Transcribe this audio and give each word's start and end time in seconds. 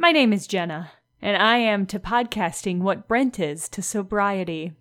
My 0.00 0.12
name 0.12 0.32
is 0.32 0.46
Jenna, 0.46 0.92
and 1.20 1.36
I 1.36 1.56
am 1.56 1.84
to 1.86 1.98
podcasting 1.98 2.78
what 2.78 3.08
Brent 3.08 3.40
is 3.40 3.68
to 3.70 3.82
sobriety. 3.82 4.74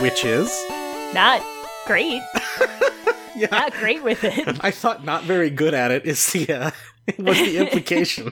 Which 0.00 0.24
is? 0.24 0.73
Not 1.14 1.42
great. 1.86 2.22
Yeah. 3.36 3.48
Not 3.50 3.72
great 3.72 4.04
with 4.04 4.22
it. 4.22 4.60
I 4.64 4.70
thought 4.70 5.04
not 5.04 5.24
very 5.24 5.50
good 5.50 5.74
at 5.74 5.90
it 5.90 6.06
is 6.06 6.24
the 6.30 6.48
uh, 6.52 6.70
was 7.18 7.36
the 7.36 7.56
implication. 7.66 8.30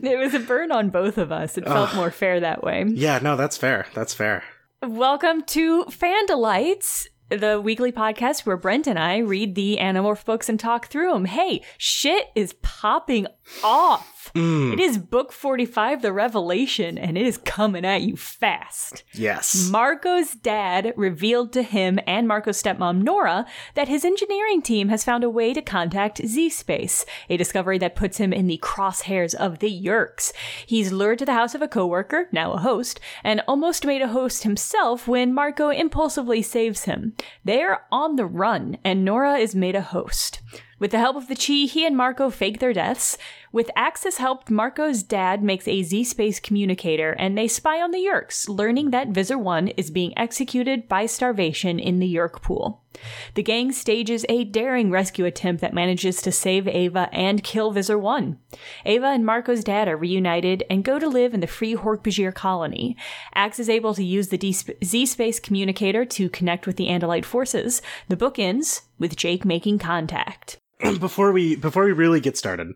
It 0.00 0.16
was 0.16 0.34
a 0.34 0.38
burn 0.38 0.70
on 0.70 0.90
both 0.90 1.18
of 1.18 1.32
us. 1.32 1.58
It 1.58 1.64
felt 1.64 1.92
more 1.96 2.12
fair 2.12 2.38
that 2.38 2.62
way. 2.62 2.84
yeah, 2.86 3.18
no, 3.20 3.34
that's 3.34 3.56
fair. 3.56 3.86
That's 3.92 4.14
fair. 4.14 4.44
Welcome 4.86 5.42
to 5.46 5.86
Fandelites, 5.86 7.08
the 7.28 7.60
weekly 7.60 7.90
podcast 7.90 8.46
where 8.46 8.56
Brent 8.56 8.86
and 8.86 9.00
I 9.00 9.16
read 9.18 9.56
the 9.56 9.78
Animorph 9.80 10.24
books 10.24 10.48
and 10.48 10.60
talk 10.60 10.86
through 10.86 11.12
them. 11.12 11.24
Hey, 11.24 11.62
shit 11.76 12.26
is 12.36 12.54
popping 12.62 13.26
off. 13.62 14.32
Mm. 14.34 14.74
It 14.74 14.80
is 14.80 14.98
book 14.98 15.32
45, 15.32 16.02
The 16.02 16.12
Revelation, 16.12 16.98
and 16.98 17.16
it 17.16 17.26
is 17.26 17.38
coming 17.38 17.84
at 17.84 18.02
you 18.02 18.16
fast. 18.16 19.04
Yes. 19.12 19.70
Marco's 19.70 20.34
dad 20.34 20.92
revealed 20.96 21.52
to 21.54 21.62
him 21.62 21.98
and 22.06 22.28
Marco's 22.28 22.62
stepmom 22.62 23.02
Nora 23.02 23.46
that 23.74 23.88
his 23.88 24.04
engineering 24.04 24.62
team 24.62 24.88
has 24.88 25.04
found 25.04 25.24
a 25.24 25.30
way 25.30 25.54
to 25.54 25.62
contact 25.62 26.26
Z 26.26 26.50
Space, 26.50 27.06
a 27.30 27.36
discovery 27.36 27.78
that 27.78 27.96
puts 27.96 28.18
him 28.18 28.32
in 28.32 28.46
the 28.46 28.60
crosshairs 28.62 29.34
of 29.34 29.60
the 29.60 29.70
Yeerks. 29.70 30.32
He's 30.66 30.92
lured 30.92 31.18
to 31.20 31.24
the 31.24 31.32
house 31.32 31.54
of 31.54 31.62
a 31.62 31.68
coworker, 31.68 32.28
now 32.32 32.52
a 32.52 32.58
host, 32.58 33.00
and 33.24 33.42
almost 33.48 33.86
made 33.86 34.02
a 34.02 34.08
host 34.08 34.42
himself 34.42 35.08
when 35.08 35.32
Marco 35.32 35.70
impulsively 35.70 36.42
saves 36.42 36.84
him. 36.84 37.14
They're 37.44 37.82
on 37.90 38.16
the 38.16 38.26
run, 38.26 38.78
and 38.84 39.04
Nora 39.04 39.36
is 39.36 39.54
made 39.54 39.76
a 39.76 39.82
host. 39.82 40.40
With 40.78 40.90
the 40.90 40.98
help 40.98 41.16
of 41.16 41.28
the 41.28 41.34
Chee, 41.34 41.66
he 41.66 41.86
and 41.86 41.96
Marco 41.96 42.28
fake 42.28 42.60
their 42.60 42.74
deaths. 42.74 43.16
With 43.56 43.70
Ax's 43.74 44.18
help, 44.18 44.50
Marco's 44.50 45.02
dad 45.02 45.42
makes 45.42 45.66
a 45.66 45.82
Z 45.82 46.04
Space 46.04 46.40
communicator 46.40 47.12
and 47.12 47.38
they 47.38 47.48
spy 47.48 47.80
on 47.80 47.90
the 47.90 48.04
Yeerks, 48.04 48.50
learning 48.50 48.90
that 48.90 49.08
Visser 49.08 49.38
1 49.38 49.68
is 49.68 49.90
being 49.90 50.12
executed 50.18 50.88
by 50.88 51.06
starvation 51.06 51.78
in 51.78 51.98
the 51.98 52.14
Yeerk 52.14 52.42
pool. 52.42 52.84
The 53.32 53.42
gang 53.42 53.72
stages 53.72 54.26
a 54.28 54.44
daring 54.44 54.90
rescue 54.90 55.24
attempt 55.24 55.62
that 55.62 55.72
manages 55.72 56.20
to 56.20 56.32
save 56.32 56.68
Ava 56.68 57.08
and 57.14 57.42
kill 57.42 57.70
Visser 57.70 57.98
1. 57.98 58.38
Ava 58.84 59.06
and 59.06 59.24
Marco's 59.24 59.64
dad 59.64 59.88
are 59.88 59.96
reunited 59.96 60.62
and 60.68 60.84
go 60.84 60.98
to 60.98 61.08
live 61.08 61.32
in 61.32 61.40
the 61.40 61.46
Free 61.46 61.74
Hork-Bajir 61.74 62.34
colony. 62.34 62.94
Ax 63.34 63.58
is 63.58 63.70
able 63.70 63.94
to 63.94 64.04
use 64.04 64.28
the 64.28 64.52
Z 64.84 65.06
Space 65.06 65.40
communicator 65.40 66.04
to 66.04 66.28
connect 66.28 66.66
with 66.66 66.76
the 66.76 66.88
Andalite 66.88 67.24
forces. 67.24 67.80
The 68.08 68.18
book 68.18 68.38
ends 68.38 68.82
with 68.98 69.16
Jake 69.16 69.46
making 69.46 69.78
contact. 69.78 70.58
before 71.00 71.32
we 71.32 71.56
before 71.56 71.84
we 71.84 71.92
really 71.92 72.20
get 72.20 72.36
started, 72.36 72.74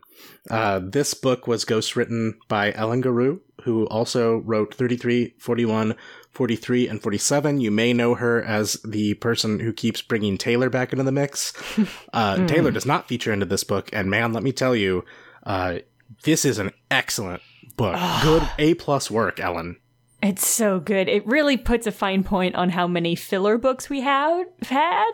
uh, 0.49 0.79
this 0.83 1.13
book 1.13 1.47
was 1.47 1.65
ghostwritten 1.65 2.33
by 2.47 2.71
Ellen 2.73 3.03
Geroux, 3.03 3.39
who 3.63 3.85
also 3.87 4.37
wrote 4.37 4.73
33, 4.73 5.35
41, 5.37 5.95
43, 6.31 6.87
and 6.87 7.01
47. 7.01 7.61
You 7.61 7.71
may 7.71 7.93
know 7.93 8.15
her 8.15 8.41
as 8.43 8.73
the 8.83 9.13
person 9.15 9.59
who 9.59 9.71
keeps 9.71 10.01
bringing 10.01 10.37
Taylor 10.37 10.69
back 10.69 10.91
into 10.91 11.03
the 11.03 11.11
mix. 11.11 11.53
Uh, 12.13 12.45
Taylor 12.45 12.71
does 12.71 12.85
not 12.85 13.07
feature 13.07 13.31
into 13.31 13.45
this 13.45 13.63
book, 13.63 13.89
and 13.93 14.09
man, 14.09 14.33
let 14.33 14.43
me 14.43 14.51
tell 14.51 14.75
you, 14.75 15.05
uh, 15.43 15.79
this 16.23 16.43
is 16.43 16.59
an 16.59 16.71
excellent 16.89 17.41
book. 17.77 17.97
Good 18.21 18.47
A 18.59 18.73
plus 18.73 19.09
work, 19.09 19.39
Ellen. 19.39 19.77
It's 20.21 20.45
so 20.45 20.79
good. 20.79 21.07
It 21.07 21.25
really 21.25 21.57
puts 21.57 21.87
a 21.87 21.91
fine 21.91 22.23
point 22.23 22.55
on 22.55 22.71
how 22.71 22.85
many 22.85 23.15
filler 23.15 23.57
books 23.57 23.89
we 23.89 24.01
have 24.01 24.45
had. 24.63 25.11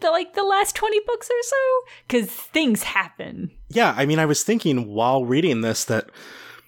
The, 0.00 0.10
like 0.10 0.34
the 0.34 0.44
last 0.44 0.76
20 0.76 1.00
books 1.06 1.28
or 1.28 1.42
so 1.42 1.80
because 2.06 2.30
things 2.30 2.82
happen 2.82 3.50
Yeah, 3.68 3.94
I 3.96 4.06
mean, 4.06 4.18
I 4.18 4.26
was 4.26 4.44
thinking 4.44 4.86
while 4.86 5.24
reading 5.24 5.62
this 5.62 5.84
that 5.86 6.10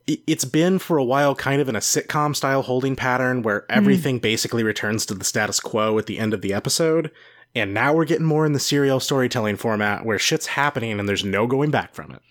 it's 0.07 0.45
been 0.45 0.79
for 0.79 0.99
a 0.99 1.05
while 1.05 1.35
kind 1.35 1.61
of 1.61 1.69
in 1.69 1.77
a 1.77 1.81
sitcom 1.81 2.35
style 2.35 2.63
holding 2.63 2.97
pattern 2.97 3.43
where 3.43 3.61
hmm. 3.69 3.79
everything 3.79 4.19
basically 4.19 4.63
returns 4.63 5.07
to 5.07 5.15
the 5.15 5.25
status 5.25 5.61
quo 5.61 5.99
at 5.99 6.07
the 6.07 6.19
end 6.19 6.35
of 6.35 6.41
the 6.41 6.53
episode. 6.53 7.11
And 7.55 7.75
now 7.75 7.93
we're 7.93 8.05
getting 8.05 8.27
more 8.27 8.47
in 8.47 8.53
the 8.53 8.61
serial 8.61 9.01
storytelling 9.01 9.57
format 9.57 10.05
where 10.05 10.19
shit's 10.19 10.47
happening 10.47 10.99
and 10.99 11.09
there's 11.09 11.25
no 11.25 11.47
going 11.47 11.71
back 11.71 11.95
from 11.95 12.13
it. 12.13 12.23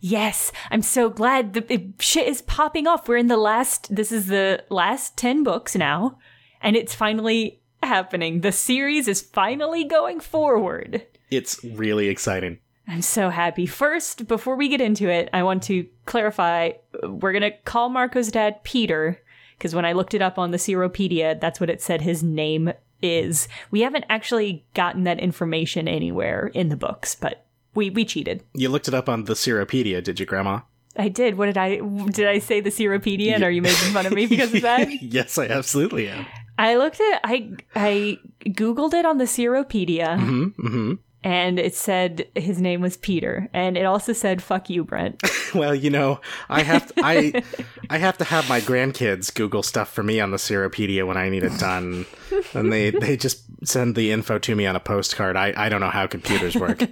yes 0.00 0.52
i'm 0.70 0.82
so 0.82 1.08
glad 1.08 1.54
the 1.54 1.72
it, 1.72 1.82
shit 1.98 2.28
is 2.28 2.42
popping 2.42 2.86
off 2.86 3.08
we're 3.08 3.16
in 3.16 3.26
the 3.26 3.36
last 3.36 3.92
this 3.94 4.12
is 4.12 4.26
the 4.26 4.62
last 4.70 5.16
10 5.16 5.42
books 5.42 5.74
now 5.74 6.16
and 6.60 6.76
it's 6.76 6.94
finally 6.94 7.60
happening 7.82 8.40
the 8.40 8.52
series 8.52 9.08
is 9.08 9.22
finally 9.22 9.84
going 9.84 10.20
forward 10.20 11.06
It's 11.30 11.62
really 11.62 12.08
exciting. 12.08 12.58
I'm 12.86 13.02
so 13.02 13.28
happy. 13.28 13.66
First, 13.66 14.26
before 14.26 14.56
we 14.56 14.68
get 14.68 14.80
into 14.80 15.10
it, 15.10 15.28
I 15.34 15.42
want 15.42 15.62
to 15.64 15.86
clarify 16.06 16.72
we're 17.02 17.32
going 17.32 17.42
to 17.42 17.56
call 17.64 17.90
Marco's 17.90 18.30
dad 18.30 18.64
Peter, 18.64 19.20
because 19.58 19.74
when 19.74 19.84
I 19.84 19.92
looked 19.92 20.14
it 20.14 20.22
up 20.22 20.38
on 20.38 20.52
the 20.52 20.56
Seropedia, 20.56 21.38
that's 21.38 21.60
what 21.60 21.68
it 21.68 21.82
said 21.82 22.00
his 22.00 22.22
name 22.22 22.72
is. 23.02 23.46
We 23.70 23.82
haven't 23.82 24.06
actually 24.08 24.64
gotten 24.72 25.04
that 25.04 25.20
information 25.20 25.86
anywhere 25.86 26.46
in 26.54 26.70
the 26.70 26.76
books, 26.76 27.14
but 27.14 27.44
we, 27.74 27.90
we 27.90 28.06
cheated. 28.06 28.42
You 28.54 28.70
looked 28.70 28.88
it 28.88 28.94
up 28.94 29.08
on 29.08 29.24
the 29.24 29.34
Seropedia, 29.34 30.02
did 30.02 30.18
you, 30.18 30.24
Grandma? 30.24 30.60
I 30.96 31.08
did. 31.08 31.36
What 31.36 31.46
did 31.46 31.58
I 31.58 31.76
did 31.76 32.26
I 32.26 32.38
say 32.38 32.60
the 32.60 32.70
Seropedia 32.70 33.32
and 33.32 33.44
are 33.44 33.50
you 33.50 33.62
making 33.62 33.92
fun 33.92 34.06
of 34.06 34.12
me 34.12 34.26
because 34.26 34.52
of 34.52 34.62
that? 34.62 34.90
yes, 35.02 35.38
I 35.38 35.46
absolutely 35.46 36.08
am. 36.08 36.26
I 36.58 36.74
looked 36.76 37.00
at 37.00 37.20
I 37.24 37.52
I 37.74 38.18
googled 38.44 38.92
it 38.92 39.06
on 39.06 39.18
the 39.18 39.24
Seropedia. 39.24 40.18
Hmm 40.18 40.48
hmm 40.58 40.92
and 41.24 41.58
it 41.58 41.74
said 41.74 42.28
his 42.34 42.60
name 42.60 42.80
was 42.80 42.96
Peter 42.96 43.48
and 43.52 43.76
it 43.76 43.84
also 43.84 44.12
said 44.12 44.42
fuck 44.42 44.70
you 44.70 44.84
Brent. 44.84 45.22
Well, 45.54 45.74
you 45.74 45.88
know, 45.90 46.20
I 46.48 46.62
have 46.62 46.86
to, 46.88 46.94
I 47.02 47.42
I 47.88 47.98
have 47.98 48.18
to 48.18 48.24
have 48.24 48.48
my 48.48 48.60
grandkids 48.60 49.34
Google 49.34 49.62
stuff 49.62 49.90
for 49.92 50.02
me 50.02 50.20
on 50.20 50.30
the 50.30 50.36
Seropedia 50.36 51.06
when 51.06 51.16
I 51.16 51.28
need 51.28 51.42
it 51.42 51.58
done, 51.58 52.06
and 52.54 52.72
they 52.72 52.90
they 52.90 53.16
just 53.16 53.44
send 53.64 53.94
the 53.94 54.12
info 54.12 54.38
to 54.38 54.54
me 54.54 54.66
on 54.66 54.76
a 54.76 54.80
postcard. 54.80 55.36
I 55.36 55.54
I 55.56 55.68
don't 55.68 55.80
know 55.80 55.90
how 55.90 56.06
computers 56.06 56.54
work. 56.54 56.78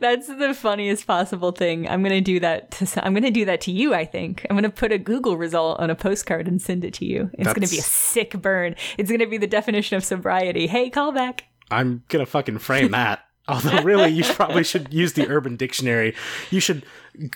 That's 0.00 0.26
the 0.28 0.54
funniest 0.54 1.06
possible 1.06 1.52
thing. 1.52 1.88
I'm 1.88 2.02
gonna 2.02 2.20
do 2.20 2.40
that. 2.40 2.72
To, 2.72 3.04
I'm 3.04 3.14
gonna 3.14 3.30
do 3.30 3.44
that 3.44 3.60
to 3.62 3.70
you. 3.72 3.94
I 3.94 4.04
think 4.04 4.46
I'm 4.50 4.56
gonna 4.56 4.70
put 4.70 4.92
a 4.92 4.98
Google 4.98 5.36
result 5.36 5.80
on 5.80 5.90
a 5.90 5.94
postcard 5.94 6.48
and 6.48 6.60
send 6.60 6.84
it 6.84 6.94
to 6.94 7.04
you. 7.04 7.30
It's 7.34 7.52
gonna 7.52 7.68
be 7.68 7.78
a 7.78 7.82
sick 7.82 8.32
burn. 8.32 8.74
It's 8.98 9.10
gonna 9.10 9.28
be 9.28 9.38
the 9.38 9.46
definition 9.46 9.96
of 9.96 10.04
sobriety. 10.04 10.66
Hey, 10.66 10.90
call 10.90 11.12
back. 11.12 11.44
I'm 11.72 12.02
gonna 12.08 12.26
fucking 12.26 12.58
frame 12.58 12.90
that. 12.92 13.24
Although, 13.48 13.82
really, 13.82 14.10
you 14.10 14.22
probably 14.22 14.62
should 14.62 14.94
use 14.94 15.14
the 15.14 15.26
Urban 15.26 15.56
Dictionary. 15.56 16.14
You 16.50 16.60
should 16.60 16.84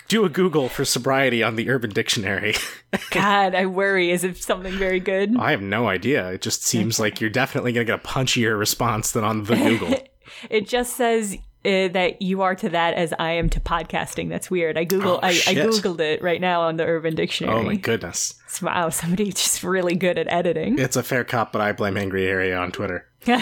do 0.06 0.24
a 0.24 0.28
Google 0.28 0.68
for 0.68 0.84
sobriety 0.84 1.42
on 1.42 1.56
the 1.56 1.68
Urban 1.68 1.90
Dictionary. 1.90 2.54
God, 3.10 3.56
I 3.56 3.66
worry. 3.66 4.12
Is 4.12 4.22
it 4.22 4.36
something 4.36 4.72
very 4.74 5.00
good? 5.00 5.36
I 5.36 5.50
have 5.50 5.62
no 5.62 5.88
idea. 5.88 6.30
It 6.30 6.42
just 6.42 6.62
seems 6.62 7.00
like 7.00 7.20
you're 7.20 7.28
definitely 7.28 7.72
gonna 7.72 7.84
get 7.84 7.98
a 7.98 8.06
punchier 8.06 8.56
response 8.56 9.10
than 9.10 9.24
on 9.24 9.44
the 9.44 9.56
Google. 9.56 9.98
It 10.50 10.66
just 10.66 10.96
says 10.96 11.36
uh, 11.66 11.88
that 11.88 12.22
you 12.22 12.42
are 12.42 12.54
to 12.54 12.68
that 12.68 12.94
as 12.94 13.12
I 13.18 13.32
am 13.32 13.48
to 13.50 13.60
podcasting. 13.60 14.28
That's 14.28 14.50
weird. 14.50 14.78
I 14.78 14.84
Google. 14.84 15.14
Oh, 15.14 15.20
I, 15.22 15.30
I 15.30 15.54
googled 15.54 16.00
it 16.00 16.22
right 16.22 16.40
now 16.40 16.62
on 16.62 16.76
the 16.76 16.84
Urban 16.86 17.14
Dictionary. 17.14 17.58
Oh 17.58 17.62
my 17.62 17.74
goodness. 17.76 18.34
Wow, 18.62 18.88
somebody's 18.90 19.34
just 19.34 19.62
really 19.62 19.96
good 19.96 20.16
at 20.16 20.28
editing. 20.28 20.78
It's 20.78 20.96
a 20.96 21.02
fair 21.02 21.24
cop, 21.24 21.52
but 21.52 21.60
I 21.60 21.72
blame 21.72 21.96
Angry 21.96 22.26
Area 22.26 22.56
on 22.56 22.72
Twitter. 22.72 23.06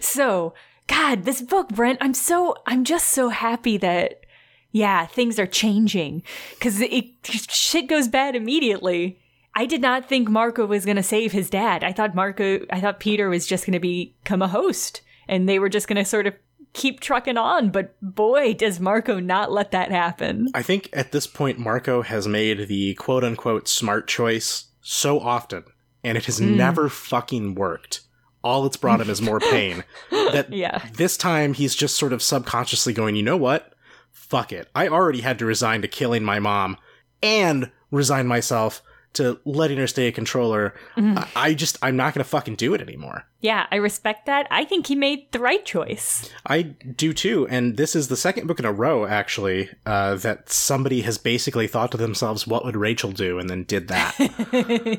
so, 0.00 0.54
God, 0.86 1.24
this 1.24 1.42
book, 1.42 1.68
Brent, 1.68 1.98
I'm 2.00 2.14
so, 2.14 2.56
I'm 2.66 2.84
just 2.84 3.08
so 3.08 3.28
happy 3.28 3.76
that, 3.76 4.24
yeah, 4.72 5.06
things 5.06 5.38
are 5.38 5.46
changing 5.46 6.22
because 6.54 6.80
it 6.80 7.04
shit 7.22 7.86
goes 7.86 8.08
bad 8.08 8.34
immediately. 8.34 9.20
I 9.54 9.66
did 9.66 9.80
not 9.80 10.08
think 10.08 10.28
Marco 10.28 10.66
was 10.66 10.84
going 10.84 10.96
to 10.96 11.02
save 11.02 11.30
his 11.30 11.48
dad. 11.48 11.84
I 11.84 11.92
thought 11.92 12.14
Marco, 12.14 12.66
I 12.70 12.80
thought 12.80 12.98
Peter 12.98 13.28
was 13.28 13.46
just 13.46 13.66
going 13.66 13.74
to 13.74 13.78
become 13.78 14.42
a 14.42 14.48
host 14.48 15.02
and 15.28 15.48
they 15.48 15.58
were 15.58 15.68
just 15.68 15.88
going 15.88 15.96
to 15.96 16.04
sort 16.04 16.26
of 16.26 16.34
keep 16.74 17.00
trucking 17.00 17.38
on. 17.38 17.70
But 17.70 17.94
boy, 18.02 18.52
does 18.54 18.80
Marco 18.80 19.18
not 19.18 19.50
let 19.50 19.70
that 19.70 19.90
happen. 19.90 20.48
I 20.54 20.62
think 20.62 20.90
at 20.92 21.12
this 21.12 21.26
point, 21.26 21.58
Marco 21.58 22.02
has 22.02 22.28
made 22.28 22.68
the 22.68 22.94
quote 22.94 23.24
unquote 23.24 23.66
smart 23.68 24.06
choice 24.06 24.66
so 24.82 25.18
often, 25.20 25.64
and 26.02 26.18
it 26.18 26.26
has 26.26 26.38
hmm. 26.38 26.56
never 26.56 26.88
fucking 26.88 27.54
worked. 27.54 28.02
All 28.42 28.66
it's 28.66 28.76
brought 28.76 29.00
him 29.00 29.08
is 29.08 29.22
more 29.22 29.40
pain. 29.52 29.84
That 30.10 30.52
Yeah. 30.52 30.84
this 30.92 31.16
time 31.16 31.54
he's 31.54 31.74
just 31.74 31.96
sort 31.96 32.12
of 32.12 32.22
subconsciously 32.22 32.92
going, 32.92 33.16
you 33.16 33.22
know 33.22 33.38
what? 33.38 33.72
Fuck 34.12 34.52
it. 34.52 34.68
I 34.74 34.88
already 34.88 35.22
had 35.22 35.38
to 35.38 35.46
resign 35.46 35.80
to 35.82 35.88
killing 35.88 36.22
my 36.22 36.40
mom 36.40 36.76
and 37.22 37.70
resign 37.90 38.26
myself 38.26 38.82
to 39.14 39.38
letting 39.44 39.78
her 39.78 39.86
stay 39.86 40.08
a 40.08 40.12
controller. 40.12 40.74
I, 40.96 41.28
I 41.36 41.54
just 41.54 41.78
I'm 41.82 41.96
not 41.96 42.14
gonna 42.14 42.24
fucking 42.24 42.56
do 42.56 42.74
it 42.74 42.80
anymore. 42.80 43.26
Yeah, 43.40 43.66
I 43.70 43.76
respect 43.76 44.24
that. 44.24 44.46
I 44.50 44.64
think 44.64 44.86
he 44.86 44.94
made 44.94 45.30
the 45.32 45.38
right 45.38 45.64
choice. 45.66 46.30
I 46.46 46.62
do 46.62 47.12
too, 47.12 47.46
and 47.48 47.76
this 47.76 47.94
is 47.94 48.08
the 48.08 48.16
second 48.16 48.46
book 48.46 48.58
in 48.58 48.64
a 48.64 48.72
row, 48.72 49.04
actually, 49.04 49.68
uh, 49.84 50.14
that 50.16 50.48
somebody 50.50 51.02
has 51.02 51.18
basically 51.18 51.66
thought 51.66 51.90
to 51.92 51.98
themselves, 51.98 52.46
"What 52.46 52.64
would 52.64 52.76
Rachel 52.76 53.12
do?" 53.12 53.38
and 53.38 53.50
then 53.50 53.64
did 53.64 53.88
that. 53.88 54.14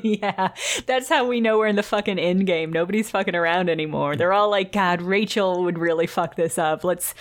yeah, 0.04 0.52
that's 0.86 1.08
how 1.08 1.26
we 1.26 1.40
know 1.40 1.58
we're 1.58 1.66
in 1.66 1.74
the 1.76 1.82
fucking 1.82 2.20
end 2.20 2.46
game. 2.46 2.72
Nobody's 2.72 3.10
fucking 3.10 3.34
around 3.34 3.68
anymore. 3.68 4.14
They're 4.16 4.32
all 4.32 4.50
like, 4.50 4.70
"God, 4.70 5.02
Rachel 5.02 5.64
would 5.64 5.78
really 5.78 6.06
fuck 6.06 6.36
this 6.36 6.56
up. 6.56 6.84
Let's 6.84 7.14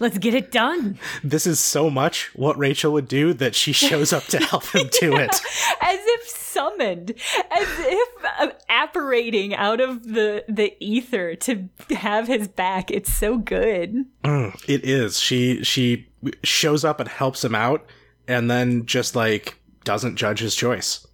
let's 0.00 0.16
get 0.16 0.32
it 0.32 0.50
done." 0.50 0.98
this 1.22 1.46
is 1.46 1.60
so 1.60 1.90
much 1.90 2.34
what 2.34 2.56
Rachel 2.58 2.92
would 2.92 3.08
do 3.08 3.34
that 3.34 3.54
she 3.54 3.72
shows 3.72 4.12
up 4.12 4.24
to 4.24 4.38
help 4.38 4.64
him 4.74 4.88
do 5.00 5.14
it. 5.18 5.34
As 5.80 5.98
if 6.00 6.23
summoned, 6.26 7.10
as 7.50 7.68
if 7.78 8.08
uh, 8.38 8.50
apparating 8.68 9.54
out 9.54 9.80
of 9.80 10.04
the 10.04 10.44
the 10.48 10.74
ether 10.80 11.34
to 11.36 11.68
have 11.90 12.26
his 12.26 12.48
back. 12.48 12.90
It's 12.90 13.12
so 13.12 13.38
good. 13.38 14.04
It 14.24 14.84
is. 14.84 15.20
She 15.20 15.62
she 15.62 16.08
shows 16.42 16.84
up 16.84 17.00
and 17.00 17.08
helps 17.08 17.44
him 17.44 17.54
out, 17.54 17.84
and 18.26 18.50
then 18.50 18.86
just 18.86 19.14
like 19.16 19.58
doesn't 19.84 20.16
judge 20.16 20.40
his 20.40 20.54
choice. 20.54 21.06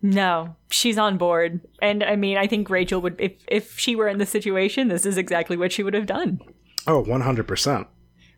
No, 0.00 0.54
she's 0.70 0.98
on 0.98 1.18
board. 1.18 1.60
And 1.82 2.04
I 2.04 2.16
mean, 2.16 2.36
I 2.36 2.46
think 2.46 2.70
Rachel 2.70 3.00
would 3.00 3.16
if 3.18 3.32
if 3.48 3.78
she 3.78 3.96
were 3.96 4.08
in 4.08 4.18
this 4.18 4.30
situation, 4.30 4.88
this 4.88 5.04
is 5.04 5.16
exactly 5.16 5.56
what 5.56 5.72
she 5.72 5.82
would 5.82 5.94
have 5.94 6.06
done. 6.06 6.40
Oh, 6.86 7.02
100%. 7.04 7.86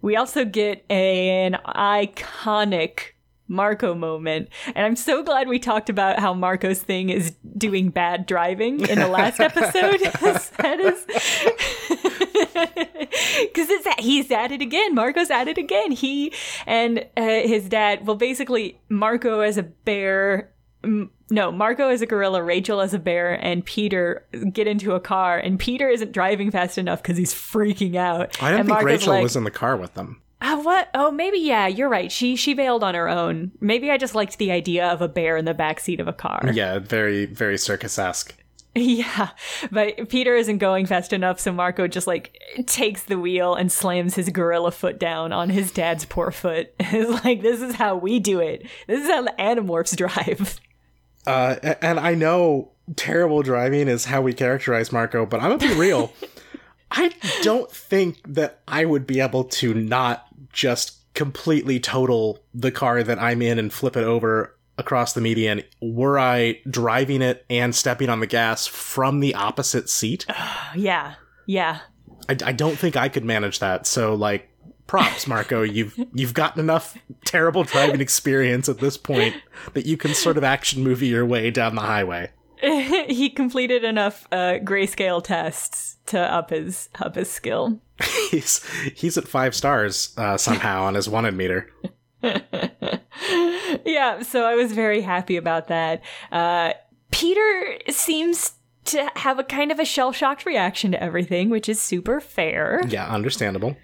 We 0.03 0.17
also 0.17 0.45
get 0.45 0.85
an 0.91 1.59
iconic 1.67 3.13
Marco 3.51 3.95
moment. 3.95 4.49
And 4.75 4.87
I'm 4.87 4.97
so 4.97 5.23
glad 5.23 5.49
we 5.49 5.59
talked 5.59 5.91
about 5.91 6.21
how 6.21 6.33
Marco's 6.33 6.81
thing 6.81 7.11
is 7.11 7.33
doing 7.59 7.91
bad 7.91 8.25
driving 8.25 8.81
in 8.89 8.99
the 8.99 9.09
last 9.09 9.41
episode. 9.41 9.99
that 10.59 10.79
is 10.81 11.05
because 13.53 13.69
he's 13.99 14.31
at 14.31 14.53
it 14.53 14.63
again. 14.63 14.95
Marco's 14.95 15.31
at 15.31 15.49
it 15.49 15.59
again. 15.59 15.91
He 15.93 16.33
and 16.67 17.07
uh, 17.17 17.23
his 17.23 17.69
dad. 17.69 18.07
Well, 18.07 18.17
basically, 18.17 18.81
Marco 18.89 19.41
as 19.41 19.59
a 19.59 19.65
bear. 19.65 20.53
m- 20.85 21.11
No, 21.31 21.51
Marco 21.51 21.91
is 21.91 22.03
a 22.03 22.07
gorilla, 22.07 22.43
Rachel 22.43 22.81
as 22.81 22.95
a 22.95 22.99
bear, 22.99 23.35
and 23.45 23.65
Peter 23.65 24.25
get 24.53 24.67
into 24.67 24.93
a 24.95 25.01
car, 25.01 25.39
and 25.39 25.59
Peter 25.59 25.89
isn't 25.89 26.13
driving 26.13 26.51
fast 26.51 26.79
enough 26.79 27.03
because 27.03 27.17
he's 27.17 27.35
freaking 27.35 27.97
out. 27.97 28.41
I 28.43 28.51
and 28.51 28.59
think 28.59 28.69
Marco's 28.69 28.85
Rachel 28.87 29.13
like, 29.15 29.23
was 29.25 29.37
in 29.37 29.45
the 29.45 29.51
car 29.51 29.77
with 29.77 29.95
them. 29.95 30.23
Uh, 30.41 30.61
what? 30.63 30.89
Oh, 30.95 31.11
maybe 31.11 31.39
yeah. 31.39 31.67
You're 31.67 31.89
right. 31.89 32.11
She 32.11 32.37
she 32.37 32.55
bailed 32.55 32.83
on 32.83 32.95
her 32.95 33.09
own. 33.09 33.53
Maybe 33.61 33.91
I 33.91 33.99
just 33.99 34.15
liked 34.15 34.39
the 34.39 34.51
idea 34.51 34.87
of 34.89 35.03
a 35.03 35.09
bear 35.09 35.37
in 35.37 35.45
the 35.45 35.55
backseat 35.55 36.01
of 36.01 36.09
a 36.09 36.13
car. 36.13 36.41
Yeah, 36.53 36.79
very, 36.79 37.27
very 37.27 37.59
circus 37.59 37.99
esque. 37.99 38.35
Yeah, 38.77 39.31
but 39.73 40.09
Peter 40.09 40.37
isn't 40.37 40.59
going 40.59 40.87
fast 40.87 41.13
enough, 41.13 41.41
so 41.41 41.51
Marco 41.51 41.89
just 41.89 42.07
like 42.07 42.41
takes 42.67 43.03
the 43.03 43.19
wheel 43.19 43.57
and 43.57 43.71
slams 43.71 44.15
his 44.15 44.29
gorilla 44.29 44.71
foot 44.71 44.97
down 45.01 45.33
on 45.33 45.51
his 45.51 45.73
dad's 45.73 46.05
poor 46.05 46.31
foot. 46.31 46.73
It's 46.79 47.25
like 47.25 47.43
this 47.43 47.61
is 47.61 47.75
how 47.75 47.97
we 47.97 48.21
do 48.21 48.39
it. 48.39 48.65
This 48.87 49.03
is 49.03 49.11
how 49.11 49.23
the 49.23 49.35
Animorphs 49.41 49.97
drive. 49.97 50.61
Uh, 51.27 51.57
and 51.83 51.99
I 51.99 52.15
know 52.15 52.71
terrible 52.95 53.43
driving 53.43 53.89
is 53.89 54.05
how 54.05 54.23
we 54.23 54.33
characterize 54.33 54.93
Marco, 54.93 55.27
but 55.27 55.43
I'm 55.43 55.59
gonna 55.59 55.75
be 55.75 55.79
real. 55.79 56.13
I 56.93 57.13
don't 57.43 57.71
think 57.71 58.19
that 58.27 58.61
I 58.67 58.85
would 58.85 59.07
be 59.07 59.21
able 59.21 59.45
to 59.45 59.75
not 59.75 60.27
just 60.53 61.15
completely 61.15 61.81
total 61.81 62.43
the 62.55 62.71
car 62.71 63.03
that 63.03 63.19
I'm 63.19 63.43
in 63.43 63.59
and 63.59 63.73
flip 63.73 63.97
it 63.97 64.05
over 64.05 64.57
across 64.79 65.13
the 65.13 65.21
median 65.21 65.63
were 65.81 66.19
I 66.19 66.61
driving 66.69 67.23
it 67.23 67.45
and 67.51 67.75
stepping 67.75 68.09
on 68.09 68.21
the 68.21 68.27
gas 68.27 68.67
from 68.67 69.21
the 69.21 69.35
opposite 69.35 69.89
seat. 69.89 70.27
Yeah, 70.77 71.15
yeah. 71.47 71.81
I, 72.29 72.37
I 72.45 72.53
don't 72.53 72.79
think 72.79 72.97
I 72.97 73.09
could 73.09 73.25
manage 73.25 73.59
that. 73.59 73.89
So 73.89 74.15
like 74.15 74.49
props, 74.87 75.27
Marco. 75.27 75.63
You've 75.65 75.99
you've 76.15 76.35
gotten 76.35 76.61
enough 76.61 76.97
terrible 77.25 77.65
driving 77.65 78.01
experience 78.01 78.69
at 78.69 78.79
this 78.79 78.97
point 78.97 79.35
that 79.75 79.85
you 79.85 79.97
can 79.97 80.15
sort 80.15 80.37
of 80.37 80.45
action 80.45 80.83
movie 80.83 81.09
your 81.09 81.27
way 81.27 81.51
down 81.51 81.75
the 81.75 81.81
highway. 81.81 82.31
he 82.61 83.31
completed 83.31 83.85
enough 83.85 84.27
uh, 84.31 84.59
grayscale 84.63 85.25
tests 85.25 85.97
to 86.07 86.21
up 86.21 86.51
his 86.51 86.89
up 87.01 87.15
his 87.15 87.31
skill. 87.31 87.81
He's 88.31 88.65
he's 88.95 89.19
at 89.19 89.27
five 89.27 89.55
stars 89.55 90.15
uh, 90.17 90.37
somehow 90.37 90.85
on 90.85 90.95
his 90.95 91.09
wanted 91.09 91.35
meter. 91.35 91.71
yeah, 93.85 94.23
so 94.23 94.45
I 94.45 94.55
was 94.55 94.73
very 94.73 95.01
happy 95.01 95.37
about 95.37 95.69
that. 95.69 96.03
Uh, 96.31 96.75
Peter 97.11 97.79
seems 97.89 98.53
to 98.85 99.11
have 99.17 99.39
a 99.39 99.45
kind 99.45 99.73
of 99.73 99.79
a 99.79 99.85
shell 99.85 100.13
shocked 100.13 100.47
reaction 100.47 100.93
to 100.93 101.03
everything, 101.03 101.51
which 101.51 101.69
is 101.69 101.81
super 101.81 102.21
fair. 102.21 102.83
Yeah, 102.89 103.07
understandable. 103.07 103.77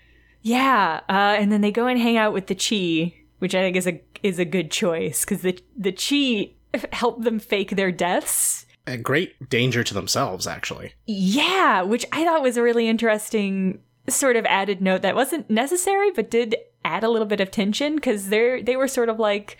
Yeah, 0.43 1.01
uh, 1.09 1.37
and 1.39 1.51
then 1.51 1.61
they 1.61 1.73
go 1.73 1.87
and 1.87 1.99
hang 1.99 2.17
out 2.17 2.33
with 2.33 2.47
the 2.47 2.55
Chee, 2.55 3.25
which 3.39 3.55
I 3.55 3.63
think 3.63 3.77
is 3.77 3.87
a 3.87 4.01
is 4.23 4.39
a 4.39 4.45
good 4.45 4.71
choice 4.71 5.25
because 5.25 5.43
the 5.43 5.59
the 5.77 5.93
Chee 5.93 6.57
help 6.93 7.23
them 7.23 7.39
fake 7.39 7.71
their 7.71 7.91
deaths. 7.91 8.67
A 8.87 8.97
great 8.97 9.49
danger 9.49 9.83
to 9.83 9.95
themselves, 9.95 10.47
actually. 10.47 10.93
Yeah, 11.07 11.83
which 11.83 12.07
I 12.13 12.25
thought 12.25 12.43
was 12.43 12.57
a 12.57 12.63
really 12.63 12.89
interesting 12.89 13.81
sort 14.09 14.37
of 14.37 14.45
added 14.47 14.81
note 14.81 15.03
that 15.03 15.15
wasn't 15.15 15.51
necessary, 15.51 16.11
but 16.11 16.31
did 16.31 16.57
add 16.85 17.05
a 17.05 17.09
little 17.09 17.27
bit 17.27 17.41
of 17.41 17.51
tension 17.51 17.97
because 17.97 18.29
they're 18.29 18.63
they 18.63 18.77
were 18.77 18.89
sort 18.89 19.09
of 19.09 19.19
like 19.19 19.57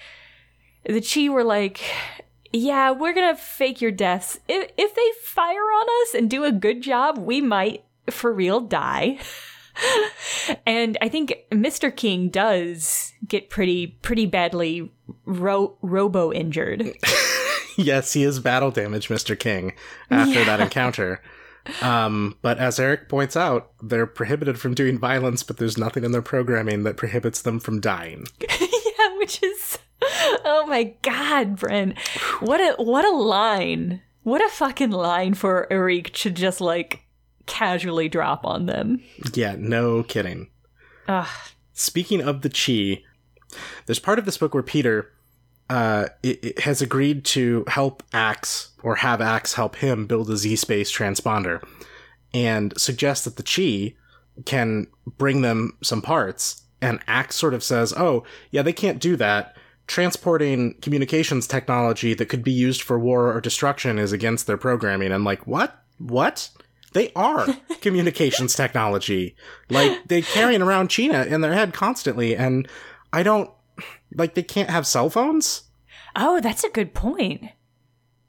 the 0.85 1.01
Chee 1.01 1.29
were 1.29 1.45
like. 1.45 1.81
Yeah, 2.53 2.93
we're 2.93 3.13
gonna 3.13 3.37
fake 3.37 3.83
your 3.83 3.91
deaths. 3.91 4.39
If 4.49 4.71
if 4.79 4.95
they 4.95 5.11
fire 5.25 5.61
on 5.61 5.87
us 6.03 6.15
and 6.15 6.31
do 6.31 6.45
a 6.45 6.53
good 6.53 6.81
job, 6.81 7.19
we 7.19 7.41
might 7.41 7.85
for 8.09 8.33
real 8.33 8.61
die. 8.61 9.19
and 10.67 10.97
I 11.01 11.09
think 11.09 11.35
Mr. 11.51 11.95
King 11.95 12.29
does 12.29 13.13
get 13.27 13.51
pretty 13.51 13.89
pretty 13.89 14.27
badly 14.27 14.91
ro- 15.25 15.77
robo 15.83 16.33
injured. 16.33 16.97
yes, 17.77 18.13
he 18.13 18.23
is 18.23 18.41
battle 18.41 18.71
damage, 18.71 19.09
Mr. 19.09 19.39
King, 19.39 19.73
after 20.11 20.45
that 20.45 20.61
encounter. 20.61 21.21
Um, 21.83 22.37
but 22.43 22.59
as 22.59 22.79
Erek 22.79 23.09
points 23.09 23.37
out, 23.37 23.71
they're 23.83 24.07
prohibited 24.07 24.59
from 24.59 24.75
doing 24.75 24.99
violence, 24.99 25.43
but 25.43 25.57
there's 25.57 25.79
nothing 25.79 26.05
in 26.05 26.13
their 26.13 26.23
programming 26.23 26.85
that 26.85 26.97
prohibits 26.97 27.43
them 27.43 27.61
from 27.61 27.81
dying. 27.81 28.27
yeah, 28.41 29.17
which 29.19 29.43
is 29.43 29.79
oh 30.03 30.67
my 30.69 30.95
god, 31.03 31.57
Bren. 31.57 31.99
What 32.41 32.61
a 32.61 32.83
what 32.83 33.05
a 33.05 33.11
line. 33.11 34.03
What 34.23 34.45
a 34.45 34.49
fucking 34.49 34.91
line 34.91 35.35
for 35.35 35.73
Erek 35.73 36.13
to 36.15 36.31
just 36.31 36.61
like 36.61 37.03
casually 37.47 38.09
drop 38.09 38.45
on 38.45 38.67
them. 38.67 39.01
Yeah, 39.35 39.55
no 39.59 40.03
kidding. 40.03 40.51
Ugh. 41.09 41.29
Speaking 41.73 42.23
of 42.23 42.43
the 42.43 42.49
Chee, 42.49 43.05
there's 43.87 43.99
part 44.01 44.19
of 44.19 44.25
this 44.25 44.39
book 44.39 44.55
where 44.55 44.63
Peter 44.63 45.13
uh, 45.69 46.07
it, 46.23 46.45
it 46.45 46.59
has 46.61 46.81
agreed 46.81 47.25
to 47.25 47.65
help 47.69 48.03
Ax 48.13 48.71
or 48.83 48.97
have 48.97 49.21
Ax 49.21 49.55
help 49.55 49.77
him 49.77 50.07
build 50.07 50.31
a 50.31 50.37
Z 50.37 50.57
space 50.57 50.93
transponder, 50.93 51.63
and 52.33 52.79
suggests 52.79 53.25
that 53.25 53.37
the 53.37 53.43
Chee 53.43 53.97
can 54.45 54.87
bring 55.19 55.43
them 55.43 55.77
some 55.83 56.03
parts. 56.03 56.63
And 56.81 57.01
Ax 57.09 57.35
sort 57.35 57.55
of 57.55 57.65
says, 57.65 57.93
"Oh, 57.97 58.25
yeah, 58.51 58.63
they 58.63 58.73
can't 58.73 59.01
do 59.01 59.17
that. 59.17 59.57
Transporting 59.87 60.75
communications 60.83 61.47
technology 61.47 62.15
that 62.15 62.27
could 62.27 62.45
be 62.45 62.53
used 62.53 62.83
for 62.83 62.99
war 62.99 63.33
or 63.33 63.41
destruction 63.41 63.99
is 63.99 64.13
against 64.13 64.47
their 64.47 64.59
programming." 64.59 65.07
And 65.07 65.15
I'm 65.15 65.25
like, 65.25 65.47
what? 65.47 65.83
What? 65.99 66.51
They 66.93 67.13
are 67.15 67.47
communications 67.81 68.55
technology. 68.55 69.35
Like 69.69 70.07
they're 70.07 70.23
carrying 70.23 70.63
around 70.63 70.89
China 70.89 71.25
in 71.25 71.41
their 71.41 71.55
head 71.55 71.75
constantly, 71.75 72.37
and 72.37 72.69
I 73.13 73.23
don't 73.23 73.51
like 74.15 74.35
they 74.35 74.43
can't 74.43 74.71
have 74.71 74.87
cell 74.87 75.11
phones. 75.11 75.65
Oh, 76.15 76.41
that's 76.41 76.65
a 76.65 76.71
good 76.71 76.95
point. 76.95 77.45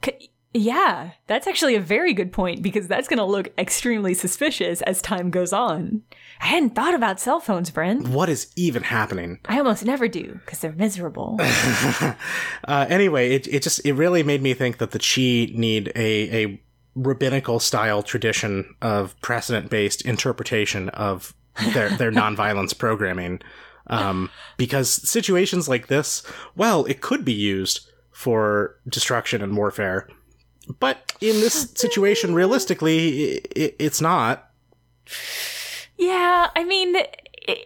C- 0.04 0.30
yeah, 0.54 1.12
that's 1.27 1.48
actually 1.48 1.75
a 1.75 1.82
very 1.82 2.13
good 2.13 2.32
point 2.32 2.62
because 2.62 2.88
that's 2.88 3.08
going 3.08 3.18
to 3.20 3.24
look 3.25 3.51
extremely 3.58 4.13
suspicious 4.13 4.82
as 4.82 5.01
time 5.01 5.30
goes 5.30 5.54
on. 5.54 6.01
I 6.42 6.48
hadn't 6.48 6.75
thought 6.75 6.94
about 6.94 7.20
cell 7.20 7.39
phones, 7.39 7.70
Bren. 7.70 8.08
What 8.10 8.30
is 8.30 8.51
even 8.56 8.84
happening? 8.84 9.39
I 9.46 9.58
almost 9.60 9.86
never 9.86 10.08
do 10.08 10.39
because 10.46 10.60
they're 10.60 10.72
miserable. 10.74 11.39
Uh, 12.68 12.86
anyway, 12.89 13.34
it 13.34 13.48
it 13.48 13.62
just 13.63 13.80
it 13.86 13.94
really 13.94 14.24
made 14.24 14.42
me 14.42 14.54
think 14.54 14.80
that 14.80 14.92
the 14.92 15.00
Chee 15.00 15.54
need 15.56 15.92
a 15.96 16.44
a 16.46 16.62
rabbinical 16.96 17.60
style 17.60 18.04
tradition 18.04 18.75
of 18.82 19.20
precedent 19.22 19.70
based 19.70 20.01
interpretation 20.01 20.89
of 20.89 21.34
their 21.74 21.89
their 21.92 22.12
nonviolence 22.24 22.77
programming. 22.77 23.39
Um, 23.89 24.29
because 24.58 24.89
situations 24.91 25.70
like 25.70 25.88
this, 25.88 26.24
well, 26.56 26.86
it 26.86 27.01
could 27.01 27.24
be 27.24 27.34
used 27.34 27.89
for 28.12 28.75
destruction 28.89 29.41
and 29.41 29.56
warfare, 29.56 30.10
but 30.79 31.13
in 31.22 31.39
this 31.39 31.72
situation, 31.75 32.34
realistically, 32.34 33.38
i 33.56 33.74
it's 33.79 34.01
not. 34.01 34.51
Yeah, 35.98 36.50
I 36.56 36.63
mean, 36.63 36.98
i 36.98 37.58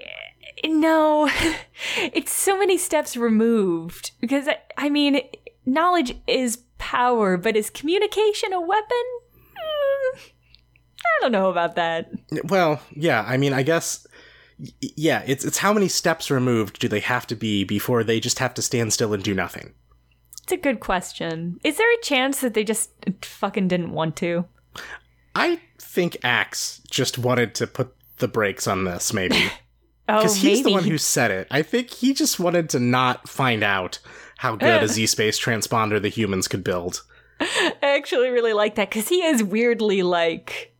no, 0.65 1.29
it's 1.97 2.31
so 2.31 2.57
many 2.57 2.77
steps 2.77 3.17
removed 3.17 4.11
because 4.19 4.47
I, 4.47 4.57
I 4.77 4.89
mean, 4.89 5.21
knowledge 5.65 6.15
is 6.27 6.63
power, 6.77 7.37
but 7.37 7.55
is 7.55 7.69
communication 7.69 8.53
a 8.53 8.61
weapon? 8.61 9.03
Mm, 9.55 10.19
I 10.19 11.21
don't 11.21 11.31
know 11.31 11.49
about 11.49 11.75
that. 11.75 12.11
Well, 12.45 12.79
yeah, 12.91 13.23
I 13.27 13.37
mean, 13.37 13.53
I 13.53 13.63
guess 13.63 14.05
yeah, 14.79 15.23
it's 15.25 15.45
it's 15.45 15.59
how 15.59 15.73
many 15.73 15.87
steps 15.87 16.29
removed 16.29 16.79
do 16.79 16.87
they 16.87 16.99
have 16.99 17.27
to 17.27 17.35
be 17.35 17.63
before 17.63 18.03
they 18.03 18.19
just 18.19 18.39
have 18.39 18.53
to 18.55 18.61
stand 18.61 18.93
still 18.93 19.13
and 19.13 19.23
do 19.23 19.33
nothing? 19.33 19.73
It's 20.43 20.51
a 20.51 20.57
good 20.57 20.79
question. 20.79 21.59
Is 21.63 21.77
there 21.77 21.93
a 21.93 22.01
chance 22.01 22.41
that 22.41 22.53
they 22.53 22.63
just 22.63 22.91
fucking 23.21 23.67
didn't 23.67 23.91
want 23.91 24.15
to? 24.17 24.45
I 25.35 25.59
think 25.79 26.17
Ax 26.23 26.81
just 26.89 27.17
wanted 27.17 27.55
to 27.55 27.67
put 27.67 27.95
the 28.17 28.27
brakes 28.27 28.67
on 28.67 28.83
this, 28.85 29.13
maybe. 29.13 29.49
Oh, 30.09 30.17
Because 30.17 30.35
he's 30.35 30.63
the 30.63 30.71
one 30.71 30.83
who 30.83 30.97
said 30.97 31.31
it. 31.31 31.47
I 31.51 31.61
think 31.61 31.89
he 31.89 32.13
just 32.13 32.37
wanted 32.37 32.69
to 32.71 32.79
not 32.79 33.29
find 33.29 33.63
out 33.63 33.99
how 34.39 34.57
good 34.57 34.83
a 34.83 34.87
Z 34.87 35.05
Space 35.05 35.39
transponder 35.39 36.01
the 36.01 36.09
humans 36.09 36.49
could 36.49 36.65
build. 36.65 37.03
I 37.39 37.75
actually 37.81 38.29
really 38.29 38.51
like 38.51 38.75
that 38.75 38.89
because 38.89 39.07
he 39.07 39.23
is 39.23 39.41
weirdly 39.41 40.01
like 40.03 40.75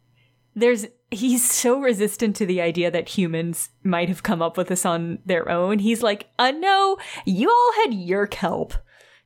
there's 0.56 0.88
he's 1.12 1.50
so 1.50 1.80
resistant 1.80 2.36
to 2.38 2.46
the 2.46 2.62
idea 2.62 2.90
that 2.90 3.10
humans 3.10 3.70
might 3.84 4.10
have 4.10 4.24
come 4.24 4.42
up 4.42 4.58
with 4.58 4.70
this 4.70 4.86
on 4.86 5.20
their 5.26 5.50
own. 5.50 5.80
He's 5.80 6.02
like, 6.02 6.30
uh 6.40 6.52
no, 6.52 6.98
you 7.26 7.50
all 7.50 7.74
had 7.84 7.94
Yeerk 7.94 8.34
help. 8.34 8.74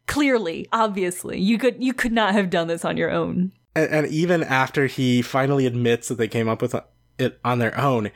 Clearly, 0.08 0.68
obviously. 0.72 1.40
You 1.40 1.58
could 1.58 1.82
you 1.82 1.94
could 1.94 2.12
not 2.12 2.34
have 2.34 2.50
done 2.50 2.68
this 2.68 2.84
on 2.84 2.98
your 2.98 3.12
own. 3.12 3.52
And, 3.76 3.90
and 3.92 4.08
even 4.08 4.44
after 4.44 4.88
he 4.88 5.22
finally 5.22 5.66
admits 5.66 6.08
that 6.08 6.16
they 6.16 6.28
came 6.28 6.50
up 6.50 6.62
with 6.62 6.76
it 7.18 7.40
on 7.46 7.60
their 7.60 7.78
own, 7.80 8.12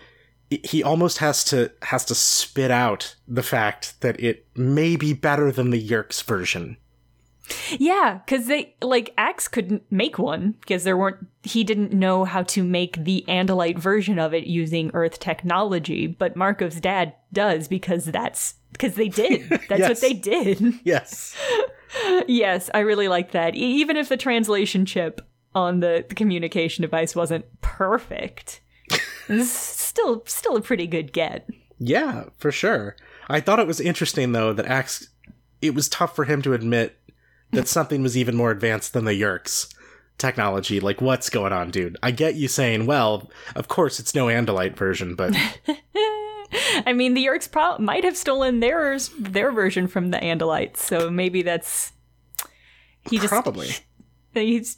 he- 0.49 0.83
almost 0.83 1.19
has 1.19 1.43
to 1.45 1.71
has 1.83 2.05
to 2.05 2.15
spit 2.15 2.71
out 2.71 3.15
the 3.27 3.43
fact 3.43 4.01
that 4.01 4.19
it 4.19 4.47
may 4.55 4.95
be 4.95 5.13
better 5.13 5.51
than 5.51 5.69
the 5.69 5.87
Yeerks 5.89 6.23
version. 6.23 6.77
Yeah, 7.77 8.19
because 8.25 8.47
they 8.47 8.75
like 8.81 9.13
Ax 9.17 9.47
couldn't 9.47 9.83
make 9.91 10.17
one 10.19 10.55
because 10.61 10.83
there 10.83 10.97
weren't. 10.97 11.27
He 11.43 11.63
didn't 11.63 11.93
know 11.93 12.25
how 12.25 12.43
to 12.43 12.63
make 12.63 13.03
the 13.03 13.23
Andalite 13.27 13.79
version 13.79 14.19
of 14.19 14.33
it 14.33 14.45
using 14.45 14.91
Earth 14.93 15.19
technology, 15.19 16.07
but 16.07 16.35
Marco's 16.35 16.79
dad 16.79 17.13
does 17.33 17.67
because 17.67 18.05
that's 18.05 18.55
because 18.71 18.95
they 18.95 19.09
did. 19.09 19.49
That's 19.69 19.89
what 19.89 20.01
they 20.01 20.13
did. 20.13 20.61
Yes. 20.83 21.35
yes, 22.27 22.69
I 22.73 22.79
really 22.79 23.07
like 23.07 23.31
that. 23.31 23.55
E- 23.55 23.59
even 23.59 23.97
if 23.97 24.09
the 24.09 24.17
translation 24.17 24.85
chip 24.85 25.21
on 25.55 25.79
the, 25.79 26.05
the 26.07 26.15
communication 26.15 26.83
device 26.83 27.15
wasn't 27.15 27.45
perfect, 27.61 28.61
it's 29.27 29.49
still 29.49 30.23
still 30.25 30.55
a 30.55 30.61
pretty 30.61 30.87
good 30.87 31.13
get. 31.13 31.49
Yeah, 31.79 32.25
for 32.37 32.51
sure. 32.51 32.95
I 33.27 33.39
thought 33.39 33.59
it 33.59 33.67
was 33.67 33.79
interesting 33.79 34.31
though 34.31 34.53
that 34.53 34.65
Ax 34.65 35.09
it 35.61 35.75
was 35.75 35.89
tough 35.89 36.15
for 36.15 36.25
him 36.25 36.41
to 36.43 36.53
admit 36.53 36.98
that 37.51 37.67
something 37.67 38.01
was 38.01 38.17
even 38.17 38.35
more 38.35 38.51
advanced 38.51 38.93
than 38.93 39.05
the 39.05 39.19
Yeerks 39.19 39.73
technology. 40.17 40.79
Like 40.79 41.01
what's 41.01 41.29
going 41.29 41.53
on, 41.53 41.71
dude? 41.71 41.97
I 42.03 42.11
get 42.11 42.35
you 42.35 42.47
saying, 42.47 42.85
well, 42.85 43.29
of 43.55 43.67
course 43.67 43.99
it's 43.99 44.13
no 44.13 44.27
Andalite 44.27 44.75
version, 44.75 45.15
but 45.15 45.35
I 46.85 46.93
mean, 46.93 47.13
the 47.13 47.25
Yeerks 47.25 47.51
pro- 47.51 47.77
might 47.77 48.03
have 48.03 48.17
stolen 48.17 48.59
theirs 48.59 49.09
their 49.17 49.51
version 49.51 49.87
from 49.87 50.11
the 50.11 50.17
Andalites, 50.17 50.77
so 50.77 51.09
maybe 51.09 51.41
that's 51.41 51.93
he 53.09 53.17
just 53.17 53.29
probably. 53.29 53.69
He's 54.33 54.77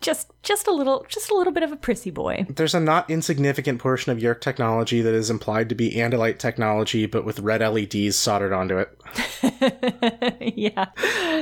just 0.00 0.30
just 0.42 0.66
a 0.66 0.72
little 0.72 1.06
just 1.08 1.30
a 1.30 1.34
little 1.34 1.52
bit 1.52 1.62
of 1.62 1.72
a 1.72 1.76
prissy 1.76 2.10
boy. 2.10 2.46
There's 2.48 2.74
a 2.74 2.80
not 2.80 3.10
insignificant 3.10 3.78
portion 3.80 4.12
of 4.12 4.18
Yeerk 4.18 4.40
technology 4.40 5.00
that 5.00 5.14
is 5.14 5.30
implied 5.30 5.68
to 5.70 5.74
be 5.74 5.92
Andalite 5.92 6.38
technology, 6.38 7.06
but 7.06 7.24
with 7.24 7.40
red 7.40 7.60
LEDs 7.60 8.16
soldered 8.16 8.52
onto 8.52 8.78
it. 8.78 10.54
yeah. 10.56 10.86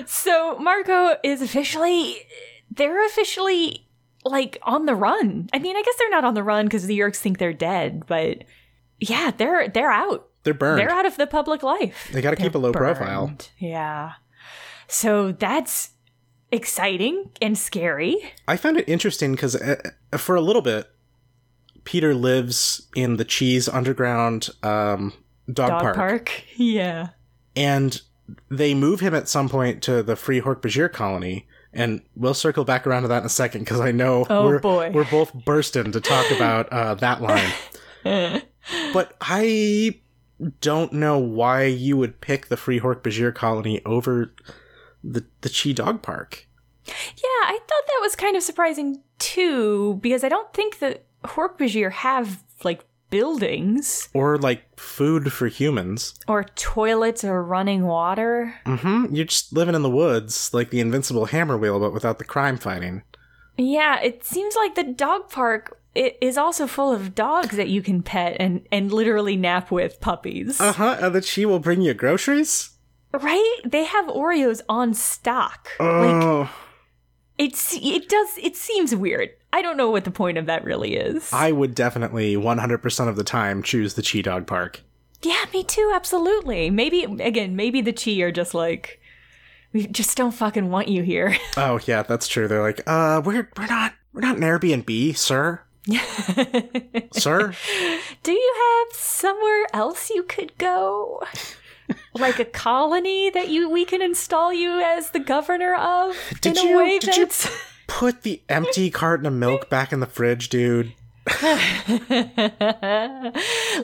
So 0.07 0.59
Marco 0.59 1.17
is 1.25 1.43
officially 1.43 2.17
they're 2.71 3.05
officially 3.07 3.89
like 4.25 4.59
on 4.63 4.87
the 4.87 4.95
run. 4.95 5.49
I 5.53 5.59
mean, 5.59 5.77
I 5.77 5.83
guess 5.83 5.95
they're 5.99 6.11
not 6.11 6.25
on 6.25 6.35
the 6.35 6.45
run 6.45 6.67
because 6.67 6.87
the 6.87 6.99
Yeerks 6.99 7.17
think 7.17 7.39
they're 7.39 7.53
dead, 7.53 8.05
but 8.07 8.45
yeah, 9.01 9.33
they're 9.37 9.69
they're 9.69 9.91
out. 9.91 10.29
They're 10.45 10.55
burned. 10.55 10.79
They're 10.79 10.91
out 10.91 11.07
of 11.07 11.17
the 11.17 11.27
public 11.27 11.63
life. 11.63 12.09
They 12.13 12.23
gotta 12.23 12.37
keep 12.37 12.55
a 12.55 12.59
low 12.59 12.73
profile. 12.73 13.37
Yeah. 13.59 14.13
So 14.87 15.33
that's 15.33 15.91
exciting 16.53 17.31
and 17.43 17.57
scary. 17.59 18.17
I 18.47 18.57
found 18.57 18.77
it 18.79 18.89
interesting 18.89 19.33
because 19.33 19.55
uh, 19.57 19.77
for 20.17 20.35
a 20.37 20.41
little 20.41 20.63
bit, 20.63 20.91
Peter 21.85 22.15
lives 22.15 22.87
in 22.95 23.17
the 23.17 23.25
Chee's 23.25 23.69
Underground 23.69 24.51
um, 24.63 25.13
dog, 25.53 25.69
Dog 25.71 25.81
park, 25.83 25.97
park. 25.97 26.43
Yeah. 26.57 27.09
and 27.57 28.01
they 28.51 28.75
move 28.75 29.01
him 29.01 29.15
at 29.15 29.27
some 29.29 29.49
point 29.49 29.83
to 29.85 30.03
the 30.03 30.17
Free 30.17 30.41
Hork-Bajir 30.41 30.93
colony. 30.93 31.47
And 31.73 32.03
we'll 32.15 32.35
circle 32.35 32.65
back 32.65 32.87
around 32.87 33.03
to 33.03 33.09
that 33.09 33.21
in 33.21 33.27
a 33.27 33.31
second 33.31 33.61
because 33.63 33.81
I 33.81 33.91
know 33.93 34.27
Oh, 34.29 34.45
we're 34.47 34.59
boy. 34.59 34.91
we're 34.93 35.05
both 35.11 35.33
bursting 35.33 35.93
to 35.93 36.01
talk 36.01 36.31
about 36.31 36.71
uh, 36.73 36.95
that 36.97 37.23
line. 37.23 37.53
but 38.93 39.15
I 39.21 40.01
don't 40.61 40.93
know 40.93 41.19
why 41.19 41.65
you 41.65 41.97
would 41.97 42.21
pick 42.21 42.47
the 42.49 42.57
Free 42.57 42.81
Hork-Bajir 42.81 43.35
colony 43.35 43.81
over 43.87 44.33
the 45.05 45.25
the 45.41 45.49
Chee 45.49 45.73
Dog 45.73 46.03
Park. 46.03 46.47
Yeah, 46.87 47.43
I 47.45 47.59
thought 47.59 47.87
that 47.87 47.99
was 48.01 48.17
kind 48.17 48.37
of 48.37 48.43
surprising 48.43 49.03
too, 49.19 49.99
because 50.03 50.25
I 50.25 50.29
don't 50.29 50.53
think 50.55 50.79
that 50.79 51.05
Hork-Bajir 51.25 51.91
have 51.93 52.43
like 52.65 52.85
buildings 53.11 54.09
or 54.15 54.39
like 54.39 54.79
food 54.79 55.33
for 55.33 55.49
humans. 55.49 56.15
or 56.27 56.45
toilets 56.45 57.25
or 57.25 57.43
running 57.43 57.85
water. 57.87 58.55
Mm-hmm. 58.67 59.15
You're 59.15 59.25
just 59.27 59.53
living 59.53 59.75
in 59.75 59.83
the 59.83 59.91
woods, 59.91 60.53
like 60.55 60.71
the 60.71 60.81
invincible 60.81 61.27
hammer 61.27 61.59
wheel, 61.59 61.79
but 61.81 61.93
without 61.93 62.19
the 62.19 62.25
crime 62.25 62.57
fighting. 62.57 63.03
Yeah, 63.57 64.01
it 64.01 64.25
seems 64.25 64.55
like 64.55 64.75
the 64.77 64.85
dog 64.85 65.29
park 65.31 65.81
i- 65.97 66.15
is 66.21 66.39
also 66.39 66.67
full 66.67 66.93
of 66.93 67.15
dogs 67.15 67.57
that 67.57 67.69
you 67.69 67.83
can 67.83 68.03
pet 68.03 68.37
and, 68.39 68.67
and 68.71 68.93
literally 68.93 69.37
nap 69.37 69.71
with 69.71 70.01
puppies. 70.01 70.61
Uh 70.61 70.73
huh. 70.73 70.97
And 71.01 71.15
that 71.15 71.25
she 71.25 71.45
will 71.45 71.59
bring 71.59 71.83
you 71.83 71.93
groceries. 71.95 72.71
Right? 73.13 73.61
They 73.65 73.85
have 73.85 74.07
Oreos 74.07 74.61
on 74.69 74.95
stock. 74.95 75.69
Like 75.81 76.23
Oh, 76.23 76.51
it's 77.39 77.75
it 77.81 78.09
does 78.09 78.37
it 78.39 78.57
seems 78.57 78.95
weird. 78.95 79.31
I 79.53 79.63
don't 79.63 79.77
know 79.79 79.91
what 79.91 80.05
the 80.05 80.11
point 80.11 80.37
of 80.39 80.47
that 80.47 80.65
really 80.65 80.95
is. 80.97 81.33
I 81.33 81.53
would 81.53 81.75
definitely 81.75 82.37
100% 82.37 83.09
of 83.09 83.17
the 83.17 83.25
time 83.25 83.63
choose 83.63 83.95
the 83.95 84.03
Chee 84.03 84.21
Dog 84.23 84.47
Park. 84.47 84.83
yeah, 85.23 85.45
me 85.55 85.65
too, 85.65 85.91
absolutely. 85.95 86.69
Maybe 86.71 87.05
again, 87.05 87.57
maybe 87.57 87.81
the 87.81 87.93
Chee 87.95 88.23
are 88.23 88.31
just 88.33 88.53
like 88.55 89.01
we 89.73 89.87
just 89.87 90.17
don't 90.17 90.33
fucking 90.33 90.71
want 90.71 90.89
you 90.89 91.03
here. 91.03 91.37
Oh 91.57 91.79
yeah, 91.87 92.03
that's 92.03 92.29
true. 92.29 92.47
They're 92.49 92.63
like, 92.63 92.83
uh, 92.87 93.23
we're 93.25 93.49
we're 93.57 93.67
not 93.67 93.95
we're 94.13 94.21
not 94.21 94.37
an 94.37 94.43
Airbnb, 94.43 95.17
sir. 95.17 95.63
sir. 97.13 97.55
Do 98.23 98.33
you 98.33 98.55
have 98.87 98.97
somewhere 98.97 99.67
else 99.73 100.11
you 100.11 100.23
could 100.25 100.57
go? 100.59 101.23
Like 102.15 102.39
a 102.39 102.45
colony 102.45 103.31
that 103.31 103.49
you 103.49 103.69
we 103.71 103.85
can 103.85 104.03
install 104.03 104.53
you 104.53 104.81
as 104.81 105.11
the 105.11 105.19
governor 105.21 105.75
of 105.75 106.17
Did 106.41 106.57
in 106.59 106.67
a 106.67 106.69
you- 106.71 106.77
way 106.77 106.99
did 106.99 107.17
you- 107.17 107.29
Put 107.87 108.23
the 108.23 108.43
empty 108.51 108.91
carton 108.91 109.25
of 109.27 109.33
milk 109.33 109.71
back 109.71 109.93
in 109.95 110.01
the 110.01 110.07
fridge, 110.07 110.51
dude. 110.51 110.93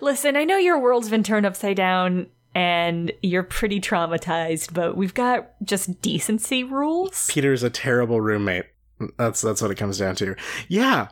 Listen, 0.00 0.36
I 0.36 0.44
know 0.44 0.56
your 0.56 0.78
world's 0.78 1.08
been 1.08 1.22
turned 1.22 1.46
upside 1.46 1.76
down 1.76 2.26
and 2.54 3.12
you're 3.22 3.42
pretty 3.42 3.80
traumatized, 3.80 4.72
but 4.74 4.96
we've 4.96 5.14
got 5.14 5.50
just 5.62 6.00
decency 6.02 6.62
rules. 6.64 7.28
Peter's 7.30 7.62
a 7.62 7.70
terrible 7.70 8.20
roommate. 8.20 8.66
That's 9.16 9.40
that's 9.40 9.60
what 9.62 9.70
it 9.70 9.76
comes 9.76 9.98
down 9.98 10.14
to. 10.16 10.36
Yeah. 10.68 11.08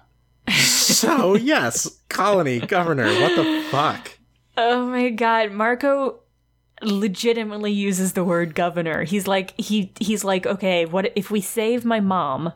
So 0.51 1.35
yes, 1.37 1.99
colony 2.09 2.61
governor. 2.61 3.07
What 3.07 3.37
the 3.37 3.65
fuck? 3.71 4.19
Oh 4.57 4.87
my 4.87 5.11
god, 5.11 5.51
Marco 5.53 6.21
legitimately 6.83 7.73
uses 7.73 8.13
the 8.13 8.25
word 8.25 8.55
governor. 8.55 9.05
He's 9.05 9.27
like 9.27 9.59
he 9.61 9.93
he's 10.01 10.25
like, 10.25 10.47
okay, 10.47 10.85
what 10.85 11.13
if 11.17 11.31
we 11.31 11.41
save 11.41 11.85
my 11.85 12.01
mom? 12.01 12.53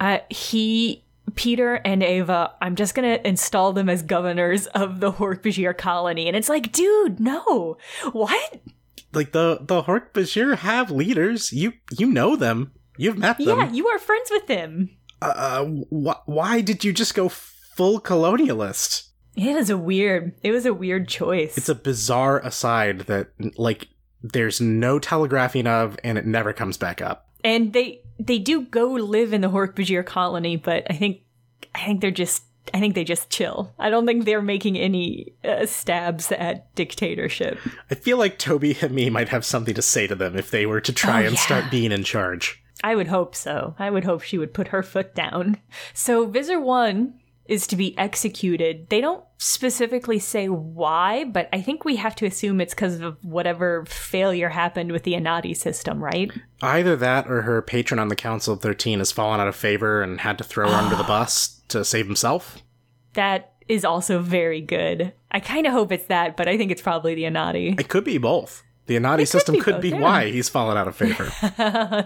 Uh 0.00 0.18
he 0.30 1.04
Peter 1.34 1.74
and 1.84 2.02
Ava, 2.02 2.54
I'm 2.62 2.74
just 2.74 2.94
gonna 2.94 3.18
install 3.24 3.72
them 3.72 3.88
as 3.88 4.02
governors 4.02 4.66
of 4.68 5.00
the 5.00 5.12
Hork-Bajir 5.12 5.76
colony. 5.76 6.26
And 6.26 6.36
it's 6.36 6.48
like, 6.48 6.72
dude, 6.72 7.20
no. 7.20 7.76
What? 8.12 8.60
Like 9.12 9.32
the 9.32 9.58
the 9.60 9.82
Hork 9.82 10.12
Bajir 10.12 10.56
have 10.58 10.90
leaders. 10.90 11.52
You 11.52 11.72
you 11.96 12.06
know 12.06 12.36
them. 12.36 12.72
You've 12.96 13.18
met 13.18 13.38
them. 13.38 13.46
Yeah, 13.58 13.70
you 13.70 13.86
are 13.88 13.98
friends 13.98 14.30
with 14.30 14.46
them. 14.48 14.90
uh, 15.22 15.64
wh- 15.64 16.28
why 16.28 16.60
did 16.60 16.82
you 16.84 16.92
just 16.92 17.14
go 17.14 17.28
full 17.28 18.00
colonialist? 18.00 19.07
It 19.38 19.54
was 19.54 19.70
a 19.70 19.78
weird 19.78 20.34
it 20.42 20.50
was 20.52 20.66
a 20.66 20.74
weird 20.74 21.08
choice. 21.08 21.56
It's 21.56 21.68
a 21.68 21.74
bizarre 21.74 22.40
aside 22.40 23.00
that 23.02 23.28
like 23.56 23.88
there's 24.22 24.60
no 24.60 24.98
telegraphing 24.98 25.66
of, 25.68 25.96
and 26.02 26.18
it 26.18 26.26
never 26.26 26.52
comes 26.52 26.76
back 26.76 27.00
up. 27.00 27.28
and 27.44 27.72
they 27.72 28.02
they 28.18 28.38
do 28.40 28.62
go 28.62 28.86
live 28.94 29.32
in 29.32 29.40
the 29.42 29.48
Hork-Bajir 29.50 30.04
colony, 30.04 30.56
but 30.56 30.84
I 30.90 30.94
think 30.94 31.20
I 31.74 31.84
think 31.86 32.00
they're 32.00 32.10
just 32.10 32.42
I 32.74 32.80
think 32.80 32.94
they 32.96 33.04
just 33.04 33.30
chill. 33.30 33.72
I 33.78 33.88
don't 33.90 34.04
think 34.06 34.24
they're 34.24 34.42
making 34.42 34.76
any 34.76 35.32
uh, 35.44 35.64
stabs 35.66 36.30
at 36.32 36.74
dictatorship. 36.74 37.58
I 37.90 37.94
feel 37.94 38.18
like 38.18 38.38
Toby 38.38 38.74
Hamee 38.74 39.10
might 39.10 39.28
have 39.30 39.44
something 39.44 39.74
to 39.74 39.80
say 39.82 40.06
to 40.08 40.14
them 40.14 40.36
if 40.36 40.50
they 40.50 40.66
were 40.66 40.80
to 40.82 40.92
try 40.92 41.22
Oh, 41.22 41.26
and 41.28 41.34
yeah. 41.36 41.40
start 41.40 41.70
being 41.70 41.92
in 41.92 42.02
charge. 42.04 42.62
I 42.84 42.94
would 42.94 43.08
hope 43.08 43.34
so. 43.34 43.74
I 43.78 43.88
would 43.90 44.04
hope 44.04 44.22
she 44.22 44.36
would 44.38 44.52
put 44.52 44.68
her 44.68 44.82
foot 44.82 45.14
down. 45.14 45.56
So 45.94 46.26
Visser 46.26 46.60
1 46.60 47.14
is 47.48 47.66
to 47.66 47.76
be 47.76 47.96
executed. 47.98 48.88
They 48.90 49.00
don't 49.00 49.24
specifically 49.38 50.18
say 50.18 50.48
why, 50.48 51.24
but 51.24 51.48
I 51.52 51.62
think 51.62 51.84
we 51.84 51.96
have 51.96 52.14
to 52.16 52.26
assume 52.26 52.60
it's 52.60 52.74
because 52.74 53.00
of 53.00 53.24
whatever 53.24 53.84
failure 53.86 54.50
happened 54.50 54.92
with 54.92 55.04
the 55.04 55.14
Anati 55.14 55.56
system, 55.56 56.04
right? 56.04 56.30
Either 56.60 56.94
that 56.96 57.28
or 57.28 57.42
her 57.42 57.62
patron 57.62 57.98
on 57.98 58.08
the 58.08 58.16
Council 58.16 58.54
of 58.54 58.60
13 58.60 58.98
has 58.98 59.10
fallen 59.10 59.40
out 59.40 59.48
of 59.48 59.56
favor 59.56 60.02
and 60.02 60.20
had 60.20 60.38
to 60.38 60.44
throw 60.44 60.68
her 60.68 60.74
under 60.74 60.94
the 60.94 61.02
bus 61.08 61.62
to 61.68 61.84
save 61.84 62.06
himself. 62.06 62.58
That 63.14 63.54
is 63.66 63.84
also 63.84 64.18
very 64.18 64.60
good. 64.60 65.12
I 65.30 65.40
kind 65.40 65.66
of 65.66 65.72
hope 65.72 65.92
it's 65.92 66.06
that, 66.06 66.36
but 66.36 66.48
I 66.48 66.56
think 66.56 66.70
it's 66.70 66.82
probably 66.82 67.14
the 67.14 67.24
Anati. 67.24 67.78
It 67.78 67.88
could 67.88 68.04
be 68.04 68.18
both. 68.18 68.62
The 68.88 68.96
Anati 68.96 69.28
system 69.28 69.54
be 69.54 69.60
could 69.60 69.82
be 69.82 69.90
yeah. 69.90 70.00
why 70.00 70.30
he's 70.30 70.48
fallen 70.48 70.78
out 70.78 70.88
of 70.88 70.96
favor. 70.96 71.30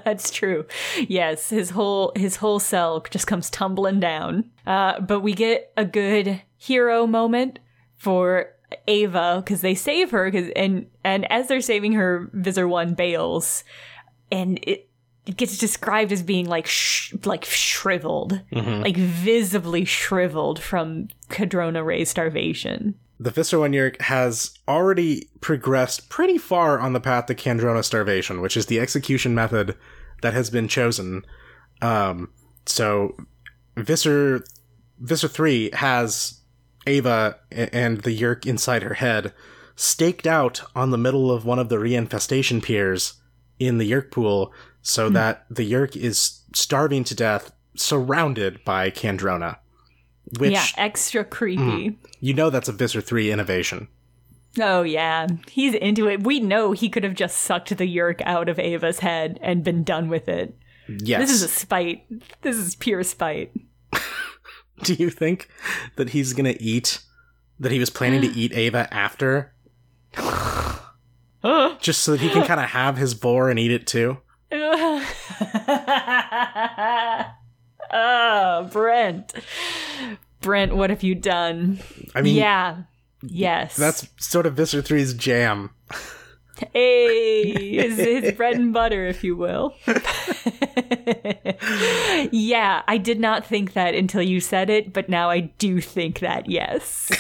That's 0.05 0.33
true. 0.33 0.67
Yes, 1.09 1.49
his 1.49 1.71
whole 1.71 2.12
his 2.17 2.37
whole 2.37 2.59
cell 2.59 3.05
just 3.09 3.29
comes 3.29 3.49
tumbling 3.49 4.01
down. 4.01 4.51
Uh, 4.67 5.01
but 5.01 5.21
we 5.21 5.33
get 5.33 5.73
a 5.77 5.85
good 5.85 6.43
hero 6.57 7.07
moment 7.07 7.61
for 7.95 8.51
Ava 8.89 9.43
because 9.45 9.61
they 9.61 9.77
save 9.77 10.11
her. 10.11 10.29
Cause, 10.29 10.51
and 10.57 10.87
and 11.05 11.31
as 11.31 11.47
they're 11.47 11.61
saving 11.61 11.93
her, 11.93 12.29
Visser 12.35 12.69
One 12.69 12.95
bails, 12.95 13.65
and 14.31 14.59
it. 14.62 14.89
It 15.25 15.37
gets 15.37 15.57
described 15.57 16.11
as 16.11 16.21
being 16.21 16.47
like 16.47 16.67
sh- 16.67 17.15
like 17.25 17.45
shriveled, 17.45 18.43
like 18.51 18.97
visibly 18.97 19.85
shriveled 19.85 20.61
from 20.61 21.11
Kandrona 21.29 21.87
Ray's 21.87 22.11
starvation. 22.11 22.97
The 23.23 23.31
Visser 23.31 23.93
has 24.00 24.59
already 24.67 25.29
progressed 25.41 26.09
pretty 26.09 26.38
far 26.38 26.81
on 26.81 26.93
the 26.93 27.00
path 27.00 27.26
to 27.26 27.37
Kandrona 27.37 27.85
starvation, 27.85 28.41
which 28.41 28.57
is 28.57 28.67
the 28.67 28.81
execution 28.81 29.33
method 29.33 29.76
that 30.23 30.35
has 30.35 30.50
been 30.50 30.67
chosen. 30.67 31.25
Um, 31.81 32.33
so 32.67 33.17
Visser 33.76 34.43
Visser 34.99 35.29
Three 35.29 35.71
has 35.73 36.41
Ava 36.85 37.38
and 37.52 38.00
the 38.00 38.11
Yeerk 38.11 38.45
inside 38.45 38.83
her 38.83 38.95
head 38.95 39.33
staked 39.76 40.26
out 40.26 40.62
on 40.75 40.91
the 40.91 40.99
middle 40.99 41.31
of 41.31 41.45
one 41.45 41.61
of 41.61 41.69
the 41.69 41.76
reinfestation 41.76 42.61
piers 42.61 43.21
in 43.61 43.79
the 43.79 43.88
Yeerk 43.88 44.11
pool, 44.11 44.52
so 44.81 45.09
that 45.09 45.47
the 45.49 45.71
Yeerk 45.71 45.97
is 45.97 46.41
starving 46.55 47.05
to 47.05 47.14
death, 47.14 47.52
surrounded 47.76 48.64
by 48.64 48.91
Kandrona. 48.91 49.59
Which 50.39 50.53
yeah, 50.53 50.67
extra 50.77 51.25
creepy. 51.25 51.62
Mm-hmm. 51.91 52.07
you 52.21 52.33
know 52.35 52.49
that's 52.51 52.69
a 52.69 52.73
Visser 52.73 53.01
Three 53.01 53.31
innovation. 53.31 53.89
Oh 54.61 54.83
yeah, 54.83 55.27
he's 55.51 55.75
into 55.75 56.09
it. 56.09 56.25
We 56.25 56.41
know 56.41 56.73
he 56.73 56.89
could 56.89 57.05
have 57.05 57.15
just 57.15 57.39
sucked 57.39 57.77
the 57.77 57.87
yeerk 57.87 58.21
out 58.25 58.49
of 58.49 58.59
Ava's 58.59 58.99
head 59.01 59.39
and 59.43 59.65
been 59.65 59.85
done 59.85 60.09
with 60.09 60.29
it. 60.29 60.57
Yes. 60.89 61.21
This 61.21 61.31
is 61.31 61.43
a 61.43 61.49
spite. 61.49 62.05
This 62.43 62.57
is 62.57 62.75
pure 62.77 63.03
spite. 63.03 63.53
Do 64.83 64.95
you 64.95 65.11
think 65.11 65.49
that 65.97 66.11
he's 66.11 66.33
gonna 66.33 66.57
eat? 66.61 67.01
That 67.61 67.73
he 67.73 67.79
was 67.79 67.91
planning 67.91 68.23
to 68.23 68.27
eat 68.29 68.53
Ava 68.55 68.93
after, 68.93 69.55
just 71.81 72.03
so 72.03 72.12
that 72.12 72.21
he 72.21 72.29
can 72.29 72.45
kind 72.45 72.59
of 72.61 72.71
have 72.71 72.97
his 72.97 73.12
vor 73.12 73.51
and 73.51 73.59
eat 73.59 73.71
it 73.71 73.87
too? 73.87 74.19
oh, 77.93 78.69
Brent. 78.73 79.33
Brent, 80.43 80.75
what 80.75 80.91
have 80.91 81.03
you 81.03 81.15
done? 81.15 81.79
I 82.15 82.23
mean, 82.23 82.37
yeah. 82.37 82.83
Yes. 83.23 83.77
that's 83.77 84.09
sort 84.19 84.47
of 84.47 84.55
Visser 84.55 84.83
3's 84.83 85.15
jam. 85.15 85.71
Hey, 86.73 87.73
his, 87.77 87.97
his 87.97 88.33
bread 88.33 88.57
and 88.57 88.73
butter, 88.73 89.07
if 89.07 89.25
you 89.25 89.37
will. 89.37 89.75
yeah, 92.31 92.83
I 92.87 92.99
did 92.99 93.21
not 93.21 93.47
think 93.47 93.73
that 93.75 93.95
until 93.95 94.23
you 94.23 94.41
said 94.41 94.71
it, 94.71 94.93
but 94.93 95.09
now 95.09 95.31
I 95.31 95.41
do 95.41 95.81
think 95.81 96.21
that, 96.21 96.49
yes. 96.49 97.11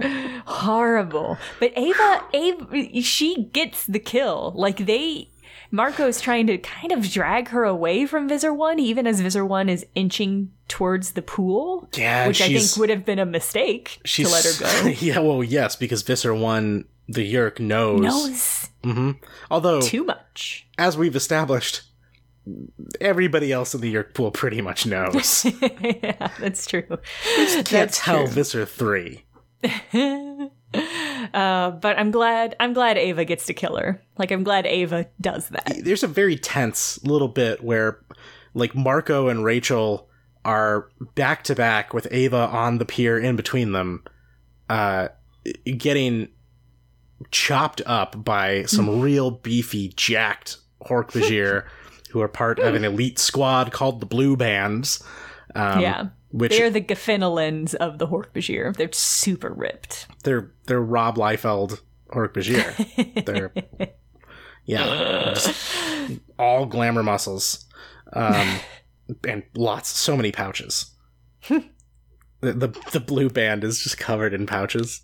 Horrible. 0.46 1.38
But 1.58 1.72
Ava, 1.76 2.24
Ava, 2.32 3.02
she 3.02 3.44
gets 3.52 3.86
the 3.86 3.98
kill. 3.98 4.52
Like, 4.54 4.86
they. 4.86 5.28
Marco's 5.76 6.20
trying 6.20 6.46
to 6.46 6.56
kind 6.58 6.90
of 6.90 7.08
drag 7.10 7.48
her 7.48 7.64
away 7.64 8.06
from 8.06 8.28
Visser 8.28 8.52
1, 8.52 8.78
even 8.78 9.06
as 9.06 9.20
Visser 9.20 9.44
1 9.44 9.68
is 9.68 9.84
inching 9.94 10.50
towards 10.68 11.12
the 11.12 11.22
pool. 11.22 11.88
Yeah, 11.94 12.26
Which 12.26 12.40
I 12.40 12.48
think 12.48 12.76
would 12.78 12.88
have 12.90 13.04
been 13.04 13.18
a 13.18 13.26
mistake 13.26 14.00
to 14.04 14.26
let 14.26 14.44
her 14.44 14.82
go. 14.84 14.88
yeah, 14.98 15.18
well, 15.18 15.44
yes, 15.44 15.76
because 15.76 16.02
Visser 16.02 16.34
1, 16.34 16.86
the 17.08 17.30
Yeerk, 17.32 17.60
knows. 17.60 18.00
Knows 18.00 18.70
hmm 18.82 19.10
Although, 19.50 19.82
too 19.82 20.04
much. 20.04 20.66
as 20.78 20.96
we've 20.96 21.14
established, 21.16 21.82
everybody 23.00 23.52
else 23.52 23.74
in 23.74 23.80
the 23.82 23.92
Yeerk 23.92 24.14
pool 24.14 24.30
pretty 24.30 24.62
much 24.62 24.86
knows. 24.86 25.44
yeah, 25.80 26.30
that's 26.38 26.66
true. 26.66 26.84
You 26.88 27.46
Can't 27.46 27.68
That's 27.68 28.00
tell 28.00 28.24
true. 28.24 28.32
Visser 28.34 28.64
3. 28.64 29.24
Uh, 31.34 31.72
but 31.72 31.98
I'm 31.98 32.12
glad. 32.12 32.54
I'm 32.60 32.72
glad 32.72 32.96
Ava 32.96 33.24
gets 33.24 33.46
to 33.46 33.54
kill 33.54 33.76
her. 33.76 34.00
Like 34.16 34.30
I'm 34.30 34.44
glad 34.44 34.64
Ava 34.64 35.06
does 35.20 35.48
that. 35.48 35.80
there's 35.82 36.04
a 36.04 36.08
very 36.08 36.36
tense 36.36 37.02
little 37.04 37.26
bit 37.26 37.64
where 37.64 37.98
like 38.54 38.74
Marco 38.76 39.28
and 39.28 39.44
Rachel 39.44 40.08
are 40.44 40.88
back 41.16 41.42
to 41.44 41.54
back 41.56 41.92
with 41.92 42.06
Ava 42.12 42.46
on 42.48 42.78
the 42.78 42.84
pier 42.84 43.18
in 43.18 43.34
between 43.34 43.72
them 43.72 44.04
uh 44.70 45.08
getting 45.64 46.28
chopped 47.32 47.82
up 47.86 48.24
by 48.24 48.62
some 48.64 49.00
real 49.00 49.30
beefy 49.32 49.88
jacked 49.96 50.58
Hork-Bajir 50.82 51.66
who 52.10 52.20
are 52.20 52.28
part 52.28 52.58
of 52.60 52.74
an 52.74 52.84
elite 52.84 53.18
squad 53.18 53.72
called 53.72 54.00
the 54.00 54.06
Blue 54.06 54.36
Bands 54.36 55.02
um, 55.54 55.80
yeah, 55.80 56.06
which 56.30 56.52
they're 56.52 56.70
the 56.70 56.80
Geffinolins 56.80 57.74
of 57.74 57.98
the 57.98 58.06
Hork-Bajir. 58.08 58.76
They're 58.76 58.92
super 58.92 59.52
ripped. 59.52 60.06
they're 60.24 60.50
they're 60.66 60.80
Rob 60.80 61.16
Liefeld 61.16 61.80
Hork-Bajir 62.10 63.24
they're 63.24 63.52
yeah. 64.64 65.34
All 66.38 66.66
glamour 66.66 67.02
muscles. 67.02 67.64
Um 68.12 68.58
and 69.28 69.44
lots 69.54 69.88
so 69.88 70.16
many 70.16 70.32
pouches. 70.32 70.90
The, 72.42 72.52
the 72.52 72.68
the 72.92 73.00
blue 73.00 73.30
band 73.30 73.64
is 73.64 73.80
just 73.80 73.96
covered 73.96 74.34
in 74.34 74.46
pouches 74.46 75.00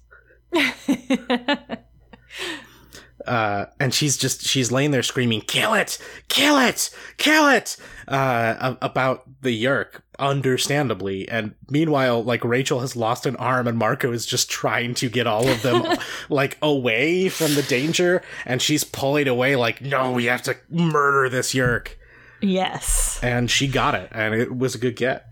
uh 3.27 3.67
and 3.81 3.93
she's 3.95 4.17
just 4.17 4.43
she's 4.43 4.73
laying 4.73 4.91
there 4.91 5.03
screaming 5.03 5.41
kill 5.43 5.75
it! 5.75 5.99
Kill 6.29 6.59
it! 6.59 6.91
Kill 7.17 7.49
it! 7.49 7.77
Uh 8.09 8.77
about 8.81 9.25
the 9.43 9.51
yeerk 9.51 10.03
understandably. 10.19 11.29
And 11.29 11.55
meanwhile 11.69 12.23
like 12.23 12.45
rachel 12.45 12.81
has 12.81 12.95
lost 12.95 13.27
an 13.27 13.37
arm 13.37 13.67
and 13.67 13.77
marco 13.77 14.13
is 14.13 14.25
just 14.27 14.51
trying 14.51 14.95
to 14.95 15.09
get 15.09 15.27
all 15.27 15.49
of 15.49 15.63
them 15.63 15.99
like 16.29 16.57
away 16.63 17.29
from 17.29 17.55
the 17.55 17.63
danger. 17.63 18.23
And 18.47 18.63
she's 18.63 18.85
pulling 18.85 19.29
away 19.29 19.57
like 19.57 19.81
no 19.81 20.13
we 20.13 20.27
have 20.27 20.43
to 20.43 20.57
murder 20.71 21.29
this 21.29 21.55
yeerk. 21.55 21.97
Yes, 22.41 23.21
and 23.23 23.49
she 23.51 23.69
got 23.69 23.95
it. 23.95 24.09
And 24.11 24.35
it 24.35 24.57
was 24.57 24.75
a 24.75 24.79
good 24.79 24.97
get. 24.97 25.27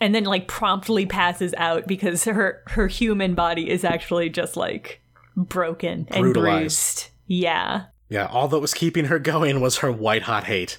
And 0.00 0.14
then 0.14 0.24
like 0.24 0.48
promptly 0.48 1.06
passes 1.06 1.54
out 1.56 1.86
because 1.86 2.24
her 2.24 2.62
her 2.68 2.88
human 2.88 3.34
body 3.34 3.68
is 3.70 3.84
actually 3.84 4.30
just 4.30 4.56
like 4.56 5.00
broken 5.36 6.06
and 6.10 6.32
bruised. 6.32 7.08
Yeah, 7.26 7.84
yeah 8.08 8.26
all 8.26 8.48
that 8.48 8.58
was 8.60 8.74
keeping 8.74 9.06
her 9.06 9.18
going 9.18 9.60
was 9.60 9.78
her 9.78 9.90
white 9.92 10.22
hot 10.22 10.44
hate 10.44 10.78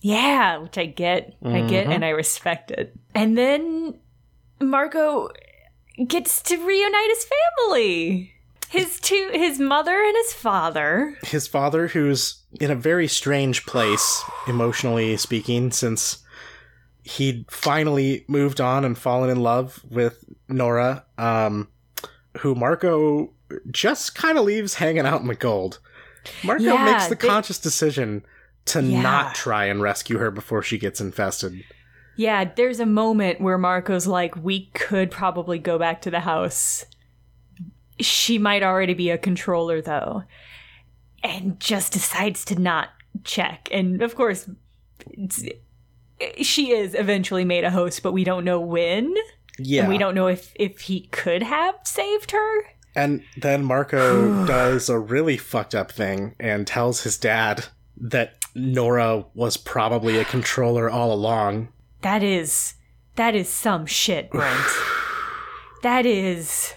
Yeah, 0.00 0.58
which 0.58 0.78
I 0.78 0.86
get. 0.86 1.34
I 1.44 1.62
get 1.62 1.86
Mhm. 1.86 1.94
and 1.94 2.04
I 2.04 2.10
respect 2.10 2.70
it. 2.70 2.94
And 3.14 3.36
then 3.36 3.98
Marco 4.60 5.28
gets 6.06 6.40
to 6.42 6.56
reunite 6.56 7.08
his 7.08 7.26
family. 7.64 8.32
His 8.68 9.00
two 9.00 9.30
his 9.32 9.58
mother 9.58 9.96
and 10.02 10.14
his 10.16 10.32
father. 10.34 11.16
his 11.26 11.46
father, 11.48 11.88
who's 11.88 12.44
in 12.60 12.70
a 12.70 12.74
very 12.76 13.08
strange 13.08 13.64
place, 13.66 14.22
emotionally 14.46 15.16
speaking, 15.16 15.70
since 15.72 16.18
he'd 17.02 17.50
finally 17.50 18.24
moved 18.28 18.60
on 18.60 18.84
and 18.84 18.98
fallen 18.98 19.30
in 19.30 19.42
love 19.42 19.82
with 19.88 20.22
Nora, 20.48 21.04
um, 21.16 21.68
who 22.38 22.54
Marco 22.54 23.32
just 23.70 24.14
kind 24.14 24.38
of 24.38 24.44
leaves 24.44 24.74
hanging 24.74 25.06
out 25.06 25.20
in 25.20 25.26
the 25.28 25.34
gold. 25.34 25.78
Marco 26.44 26.62
Yeah, 26.62 26.84
makes 26.84 27.06
the 27.08 27.14
they- 27.14 27.26
conscious 27.28 27.58
decision 27.58 28.24
to 28.66 28.82
Yeah. 28.82 29.00
not 29.02 29.34
try 29.34 29.64
and 29.66 29.80
rescue 29.80 30.18
her 30.18 30.30
before 30.30 30.62
she 30.62 30.78
gets 30.78 31.00
infested. 31.00 31.64
Yeah, 32.16 32.44
there's 32.56 32.80
a 32.80 32.86
moment 32.86 33.40
where 33.40 33.56
Marco's 33.58 34.06
like, 34.06 34.34
we 34.36 34.66
could 34.74 35.10
probably 35.10 35.58
go 35.58 35.78
back 35.78 36.02
to 36.02 36.10
the 36.10 36.20
house. 36.20 36.84
She 38.00 38.38
might 38.38 38.62
already 38.62 38.94
be 38.94 39.10
a 39.10 39.18
controller 39.18 39.80
though. 39.80 40.24
And 41.22 41.58
just 41.60 41.92
decides 41.92 42.44
to 42.46 42.58
not 42.60 42.90
check. 43.24 43.68
And 43.72 44.02
of 44.02 44.14
course, 44.14 44.48
she 46.40 46.70
is 46.72 46.94
eventually 46.94 47.44
made 47.44 47.64
a 47.64 47.70
host, 47.70 48.02
but 48.02 48.12
we 48.12 48.24
don't 48.24 48.44
know 48.44 48.60
when. 48.60 49.14
Yeah. 49.58 49.82
And 49.82 49.88
we 49.88 49.98
don't 49.98 50.14
know 50.14 50.26
if 50.28 50.52
if 50.56 50.80
he 50.82 51.02
could 51.08 51.42
have 51.42 51.74
saved 51.84 52.30
her. 52.32 52.60
And 52.94 53.22
then 53.36 53.64
Marco 53.64 54.46
does 54.46 54.88
a 54.88 54.98
really 54.98 55.36
fucked 55.36 55.74
up 55.74 55.92
thing 55.92 56.34
and 56.38 56.66
tells 56.66 57.02
his 57.02 57.16
dad 57.18 57.66
that 57.96 58.34
Nora 58.54 59.24
was 59.34 59.56
probably 59.56 60.18
a 60.18 60.24
controller 60.24 60.90
all 60.90 61.12
along. 61.12 61.68
That 62.02 62.22
is 62.22 62.74
that 63.16 63.34
is 63.34 63.48
some 63.48 63.86
shit, 63.86 64.30
Brent. 64.30 64.66
that 65.82 66.06
is 66.06 66.74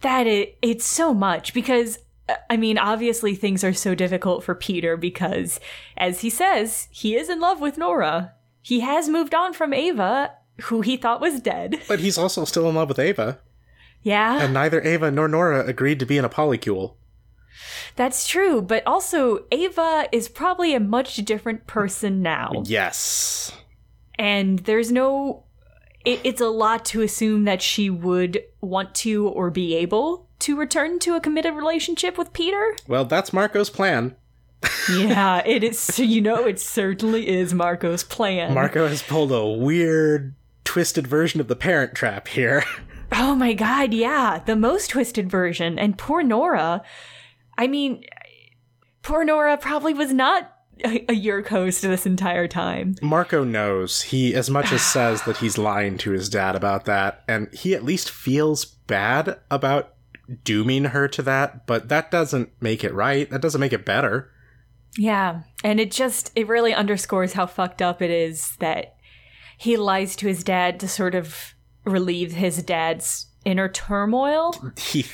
that 0.00 0.26
is 0.26 0.48
it's 0.62 0.86
so 0.86 1.14
much 1.14 1.54
because 1.54 1.98
uh, 2.28 2.34
I 2.50 2.56
mean, 2.56 2.78
obviously 2.78 3.34
things 3.34 3.62
are 3.64 3.72
so 3.72 3.94
difficult 3.94 4.44
for 4.44 4.54
Peter 4.54 4.96
because 4.96 5.60
as 5.96 6.20
he 6.20 6.30
says, 6.30 6.88
he 6.90 7.16
is 7.16 7.28
in 7.28 7.40
love 7.40 7.60
with 7.60 7.78
Nora. 7.78 8.34
He 8.62 8.80
has 8.80 9.08
moved 9.08 9.34
on 9.34 9.52
from 9.52 9.72
Ava, 9.72 10.32
who 10.62 10.80
he 10.80 10.96
thought 10.96 11.20
was 11.20 11.40
dead. 11.40 11.80
But 11.86 12.00
he's 12.00 12.18
also 12.18 12.44
still 12.44 12.68
in 12.68 12.74
love 12.74 12.88
with 12.88 12.98
Ava. 12.98 13.38
Yeah. 14.06 14.40
And 14.40 14.54
neither 14.54 14.80
Ava 14.82 15.10
nor 15.10 15.26
Nora 15.26 15.66
agreed 15.66 15.98
to 15.98 16.06
be 16.06 16.16
in 16.16 16.24
a 16.24 16.28
polycule. 16.28 16.94
That's 17.96 18.28
true, 18.28 18.62
but 18.62 18.86
also 18.86 19.46
Ava 19.50 20.08
is 20.12 20.28
probably 20.28 20.76
a 20.76 20.80
much 20.80 21.16
different 21.16 21.66
person 21.66 22.22
now. 22.22 22.62
Yes. 22.66 23.50
And 24.16 24.60
there's 24.60 24.92
no. 24.92 25.42
It, 26.04 26.20
it's 26.22 26.40
a 26.40 26.46
lot 26.46 26.84
to 26.86 27.02
assume 27.02 27.44
that 27.44 27.60
she 27.60 27.90
would 27.90 28.44
want 28.60 28.94
to 28.96 29.26
or 29.26 29.50
be 29.50 29.74
able 29.74 30.28
to 30.38 30.56
return 30.56 31.00
to 31.00 31.16
a 31.16 31.20
committed 31.20 31.54
relationship 31.54 32.16
with 32.16 32.32
Peter. 32.32 32.76
Well, 32.86 33.06
that's 33.06 33.32
Marco's 33.32 33.70
plan. 33.70 34.14
yeah, 34.88 35.42
it 35.44 35.64
is. 35.64 35.98
You 35.98 36.20
know, 36.20 36.46
it 36.46 36.60
certainly 36.60 37.26
is 37.26 37.52
Marco's 37.52 38.04
plan. 38.04 38.54
Marco 38.54 38.86
has 38.86 39.02
pulled 39.02 39.32
a 39.32 39.44
weird, 39.44 40.36
twisted 40.62 41.08
version 41.08 41.40
of 41.40 41.48
the 41.48 41.56
parent 41.56 41.96
trap 41.96 42.28
here. 42.28 42.62
Oh 43.12 43.34
my 43.34 43.52
god, 43.52 43.94
yeah, 43.94 44.40
the 44.44 44.56
most 44.56 44.90
twisted 44.90 45.30
version. 45.30 45.78
And 45.78 45.98
poor 45.98 46.22
Nora. 46.22 46.82
I 47.58 47.66
mean, 47.66 48.04
poor 49.02 49.24
Nora 49.24 49.56
probably 49.56 49.94
was 49.94 50.12
not 50.12 50.52
a, 50.84 51.10
a 51.10 51.42
host 51.48 51.82
this 51.82 52.06
entire 52.06 52.48
time. 52.48 52.96
Marco 53.00 53.44
knows. 53.44 54.02
He 54.02 54.34
as 54.34 54.50
much 54.50 54.72
as 54.72 54.82
says 54.92 55.22
that 55.22 55.38
he's 55.38 55.58
lying 55.58 55.98
to 55.98 56.10
his 56.10 56.28
dad 56.28 56.56
about 56.56 56.84
that, 56.84 57.24
and 57.28 57.52
he 57.54 57.74
at 57.74 57.84
least 57.84 58.10
feels 58.10 58.64
bad 58.64 59.38
about 59.50 59.94
dooming 60.44 60.86
her 60.86 61.06
to 61.08 61.22
that, 61.22 61.66
but 61.66 61.88
that 61.88 62.10
doesn't 62.10 62.50
make 62.60 62.82
it 62.82 62.92
right. 62.92 63.30
That 63.30 63.42
doesn't 63.42 63.60
make 63.60 63.72
it 63.72 63.84
better. 63.84 64.30
Yeah, 64.98 65.42
and 65.62 65.78
it 65.78 65.90
just 65.90 66.32
it 66.34 66.48
really 66.48 66.74
underscores 66.74 67.34
how 67.34 67.46
fucked 67.46 67.82
up 67.82 68.00
it 68.02 68.10
is 68.10 68.56
that 68.56 68.96
he 69.58 69.76
lies 69.76 70.16
to 70.16 70.26
his 70.26 70.42
dad 70.42 70.80
to 70.80 70.88
sort 70.88 71.14
of 71.14 71.54
relieve 71.86 72.32
his 72.32 72.62
dad's 72.62 73.26
inner 73.44 73.68
turmoil. 73.68 74.54
He 74.76 75.06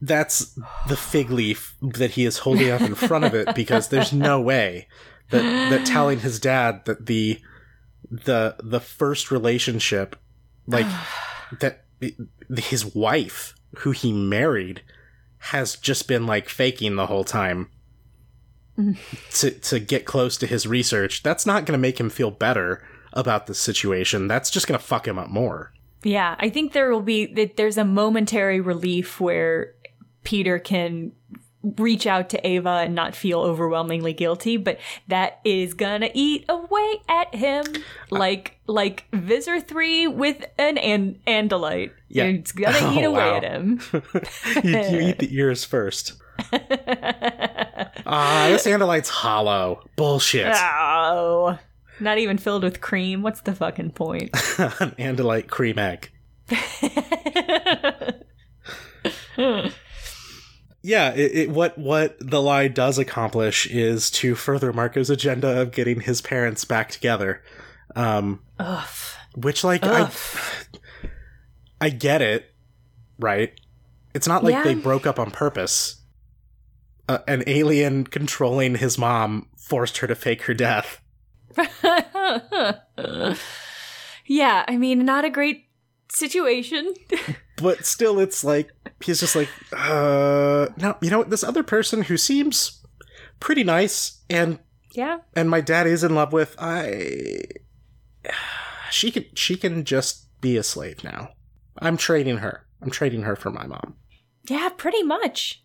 that's 0.00 0.58
the 0.88 0.96
fig 0.96 1.30
leaf 1.30 1.76
that 1.80 2.12
he 2.12 2.24
is 2.24 2.38
holding 2.38 2.70
up 2.70 2.80
in 2.80 2.94
front 2.94 3.24
of 3.24 3.34
it 3.34 3.54
because 3.54 3.88
there's 3.88 4.12
no 4.12 4.40
way 4.40 4.88
that 5.30 5.42
that 5.70 5.86
telling 5.86 6.20
his 6.20 6.40
dad 6.40 6.84
that 6.86 7.06
the 7.06 7.38
the 8.10 8.56
the 8.62 8.80
first 8.80 9.30
relationship 9.30 10.16
like 10.66 10.86
that 11.60 11.84
his 12.56 12.94
wife 12.94 13.54
who 13.78 13.90
he 13.90 14.12
married 14.12 14.82
has 15.38 15.76
just 15.76 16.06
been 16.06 16.26
like 16.26 16.48
faking 16.48 16.96
the 16.96 17.06
whole 17.06 17.24
time 17.24 17.68
mm. 18.78 18.96
to 19.30 19.50
to 19.50 19.78
get 19.78 20.04
close 20.04 20.36
to 20.36 20.46
his 20.46 20.66
research. 20.66 21.22
That's 21.22 21.46
not 21.46 21.64
going 21.64 21.78
to 21.78 21.82
make 21.82 21.98
him 21.98 22.10
feel 22.10 22.30
better 22.30 22.84
about 23.12 23.46
the 23.46 23.54
situation. 23.54 24.28
That's 24.28 24.50
just 24.50 24.66
going 24.66 24.78
to 24.78 24.84
fuck 24.84 25.06
him 25.06 25.18
up 25.18 25.28
more 25.28 25.72
Yeah, 26.04 26.34
I 26.38 26.48
think 26.48 26.72
there 26.72 26.90
will 26.90 27.02
be 27.02 27.26
that 27.34 27.56
there's 27.56 27.78
a 27.78 27.84
momentary 27.84 28.60
relief 28.60 29.20
where 29.20 29.74
Peter 30.24 30.58
can 30.58 31.12
reach 31.76 32.08
out 32.08 32.28
to 32.30 32.44
Ava 32.44 32.82
and 32.84 32.92
not 32.94 33.14
feel 33.14 33.40
overwhelmingly 33.40 34.12
guilty, 34.12 34.56
but 34.56 34.78
that 35.06 35.40
is 35.44 35.74
gonna 35.74 36.10
eat 36.12 36.44
away 36.48 36.96
at 37.08 37.32
him 37.34 37.64
like 38.10 38.58
like 38.66 39.06
Visser 39.12 39.60
3 39.60 40.08
with 40.08 40.44
an 40.58 40.76
and- 40.78 41.24
Andalite. 41.24 41.92
Yeah. 42.08 42.24
It's 42.24 42.50
gonna 42.50 42.76
Oh, 42.80 42.98
eat 42.98 43.04
away 43.04 43.30
wow. 43.30 43.36
at 43.36 43.44
him. 43.44 43.80
you, 44.64 44.70
you 44.70 45.08
eat 45.08 45.18
the 45.20 45.28
ears 45.36 45.64
first 45.64 46.14
ah 48.06 48.46
this 48.48 48.66
andalite's 48.66 49.08
hollow 49.10 49.84
bullshit 49.96 50.50
oh. 50.56 51.58
Not 52.00 52.18
even 52.18 52.38
filled 52.38 52.62
with 52.64 52.80
cream. 52.80 53.22
What's 53.22 53.42
the 53.42 53.54
fucking 53.54 53.90
point? 53.92 54.30
an 54.58 54.92
andalite 54.98 55.48
cream 55.48 55.78
egg 55.78 56.10
yeah 60.82 61.10
it, 61.12 61.32
it, 61.34 61.50
what 61.50 61.76
what 61.78 62.16
the 62.20 62.40
lie 62.42 62.68
does 62.68 62.98
accomplish 62.98 63.66
is 63.66 64.10
to 64.10 64.34
further 64.34 64.72
marco's 64.72 65.10
agenda 65.10 65.60
of 65.60 65.72
getting 65.72 66.00
his 66.00 66.20
parents 66.20 66.64
back 66.64 66.90
together 66.90 67.42
um 67.96 68.40
Ugh. 68.58 68.88
which 69.36 69.64
like 69.64 69.82
Ugh. 69.84 70.12
I, 71.80 71.86
I 71.86 71.88
get 71.90 72.22
it 72.22 72.50
right 73.18 73.58
it's 74.14 74.26
not 74.26 74.44
like 74.44 74.52
Yeah. 74.52 74.64
they 74.64 74.74
broke 74.74 75.06
up 75.06 75.18
on 75.18 75.30
purpose 75.30 76.00
uh, 77.08 77.18
an 77.26 77.42
alien 77.46 78.04
controlling 78.04 78.76
his 78.76 78.98
mom 78.98 79.48
forced 79.56 79.98
her 79.98 80.06
to 80.06 80.14
fake 80.14 80.42
her 80.42 80.54
death 80.54 81.01
yeah, 84.26 84.64
I 84.68 84.76
mean, 84.76 85.04
not 85.04 85.24
a 85.24 85.30
great 85.30 85.68
situation. 86.10 86.94
but 87.56 87.84
still 87.86 88.18
it's 88.18 88.44
like 88.44 88.70
he's 89.00 89.20
just 89.20 89.36
like 89.36 89.48
uh 89.72 90.66
now 90.76 90.96
you 91.00 91.10
know 91.10 91.18
what 91.18 91.30
this 91.30 91.44
other 91.44 91.62
person 91.62 92.02
who 92.02 92.16
seems 92.16 92.84
pretty 93.40 93.62
nice 93.64 94.20
and 94.28 94.58
yeah. 94.94 95.18
and 95.34 95.48
my 95.48 95.60
dad 95.60 95.86
is 95.86 96.02
in 96.02 96.14
love 96.14 96.32
with 96.32 96.56
i 96.58 97.40
she 98.90 99.10
can 99.10 99.24
she 99.34 99.56
can 99.56 99.84
just 99.84 100.28
be 100.40 100.56
a 100.56 100.62
slave 100.62 101.04
now 101.04 101.28
i'm 101.78 101.96
trading 101.96 102.38
her 102.38 102.66
i'm 102.80 102.90
trading 102.90 103.22
her 103.22 103.36
for 103.36 103.50
my 103.50 103.66
mom 103.66 103.94
Yeah, 104.48 104.70
pretty 104.76 105.02
much. 105.04 105.62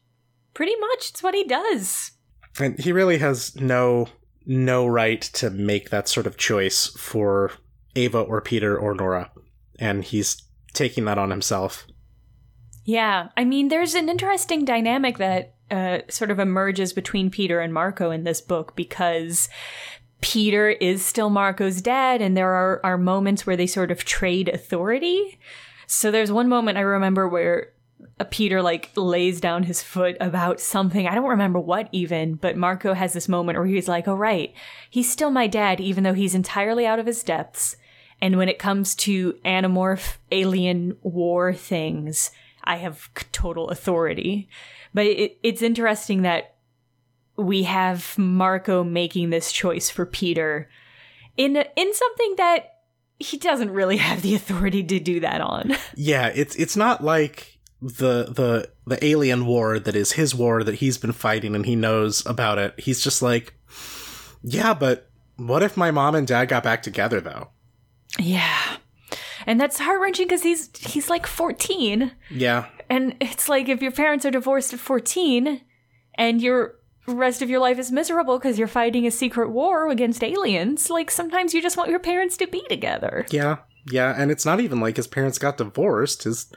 Pretty 0.53 0.75
much. 0.75 1.09
It's 1.09 1.23
what 1.23 1.33
he 1.35 1.43
does. 1.43 2.11
and 2.59 2.79
he 2.79 2.91
really 2.91 3.17
has 3.17 3.55
no 3.55 4.07
no 4.47 4.87
right 4.87 5.21
to 5.21 5.49
make 5.51 5.91
that 5.91 6.07
sort 6.07 6.25
of 6.25 6.37
choice 6.37 6.87
for 6.97 7.51
ava 7.95 8.19
or 8.19 8.41
peter 8.41 8.75
or 8.77 8.95
nora 8.95 9.29
and 9.77 10.05
he's 10.05 10.41
taking 10.73 11.05
that 11.05 11.19
on 11.19 11.29
himself 11.29 11.85
Yeah. 12.87 13.27
I 13.35 13.43
mean, 13.43 13.67
there's 13.67 13.95
an 13.95 14.07
interesting 14.07 14.63
dynamic 14.63 15.17
that 15.17 15.55
uh, 15.69 15.99
sort 16.09 16.31
of 16.31 16.39
emerges 16.39 16.93
between 16.93 17.29
Peter 17.29 17.59
and 17.59 17.73
Marco 17.73 18.11
in 18.11 18.23
this 18.23 18.39
book 18.39 18.77
because 18.77 19.49
Peter 20.21 20.69
is 20.69 21.03
still 21.03 21.29
Marco's 21.29 21.81
dad, 21.81 22.21
and 22.21 22.37
there 22.37 22.53
are, 22.53 22.79
are 22.85 22.97
moments 22.97 23.45
where 23.45 23.57
they 23.57 23.67
sort 23.67 23.91
of 23.91 24.05
trade 24.05 24.47
authority. 24.47 25.37
So 25.85 26.11
there's 26.11 26.31
one 26.31 26.47
moment 26.47 26.77
I 26.77 26.81
remember 26.81 27.27
where 27.27 27.73
Peter 28.29 28.61
like 28.61 28.91
lays 28.95 29.39
down 29.39 29.63
his 29.63 29.81
foot 29.81 30.17
about 30.19 30.59
something. 30.59 31.07
I 31.07 31.15
don't 31.15 31.29
remember 31.29 31.59
what 31.59 31.89
even, 31.91 32.35
but 32.35 32.57
Marco 32.57 32.93
has 32.93 33.13
this 33.13 33.27
moment 33.27 33.57
where 33.57 33.67
he's 33.67 33.87
like, 33.87 34.07
"Oh 34.07 34.15
right, 34.15 34.53
he's 34.89 35.09
still 35.09 35.31
my 35.31 35.47
dad, 35.47 35.79
even 35.79 36.03
though 36.03 36.13
he's 36.13 36.35
entirely 36.35 36.85
out 36.85 36.99
of 36.99 37.05
his 37.05 37.23
depths." 37.23 37.75
And 38.21 38.37
when 38.37 38.49
it 38.49 38.59
comes 38.59 38.95
to 38.95 39.33
animorph 39.45 40.17
alien 40.31 40.97
war 41.01 41.53
things, 41.53 42.31
I 42.63 42.77
have 42.77 43.09
total 43.31 43.69
authority. 43.69 44.49
But 44.93 45.05
it, 45.05 45.37
it's 45.43 45.61
interesting 45.61 46.23
that 46.23 46.55
we 47.37 47.63
have 47.63 48.17
Marco 48.17 48.83
making 48.83 49.29
this 49.29 49.51
choice 49.51 49.89
for 49.89 50.05
Peter 50.05 50.69
in 51.35 51.55
in 51.55 51.93
something 51.93 52.35
that 52.37 52.73
he 53.19 53.37
doesn't 53.37 53.71
really 53.71 53.97
have 53.97 54.21
the 54.21 54.35
authority 54.35 54.83
to 54.83 54.99
do 54.99 55.19
that 55.19 55.41
on. 55.41 55.75
Yeah, 55.95 56.31
it's 56.33 56.55
it's 56.55 56.75
not 56.75 57.03
like 57.03 57.56
the 57.81 58.25
the 58.25 58.69
the 58.85 59.03
alien 59.05 59.45
war 59.45 59.79
that 59.79 59.95
is 59.95 60.13
his 60.13 60.33
war 60.33 60.63
that 60.63 60.75
he's 60.75 60.97
been 60.97 61.11
fighting 61.11 61.55
and 61.55 61.65
he 61.65 61.75
knows 61.75 62.25
about 62.25 62.57
it. 62.57 62.73
He's 62.79 63.01
just 63.01 63.21
like, 63.21 63.53
yeah, 64.41 64.73
but 64.73 65.09
what 65.35 65.61
if 65.63 65.77
my 65.77 65.91
mom 65.91 66.15
and 66.15 66.25
dad 66.27 66.45
got 66.45 66.63
back 66.63 66.81
together 66.83 67.21
though? 67.21 67.49
yeah. 68.19 68.77
And 69.45 69.61
that's 69.61 69.79
heart 69.79 70.01
wrenching 70.01 70.27
because 70.27 70.43
he's 70.43 70.69
he's 70.77 71.09
like 71.09 71.25
14. 71.25 72.11
Yeah, 72.31 72.65
And 72.89 73.15
it's 73.21 73.47
like 73.47 73.69
if 73.69 73.81
your 73.81 73.91
parents 73.91 74.25
are 74.25 74.31
divorced 74.31 74.73
at 74.73 74.79
14 74.79 75.61
and 76.15 76.41
your 76.41 76.75
rest 77.07 77.41
of 77.41 77.49
your 77.49 77.59
life 77.59 77.79
is 77.79 77.89
miserable 77.89 78.37
because 78.37 78.59
you're 78.59 78.67
fighting 78.67 79.07
a 79.07 79.11
secret 79.11 79.49
war 79.49 79.89
against 79.89 80.21
aliens, 80.21 80.89
like 80.89 81.09
sometimes 81.09 81.53
you 81.53 81.61
just 81.61 81.77
want 81.77 81.89
your 81.89 81.99
parents 81.99 82.35
to 82.37 82.47
be 82.47 82.61
together. 82.67 83.25
yeah, 83.31 83.57
yeah, 83.89 84.13
and 84.17 84.31
it's 84.31 84.45
not 84.45 84.59
even 84.59 84.81
like 84.81 84.97
his 84.97 85.07
parents 85.07 85.37
got 85.37 85.55
divorced. 85.55 86.23
His, 86.23 86.51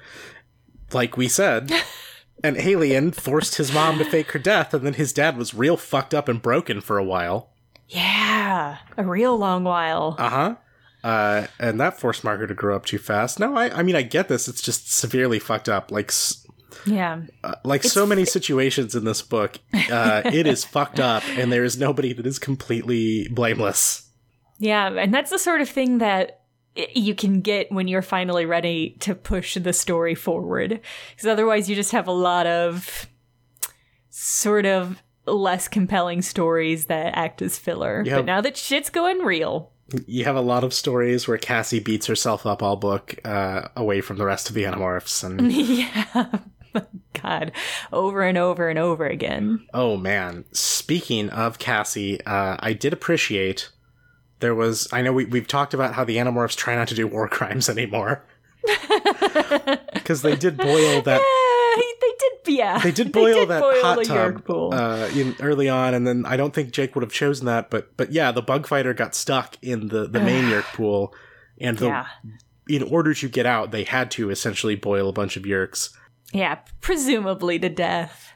like 0.93 1.17
we 1.17 1.29
said, 1.29 1.73
an 2.45 2.57
alien 2.59 3.13
forced 3.13 3.57
his 3.57 3.73
mom 3.73 3.99
to 3.99 4.05
fake 4.05 4.31
her 4.33 4.39
death, 4.39 4.73
and 4.75 4.85
then 4.87 4.95
his 4.95 5.13
dad 5.13 5.37
was 5.37 5.55
real 5.55 5.77
fucked 5.77 6.15
up 6.15 6.29
and 6.29 6.41
broken 6.43 6.81
for 6.81 6.99
a 6.99 7.05
while. 7.05 7.51
Yeah, 7.89 8.79
a 8.97 9.03
real 9.05 9.37
long 9.37 9.65
while. 9.65 10.15
Uh-huh. 10.19 10.55
Uh 11.03 11.47
And 11.59 11.81
that 11.81 11.99
forced 11.99 12.23
Margaret 12.25 12.49
to 12.49 12.55
grow 12.55 12.77
up 12.77 12.85
too 12.85 12.99
fast. 12.99 13.41
No, 13.41 13.57
I, 13.57 13.79
I 13.79 13.83
mean, 13.83 13.97
I 13.97 14.03
get 14.03 14.29
this. 14.29 14.49
It's 14.49 14.63
just 14.63 14.93
severely 14.93 15.39
fucked 15.39 15.69
up. 15.69 15.91
Like, 15.91 16.11
s- 16.11 16.47
Yeah. 16.87 17.23
Uh, 17.43 17.55
like 17.65 17.83
so 17.85 18.07
many 18.07 18.25
situations 18.25 18.95
in 18.95 19.05
this 19.05 19.23
book, 19.23 19.59
uh, 19.91 20.23
it 20.27 20.47
is 20.47 20.63
fucked 20.65 21.01
up, 21.01 21.23
and 21.37 21.51
there 21.51 21.65
is 21.65 21.79
nobody 21.79 22.13
that 22.13 22.27
is 22.27 22.39
completely 22.39 23.27
blameless. 23.29 24.09
Yeah, 24.59 24.89
and 24.93 25.13
that's 25.13 25.31
the 25.31 25.39
sort 25.39 25.63
of 25.63 25.69
thing 25.71 25.99
that 25.99 26.40
you 26.77 27.15
can 27.15 27.41
get 27.41 27.71
when 27.73 27.89
you're 27.89 28.03
finally 28.03 28.47
ready 28.47 28.97
to 29.01 29.15
push 29.15 29.55
the 29.55 29.73
story 29.73 30.15
forward. 30.15 30.81
Because 31.11 31.27
otherwise, 31.27 31.69
you 31.69 31.77
just 31.77 31.93
have 31.93 32.07
a 32.07 32.13
lot 32.13 32.47
of 32.47 33.07
sort 34.11 34.67
of 34.67 35.03
less 35.27 35.69
compelling 35.69 36.23
stories 36.23 36.87
that 36.87 37.17
act 37.17 37.43
as 37.43 37.59
filler. 37.59 38.05
But 38.05 38.25
now 38.25 38.41
that 38.41 38.57
shit's 38.57 38.91
going 38.91 39.19
real. 39.19 39.73
You 40.07 40.25
have 40.25 40.37
a 40.37 40.41
lot 40.41 40.63
of 40.63 40.73
stories 40.73 41.27
where 41.27 41.39
Cassie 41.39 41.81
beats 41.81 42.07
herself 42.07 42.47
up 42.47 42.63
all 42.63 42.77
book 42.77 43.17
uh, 43.25 43.69
away 43.75 44.01
from 44.01 44.19
the 44.19 44.25
rest 44.25 44.49
of 44.49 44.55
the 44.55 44.63
Animorphs, 44.63 45.25
and 45.25 45.51
yeah. 45.53 46.39
God, 47.21 47.51
over 47.93 48.23
and 48.23 48.39
over 48.39 48.69
and 48.69 48.79
over 48.79 49.05
again. 49.07 49.67
oh 49.75 49.97
man. 49.97 50.45
Speaking 50.53 51.29
of 51.31 51.59
Cassie, 51.59 52.25
uh, 52.25 52.57
I 52.61 52.73
did 52.73 52.93
appreciate 52.93 53.71
there 54.41 54.55
was. 54.55 54.89
I 54.93 55.03
know 55.03 55.13
we 55.13 55.25
we've 55.25 55.47
talked 55.47 55.75
about 55.75 55.95
how 55.95 56.05
the 56.05 56.17
Animorphs 56.17 56.57
try 56.57 56.75
not 56.75 56.89
to 56.89 56.95
do 56.95 57.07
war 57.07 57.29
crimes 57.39 57.69
anymore 57.69 58.25
because 59.95 60.23
they 60.23 60.37
did 60.37 60.57
boil 60.57 61.03
that 61.03 61.23
they 61.77 62.13
did, 62.19 62.57
yeah. 62.57 62.79
They 62.79 62.93
did 62.93 63.13
boil 63.13 63.47
that 63.47 63.61
boil 63.61 63.83
hot 63.83 64.05
tub 64.05 64.45
pool. 64.45 64.75
uh, 64.75 65.09
in, 65.15 65.37
early 65.41 65.69
on, 65.69 65.95
and 65.95 66.07
then 66.07 66.25
I 66.27 66.37
don't 66.37 66.55
think 66.55 66.73
Jake 66.73 66.95
would 66.95 67.03
have 67.03 67.13
chosen 67.13 67.47
that. 67.47 67.71
But 67.71 67.97
but 67.97 68.13
yeah, 68.13 68.33
the 68.33 68.43
bug 68.43 68.67
fighter 68.67 68.95
got 68.95 69.15
stuck 69.15 69.57
in 69.63 69.89
the 69.89 70.07
the 70.07 70.21
main 70.21 70.45
Yeerk 70.51 70.65
pool, 70.75 71.15
and 71.61 71.79
the, 71.79 71.87
yeah. 71.87 72.07
in 72.69 72.83
order 72.83 73.15
to 73.15 73.29
get 73.29 73.47
out, 73.47 73.71
they 73.71 73.85
had 73.85 74.11
to 74.13 74.31
essentially 74.31 74.75
boil 74.75 75.09
a 75.09 75.13
bunch 75.13 75.37
of 75.37 75.45
Yeerks. 75.45 75.91
Yeah, 76.33 76.59
presumably 76.81 77.59
to 77.59 77.69
death. 77.69 78.33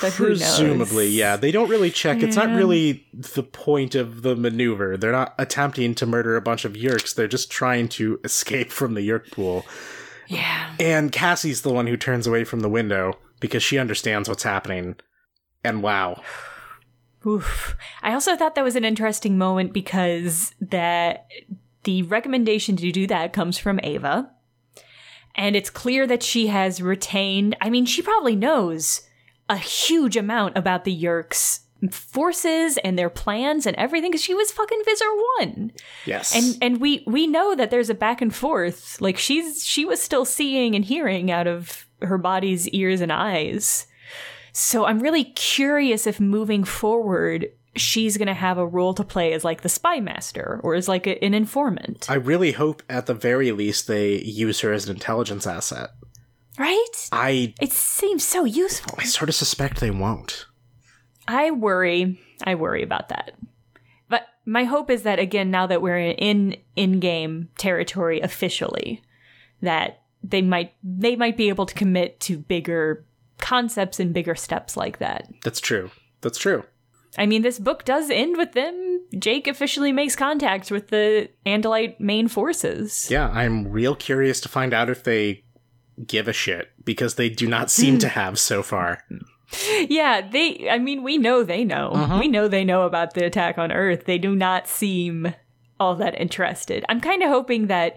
But? 0.00 0.12
Presumably, 0.12 1.08
yeah. 1.08 1.36
They 1.36 1.50
don't 1.50 1.68
really 1.68 1.90
check. 1.90 2.22
It's 2.22 2.36
not 2.36 2.54
really 2.54 3.06
the 3.12 3.42
point 3.42 3.94
of 3.94 4.22
the 4.22 4.34
maneuver. 4.34 4.96
They're 4.96 5.12
not 5.12 5.34
attempting 5.38 5.94
to 5.96 6.06
murder 6.06 6.36
a 6.36 6.40
bunch 6.40 6.64
of 6.64 6.72
Yeerks. 6.72 7.14
They're 7.14 7.28
just 7.28 7.50
trying 7.50 7.88
to 7.90 8.18
escape 8.24 8.72
from 8.72 8.94
the 8.94 9.06
Yeerk 9.06 9.30
pool. 9.30 9.66
Yeah. 10.26 10.74
And 10.80 11.12
Cassie's 11.12 11.62
the 11.62 11.72
one 11.72 11.86
who 11.86 11.98
turns 11.98 12.26
away 12.26 12.44
from 12.44 12.60
the 12.60 12.68
window 12.68 13.18
because 13.40 13.62
she 13.62 13.78
understands 13.78 14.28
what's 14.28 14.42
happening. 14.42 14.96
And 15.62 15.82
wow. 15.82 16.22
Oof. 17.26 17.76
I 18.02 18.14
also 18.14 18.36
thought 18.36 18.54
that 18.54 18.64
was 18.64 18.76
an 18.76 18.84
interesting 18.84 19.36
moment 19.36 19.72
because 19.72 20.54
that 20.60 21.26
the 21.84 22.02
recommendation 22.02 22.76
to 22.76 22.90
do 22.90 23.06
that 23.06 23.32
comes 23.32 23.58
from 23.58 23.80
Ava. 23.82 24.30
And 25.34 25.56
it's 25.56 25.70
clear 25.70 26.06
that 26.06 26.22
she 26.22 26.46
has 26.46 26.80
retained, 26.80 27.56
I 27.60 27.68
mean, 27.68 27.86
she 27.86 28.02
probably 28.02 28.36
knows 28.36 29.02
a 29.48 29.56
huge 29.56 30.16
amount 30.16 30.56
about 30.56 30.84
the 30.84 31.02
Yeerks 31.02 31.60
forces 31.90 32.78
and 32.78 32.98
their 32.98 33.10
plans 33.10 33.66
and 33.66 33.76
everything 33.76 34.10
because 34.10 34.22
she 34.22 34.34
was 34.34 34.50
fucking 34.50 34.82
Visser 34.84 35.04
1. 35.38 35.72
Yes. 36.06 36.34
And 36.34 36.58
and 36.62 36.80
we 36.80 37.04
we 37.06 37.26
know 37.26 37.54
that 37.54 37.70
there's 37.70 37.90
a 37.90 37.94
back 37.94 38.22
and 38.22 38.34
forth. 38.34 39.00
Like 39.00 39.18
she's 39.18 39.64
she 39.64 39.84
was 39.84 40.00
still 40.00 40.24
seeing 40.24 40.74
and 40.74 40.84
hearing 40.84 41.30
out 41.30 41.46
of 41.46 41.86
her 42.00 42.18
body's 42.18 42.68
ears 42.68 43.00
and 43.00 43.12
eyes. 43.12 43.86
So 44.52 44.86
I'm 44.86 45.00
really 45.00 45.24
curious 45.24 46.06
if 46.06 46.20
moving 46.20 46.64
forward 46.64 47.48
she's 47.76 48.16
going 48.16 48.28
to 48.28 48.34
have 48.34 48.56
a 48.56 48.66
role 48.66 48.94
to 48.94 49.02
play 49.02 49.32
as 49.32 49.42
like 49.42 49.62
the 49.62 49.68
spy 49.68 49.98
master 49.98 50.60
or 50.62 50.74
as 50.74 50.88
like 50.88 51.08
a, 51.08 51.22
an 51.24 51.34
informant. 51.34 52.08
I 52.08 52.14
really 52.14 52.52
hope 52.52 52.84
at 52.88 53.06
the 53.06 53.14
very 53.14 53.50
least 53.50 53.88
they 53.88 54.20
use 54.20 54.60
her 54.60 54.72
as 54.72 54.88
an 54.88 54.94
intelligence 54.94 55.46
asset. 55.46 55.90
Right? 56.58 57.08
I 57.12 57.54
It 57.60 57.72
seems 57.72 58.24
so 58.24 58.44
useful. 58.44 58.94
I 58.98 59.04
sort 59.04 59.28
of 59.28 59.34
suspect 59.34 59.80
they 59.80 59.90
won't. 59.90 60.46
I 61.26 61.50
worry. 61.50 62.20
I 62.44 62.54
worry 62.54 62.82
about 62.82 63.08
that. 63.08 63.32
But 64.08 64.26
my 64.44 64.64
hope 64.64 64.90
is 64.90 65.02
that 65.02 65.18
again, 65.18 65.50
now 65.50 65.66
that 65.66 65.82
we're 65.82 65.98
in 65.98 66.56
in-game 66.76 67.48
territory 67.56 68.20
officially, 68.20 69.02
that 69.62 70.02
they 70.22 70.42
might 70.42 70.74
they 70.82 71.16
might 71.16 71.36
be 71.36 71.48
able 71.48 71.66
to 71.66 71.74
commit 71.74 72.20
to 72.20 72.38
bigger 72.38 73.04
concepts 73.38 74.00
and 74.00 74.12
bigger 74.12 74.34
steps 74.34 74.76
like 74.76 74.98
that. 74.98 75.28
That's 75.42 75.60
true. 75.60 75.90
That's 76.20 76.38
true. 76.38 76.64
I 77.16 77.26
mean, 77.26 77.42
this 77.42 77.58
book 77.58 77.84
does 77.84 78.10
end 78.10 78.36
with 78.36 78.52
them. 78.52 79.06
Jake 79.18 79.46
officially 79.46 79.92
makes 79.92 80.16
contact 80.16 80.70
with 80.70 80.88
the 80.88 81.28
Andalite 81.46 82.00
main 82.00 82.26
forces. 82.26 83.08
Yeah, 83.10 83.28
I'm 83.28 83.68
real 83.68 83.94
curious 83.94 84.40
to 84.40 84.48
find 84.48 84.74
out 84.74 84.90
if 84.90 85.04
they 85.04 85.43
give 86.06 86.28
a 86.28 86.32
shit 86.32 86.70
because 86.84 87.14
they 87.14 87.28
do 87.28 87.46
not 87.46 87.70
seem 87.70 87.98
to 87.98 88.08
have 88.08 88.38
so 88.38 88.62
far. 88.62 89.04
Yeah, 89.88 90.26
they. 90.28 90.68
I 90.68 90.78
mean, 90.78 91.02
we 91.02 91.18
know 91.18 91.42
they 91.42 91.64
know. 91.64 91.92
Mm-hmm. 91.94 92.18
We 92.18 92.28
know 92.28 92.48
they 92.48 92.64
know 92.64 92.82
about 92.82 93.14
the 93.14 93.24
attack 93.24 93.58
on 93.58 93.70
Earth. 93.70 94.04
They 94.04 94.18
do 94.18 94.34
not 94.34 94.66
seem 94.66 95.34
all 95.78 95.94
that 95.96 96.18
interested. 96.20 96.84
I'm 96.88 97.00
kind 97.00 97.22
of 97.22 97.28
hoping 97.28 97.66
that 97.68 97.96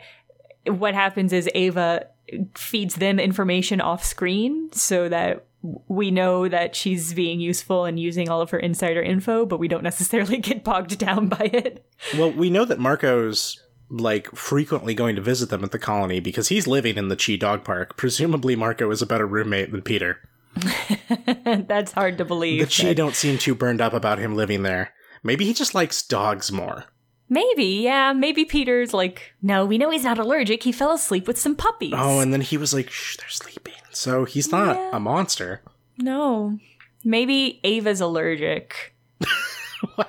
what 0.65 0.93
happens 0.93 1.33
is 1.33 1.49
Ava 1.55 2.07
feeds 2.55 2.95
them 2.95 3.19
information 3.19 3.79
off 3.81 4.03
screen 4.03 4.71
so 4.73 5.07
that 5.09 5.45
we 5.87 6.11
know 6.11 6.47
that 6.47 6.75
she's 6.75 7.13
being 7.13 7.39
useful 7.39 7.85
and 7.85 7.99
using 7.99 8.29
all 8.29 8.41
of 8.41 8.51
her 8.51 8.59
insider 8.59 9.01
info, 9.01 9.45
but 9.45 9.59
we 9.59 9.67
don't 9.67 9.83
necessarily 9.91 10.37
get 10.37 10.63
bogged 10.63 10.97
down 10.97 11.27
by 11.27 11.49
it. 11.53 11.85
Well, 12.17 12.31
we 12.31 12.49
know 12.49 12.65
that 12.65 12.79
Marco's 12.79 13.63
like 13.89 14.27
frequently 14.35 14.93
going 14.93 15.15
to 15.15 15.21
visit 15.21 15.49
them 15.49 15.63
at 15.63 15.71
the 15.71 15.79
colony 15.79 16.19
because 16.19 16.49
he's 16.49 16.67
living 16.67 16.97
in 16.97 17.07
the 17.07 17.15
Chee 17.15 17.37
Dog 17.37 17.63
Park. 17.63 17.95
Presumably, 17.97 18.55
Marco 18.55 18.89
is 18.91 19.01
a 19.01 19.05
better 19.05 19.25
roommate 19.27 19.71
than 19.71 19.81
Peter. 19.81 20.19
That's 21.45 21.91
hard 21.93 22.17
to 22.17 22.25
believe. 22.25 22.61
The 22.61 22.67
Chee 22.67 22.93
don't 22.93 23.15
seem 23.15 23.37
too 23.37 23.55
burned 23.55 23.81
up 23.81 23.93
about 23.93 24.19
him 24.19 24.35
living 24.35 24.63
there. 24.63 24.93
Maybe 25.23 25.45
he 25.45 25.53
just 25.53 25.73
likes 25.75 26.01
dogs 26.05 26.51
more. 26.51 26.85
Maybe, 27.29 27.65
yeah. 27.83 28.13
Maybe 28.13 28.45
Peter's 28.45 28.93
like, 28.93 29.33
no, 29.41 29.65
we 29.65 29.77
know 29.77 29.89
he's 29.89 30.03
not 30.03 30.17
allergic. 30.19 30.63
He 30.63 30.71
fell 30.71 30.93
asleep 30.93 31.27
with 31.27 31.37
some 31.37 31.55
puppies. 31.55 31.93
Oh, 31.95 32.19
and 32.19 32.31
then 32.31 32.39
he 32.41 32.57
was 32.57 32.73
like, 32.73 32.89
"Shh, 32.89 33.17
they're 33.17 33.27
sleeping." 33.29 33.73
So 33.91 34.23
he's 34.25 34.49
not 34.51 34.77
Yeah. 34.77 34.89
a 34.93 34.99
monster. 34.99 35.61
No. 35.97 36.57
Maybe 37.03 37.59
Ava's 37.65 37.99
allergic. 37.99 38.95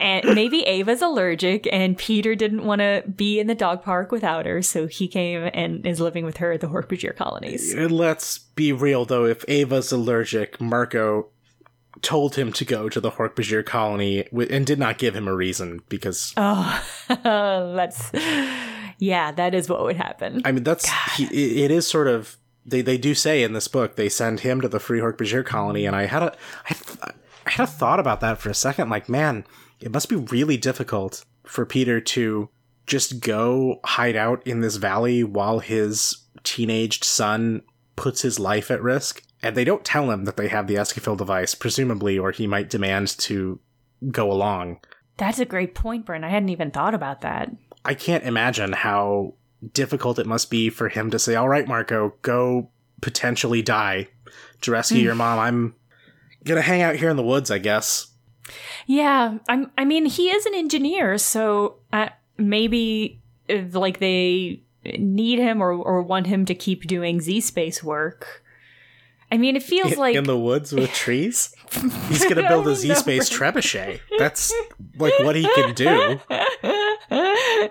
And 0.00 0.34
maybe 0.34 0.62
Ava's 0.66 1.02
allergic 1.02 1.68
and 1.70 1.96
Peter 1.96 2.34
didn't 2.34 2.64
want 2.64 2.80
to 2.80 3.04
be 3.14 3.38
in 3.38 3.46
the 3.46 3.54
dog 3.54 3.82
park 3.82 4.10
without 4.10 4.46
her, 4.46 4.62
so 4.62 4.86
he 4.86 5.06
came 5.06 5.48
and 5.52 5.86
is 5.86 6.00
living 6.00 6.24
with 6.24 6.38
her 6.38 6.52
at 6.52 6.60
the 6.62 6.68
Hork-Bajir 6.68 7.14
colonies. 7.16 7.74
And 7.74 7.92
Let's 7.92 8.38
be 8.38 8.72
real 8.72 9.04
though. 9.04 9.26
If 9.26 9.44
Ava's 9.46 9.92
allergic, 9.92 10.60
Marco 10.60 11.28
told 12.02 12.36
him 12.36 12.52
to 12.54 12.64
go 12.64 12.88
to 12.88 13.00
the 13.00 13.10
Hork-Bajir 13.10 13.66
colony 13.66 14.26
and 14.50 14.66
did 14.66 14.78
not 14.78 14.96
give 14.96 15.14
him 15.14 15.28
a 15.28 15.34
reason 15.34 15.82
because 15.88 16.32
Oh, 16.36 16.82
that's 17.08 18.10
yeah, 18.98 19.32
that 19.32 19.54
is 19.54 19.68
what 19.68 19.82
would 19.82 19.96
happen. 19.96 20.40
I 20.44 20.52
mean 20.52 20.64
that's 20.64 20.88
he, 21.16 21.64
it 21.64 21.70
is 21.70 21.86
sort 21.86 22.08
of 22.08 22.36
they 22.64 22.80
they 22.80 22.96
do 22.96 23.14
say 23.14 23.42
in 23.42 23.52
this 23.52 23.68
book 23.68 23.96
they 23.96 24.08
send 24.08 24.40
him 24.40 24.60
to 24.62 24.68
the 24.68 24.80
Free 24.80 25.00
Hork-Bajir 25.00 25.44
colony 25.44 25.84
and 25.84 25.94
I 25.94 26.06
had 26.06 26.22
a 26.22 26.36
I, 26.68 26.74
th- 26.74 26.98
I 27.46 27.50
had 27.50 27.64
a 27.64 27.66
thought 27.66 28.00
about 28.00 28.20
that 28.20 28.38
for 28.38 28.48
a 28.48 28.54
second 28.54 28.88
like 28.88 29.08
man 29.08 29.44
it 29.80 29.92
must 29.92 30.08
be 30.08 30.16
really 30.16 30.56
difficult 30.56 31.24
for 31.44 31.66
Peter 31.66 32.00
to 32.00 32.48
just 32.86 33.20
go 33.20 33.80
hide 33.84 34.16
out 34.16 34.46
in 34.46 34.60
this 34.60 34.76
valley 34.76 35.22
while 35.24 35.60
his 35.60 36.26
teenaged 36.42 37.04
son 37.04 37.62
puts 37.96 38.22
his 38.22 38.38
life 38.38 38.70
at 38.70 38.82
risk 38.82 39.22
and 39.42 39.56
they 39.56 39.64
don't 39.64 39.84
tell 39.84 40.10
him 40.10 40.24
that 40.24 40.36
they 40.36 40.48
have 40.48 40.66
the 40.66 40.74
Escafil 40.74 41.16
device 41.16 41.54
presumably 41.54 42.18
or 42.18 42.30
he 42.30 42.46
might 42.46 42.70
demand 42.70 43.08
to 43.18 43.60
go 44.10 44.30
along 44.32 44.80
That's 45.18 45.38
a 45.38 45.44
great 45.44 45.74
point, 45.74 46.06
Bryn. 46.06 46.24
I 46.24 46.30
hadn't 46.30 46.48
even 46.48 46.70
thought 46.70 46.94
about 46.94 47.20
that. 47.20 47.50
I 47.84 47.94
can't 47.94 48.24
imagine 48.24 48.72
how 48.72 49.34
difficult 49.74 50.18
it 50.18 50.26
must 50.26 50.50
be 50.50 50.70
for 50.70 50.88
him 50.88 51.10
to 51.10 51.18
say, 51.18 51.34
"All 51.34 51.48
right, 51.48 51.68
Marco, 51.68 52.14
go 52.22 52.70
potentially 53.02 53.60
die 53.60 54.08
to 54.62 54.70
rescue 54.70 55.02
your 55.02 55.14
mom. 55.24 55.38
I'm 55.38 55.74
gonna 56.44 56.62
hang 56.62 56.80
out 56.80 56.96
here 56.96 57.10
in 57.10 57.16
the 57.16 57.22
woods, 57.22 57.50
I 57.50 57.58
guess." 57.58 58.09
Yeah, 58.86 59.38
I'm. 59.48 59.70
I 59.78 59.84
mean, 59.84 60.06
he 60.06 60.30
is 60.30 60.46
an 60.46 60.54
engineer, 60.54 61.18
so 61.18 61.76
uh, 61.92 62.08
maybe 62.38 63.20
uh, 63.48 63.62
like 63.72 63.98
they 63.98 64.62
need 64.84 65.38
him 65.38 65.62
or 65.62 65.72
or 65.72 66.02
want 66.02 66.26
him 66.26 66.44
to 66.46 66.54
keep 66.54 66.86
doing 66.86 67.20
Z 67.20 67.40
space 67.42 67.82
work. 67.82 68.42
I 69.32 69.36
mean, 69.36 69.54
it 69.54 69.62
feels 69.62 69.92
In, 69.92 69.98
like 69.98 70.16
in 70.16 70.24
the 70.24 70.36
woods 70.38 70.72
with 70.72 70.92
trees. 70.92 71.54
He's 72.08 72.24
gonna 72.24 72.48
build 72.48 72.66
a 72.66 72.74
Z 72.74 72.94
space 72.96 73.30
trebuchet. 73.30 74.00
That's 74.18 74.52
like 74.96 75.16
what 75.20 75.36
he 75.36 75.48
can 75.54 75.74
do. 75.74 76.20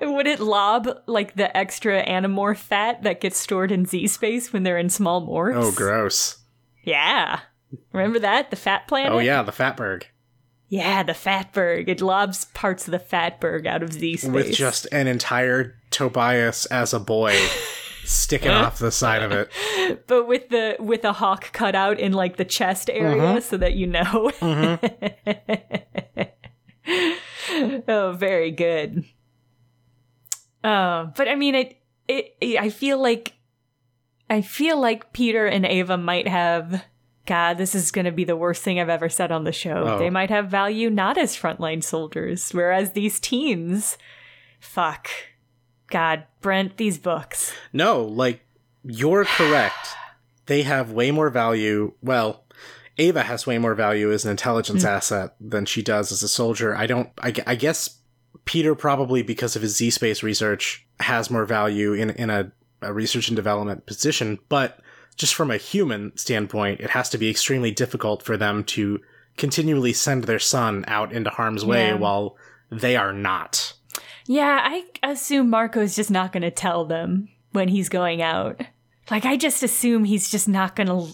Would 0.01 0.27
it 0.27 0.39
lob 0.39 0.87
like 1.05 1.35
the 1.35 1.55
extra 1.55 2.05
animorph 2.05 2.57
fat 2.57 3.03
that 3.03 3.19
gets 3.19 3.37
stored 3.37 3.71
in 3.73 3.85
Z 3.85 4.07
space 4.07 4.53
when 4.53 4.63
they're 4.63 4.77
in 4.77 4.89
small 4.89 5.27
morphs? 5.27 5.55
Oh, 5.55 5.71
gross. 5.73 6.37
Yeah. 6.83 7.41
Remember 7.91 8.19
that? 8.19 8.51
The 8.51 8.55
fat 8.55 8.87
planet? 8.87 9.11
Oh 9.11 9.19
yeah, 9.19 9.43
the 9.43 9.51
Fatberg 9.51 10.03
Yeah, 10.69 11.03
the 11.03 11.13
Fatberg. 11.13 11.87
It 11.87 11.99
lobs 11.99 12.45
parts 12.45 12.87
of 12.87 12.91
the 12.91 12.99
Fatberg 12.99 13.65
out 13.65 13.81
of 13.81 13.91
Z 13.91 14.17
space. 14.17 14.31
with 14.31 14.53
just 14.53 14.87
an 14.91 15.07
entire 15.07 15.75
Tobias 15.89 16.67
as 16.67 16.93
a 16.93 16.99
boy 16.99 17.35
sticking 18.03 18.51
off 18.51 18.77
the 18.77 18.91
side 18.91 19.23
of 19.23 19.31
it. 19.31 19.49
but 20.07 20.27
with 20.27 20.49
the 20.49 20.75
with 20.79 21.03
a 21.05 21.13
hawk 21.13 21.51
cut 21.53 21.75
out 21.75 21.99
in 21.99 22.13
like 22.13 22.37
the 22.37 22.45
chest 22.45 22.89
area 22.89 23.41
so 23.41 23.57
that 23.57 23.73
you 23.73 23.87
know. 23.87 24.31
oh, 27.87 28.15
very 28.17 28.51
good. 28.51 29.05
Uh, 30.63 31.05
but 31.15 31.27
I 31.27 31.35
mean, 31.35 31.55
it, 31.55 31.77
it, 32.07 32.35
it. 32.41 32.59
I 32.59 32.69
feel 32.69 33.01
like, 33.01 33.33
I 34.29 34.41
feel 34.41 34.79
like 34.79 35.13
Peter 35.13 35.45
and 35.45 35.65
Ava 35.65 35.97
might 35.97 36.27
have. 36.27 36.83
God, 37.29 37.59
this 37.59 37.75
is 37.75 37.91
going 37.91 38.05
to 38.05 38.11
be 38.11 38.23
the 38.23 38.35
worst 38.35 38.63
thing 38.63 38.79
I've 38.79 38.89
ever 38.89 39.07
said 39.07 39.31
on 39.31 39.43
the 39.43 39.51
show. 39.51 39.83
Oh. 39.85 39.99
They 39.99 40.09
might 40.09 40.31
have 40.31 40.49
value 40.49 40.89
not 40.89 41.15
as 41.15 41.37
frontline 41.37 41.83
soldiers, 41.83 42.49
whereas 42.53 42.93
these 42.93 43.19
teens, 43.19 43.99
fuck. 44.59 45.07
God, 45.91 46.23
Brent, 46.41 46.77
these 46.77 46.97
books. 46.97 47.53
No, 47.71 48.03
like 48.03 48.41
you're 48.83 49.25
correct. 49.25 49.77
They 50.47 50.63
have 50.63 50.91
way 50.91 51.11
more 51.11 51.29
value. 51.29 51.93
Well, 52.01 52.43
Ava 52.97 53.21
has 53.21 53.45
way 53.45 53.59
more 53.59 53.75
value 53.75 54.11
as 54.11 54.25
an 54.25 54.31
intelligence 54.31 54.81
hmm. 54.81 54.87
asset 54.87 55.35
than 55.39 55.67
she 55.67 55.83
does 55.83 56.11
as 56.11 56.23
a 56.23 56.27
soldier. 56.27 56.75
I 56.75 56.87
don't. 56.87 57.11
I, 57.21 57.31
I 57.45 57.53
guess 57.53 57.99
Peter 58.45 58.73
probably 58.73 59.21
because 59.21 59.55
of 59.55 59.61
his 59.61 59.77
Z 59.77 59.91
space 59.91 60.23
research 60.23 60.87
has 61.01 61.29
more 61.29 61.45
value 61.45 61.93
in 61.93 62.09
in 62.09 62.31
a, 62.31 62.51
a 62.81 62.91
research 62.91 63.27
and 63.27 63.35
development 63.35 63.85
position, 63.85 64.39
but 64.49 64.79
just 65.19 65.35
from 65.35 65.51
a 65.51 65.57
human 65.57 66.15
standpoint, 66.17 66.79
it 66.79 66.89
has 66.91 67.09
to 67.09 67.17
be 67.19 67.29
extremely 67.29 67.69
difficult 67.69 68.23
for 68.23 68.37
them 68.37 68.63
to 68.63 68.99
continually 69.37 69.93
send 69.93 70.23
their 70.23 70.39
son 70.39 70.83
out 70.87 71.11
into 71.13 71.29
harm's 71.29 71.63
way 71.63 71.87
Yeah. 71.89 71.93
while 71.95 72.35
they 72.71 72.95
are 72.95 73.13
not. 73.13 73.73
Yeah, 74.25 74.59
I 74.63 74.85
assume 75.03 75.49
Marco's 75.49 75.95
just 75.95 76.09
not 76.09 76.31
going 76.31 76.43
to 76.43 76.51
tell 76.51 76.85
them 76.85 77.29
when 77.51 77.67
he's 77.67 77.89
going 77.89 78.21
out. 78.21 78.61
Like, 79.11 79.25
I 79.25 79.37
just 79.37 79.61
assume 79.63 80.03
he's 80.05 80.29
just 80.29 80.47
not 80.47 80.75
going 80.75 80.87
to 80.87 81.07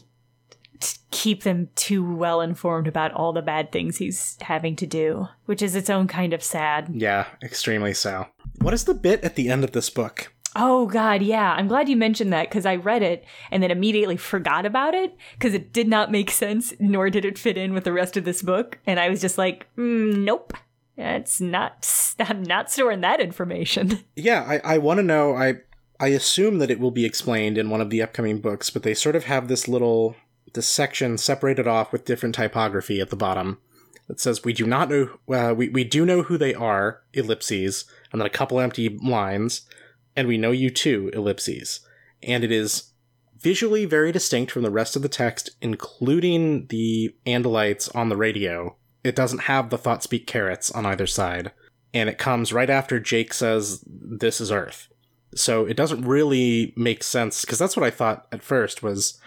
keep 1.12 1.44
them 1.44 1.70
too 1.76 2.13
well 2.15 2.41
informed 2.41 2.88
about 2.88 3.13
all 3.13 3.32
the 3.32 3.41
bad 3.41 3.72
things 3.72 3.98
he's 3.98 4.38
having 4.41 4.76
to 4.76 4.86
do, 4.86 5.28
which 5.46 5.62
is 5.62 5.76
its 5.76 5.89
own 5.89 6.08
kind 6.08 6.34
of 6.34 6.44
sad. 6.44 6.89
Yeah, 6.94 7.26
extremely 7.41 7.94
so. 7.94 8.28
What 8.60 8.74
is 8.74 8.84
the 8.84 8.94
bit 8.94 9.24
at 9.24 9.36
the 9.36 9.50
end 9.50 9.63
of 9.63 9.72
this 9.72 9.89
book? 9.89 10.34
Oh, 10.56 10.86
God, 10.86 11.22
yeah. 11.22 11.54
I'm 11.54 11.68
glad 11.68 11.89
you 11.89 11.98
mentioned 11.98 12.32
that 12.32 12.50
because 12.50 12.65
I 12.65 12.78
read 12.78 13.04
it 13.04 13.26
and 13.52 13.62
then 13.62 13.72
immediately 13.72 14.18
forgot 14.18 14.65
about 14.65 14.94
it 14.94 15.15
because 15.34 15.54
it 15.54 15.74
did 15.74 15.88
not 15.88 16.12
make 16.12 16.32
sense, 16.32 16.74
nor 16.80 17.10
did 17.10 17.26
it 17.26 17.38
fit 17.38 17.58
in 17.58 17.74
with 17.74 17.84
the 17.84 17.94
rest 17.94 18.15
of 18.15 18.24
this 18.24 18.41
book. 18.41 18.80
And 18.88 19.00
I 19.00 19.10
was 19.10 19.22
just 19.22 19.38
like, 19.38 19.68
mm, 19.78 20.18
nope. 20.18 20.54
It's 20.98 21.41
not, 21.41 21.86
I'm 22.20 22.44
not 22.44 22.72
storing 22.72 23.02
that 23.02 23.20
information. 23.20 24.00
Yeah, 24.15 24.46
I, 24.48 24.76
I 24.76 24.78
want 24.78 25.00
to 25.00 25.04
know. 25.04 25.36
I 25.36 25.56
I 26.00 26.08
assume 26.08 26.60
that 26.60 26.72
it 26.72 26.80
will 26.80 26.91
be 26.91 27.06
explained 27.06 27.58
in 27.58 27.70
one 27.70 27.82
of 27.82 27.89
the 27.89 28.02
upcoming 28.02 28.39
books, 28.39 28.70
but 28.70 28.84
they 28.84 28.94
sort 28.94 29.15
of 29.15 29.26
have 29.26 29.48
this 29.48 29.68
little 29.68 30.15
this 30.54 30.68
section 30.68 31.18
separated 31.18 31.68
off 31.68 31.91
with 31.91 32.06
different 32.06 32.34
typography 32.36 33.02
at 33.02 33.10
the 33.10 33.15
bottom 33.15 33.60
that 34.08 34.20
says 34.20 34.44
we 34.44 34.54
do 34.54 34.65
not 34.65 34.89
know 34.89 35.10
uh, 35.34 35.54
we 35.54 35.70
we 35.70 35.84
do 35.84 36.06
know 36.06 36.24
who 36.24 36.38
they 36.38 36.54
are 36.54 37.02
ellipses 37.13 37.86
and 38.12 38.22
then 38.22 38.26
a 38.26 38.32
couple 38.32 38.60
empty 38.60 38.98
lines 39.04 39.68
and 40.15 40.28
we 40.28 40.38
know 40.38 40.51
you 40.51 40.69
too 40.69 41.10
ellipses 41.13 41.82
and 42.23 42.43
it 42.43 42.51
is 42.51 42.91
visually 43.39 43.86
very 43.86 44.12
distinct 44.12 44.51
from 44.51 44.63
the 44.63 44.71
rest 44.71 44.95
of 44.95 45.01
the 45.01 45.10
text 45.10 45.49
including 45.62 46.67
the 46.67 47.15
Andalites 47.25 47.93
on 47.95 48.10
the 48.10 48.17
radio 48.17 48.75
it 49.04 49.15
doesn't 49.15 49.43
have 49.43 49.69
the 49.69 49.78
thought 49.78 50.04
speak 50.04 50.25
carets 50.25 50.71
on 50.71 50.86
either 50.86 51.08
side 51.08 51.51
and 51.95 52.10
it 52.10 52.17
comes 52.17 52.51
right 52.51 52.69
after 52.69 52.99
Jake 52.99 53.34
says, 53.34 53.82
This 53.88 54.41
is 54.41 54.51
Earth. 54.51 54.89
So 55.34 55.65
it 55.65 55.78
doesn't 55.78 56.06
really 56.06 56.73
make 56.75 57.04
sense, 57.04 57.41
because 57.41 57.58
that's 57.58 57.78
what 57.78 57.86
I 57.86 57.89
thought 57.89 58.28
at 58.34 58.43
first 58.43 58.84
was, 58.84 59.19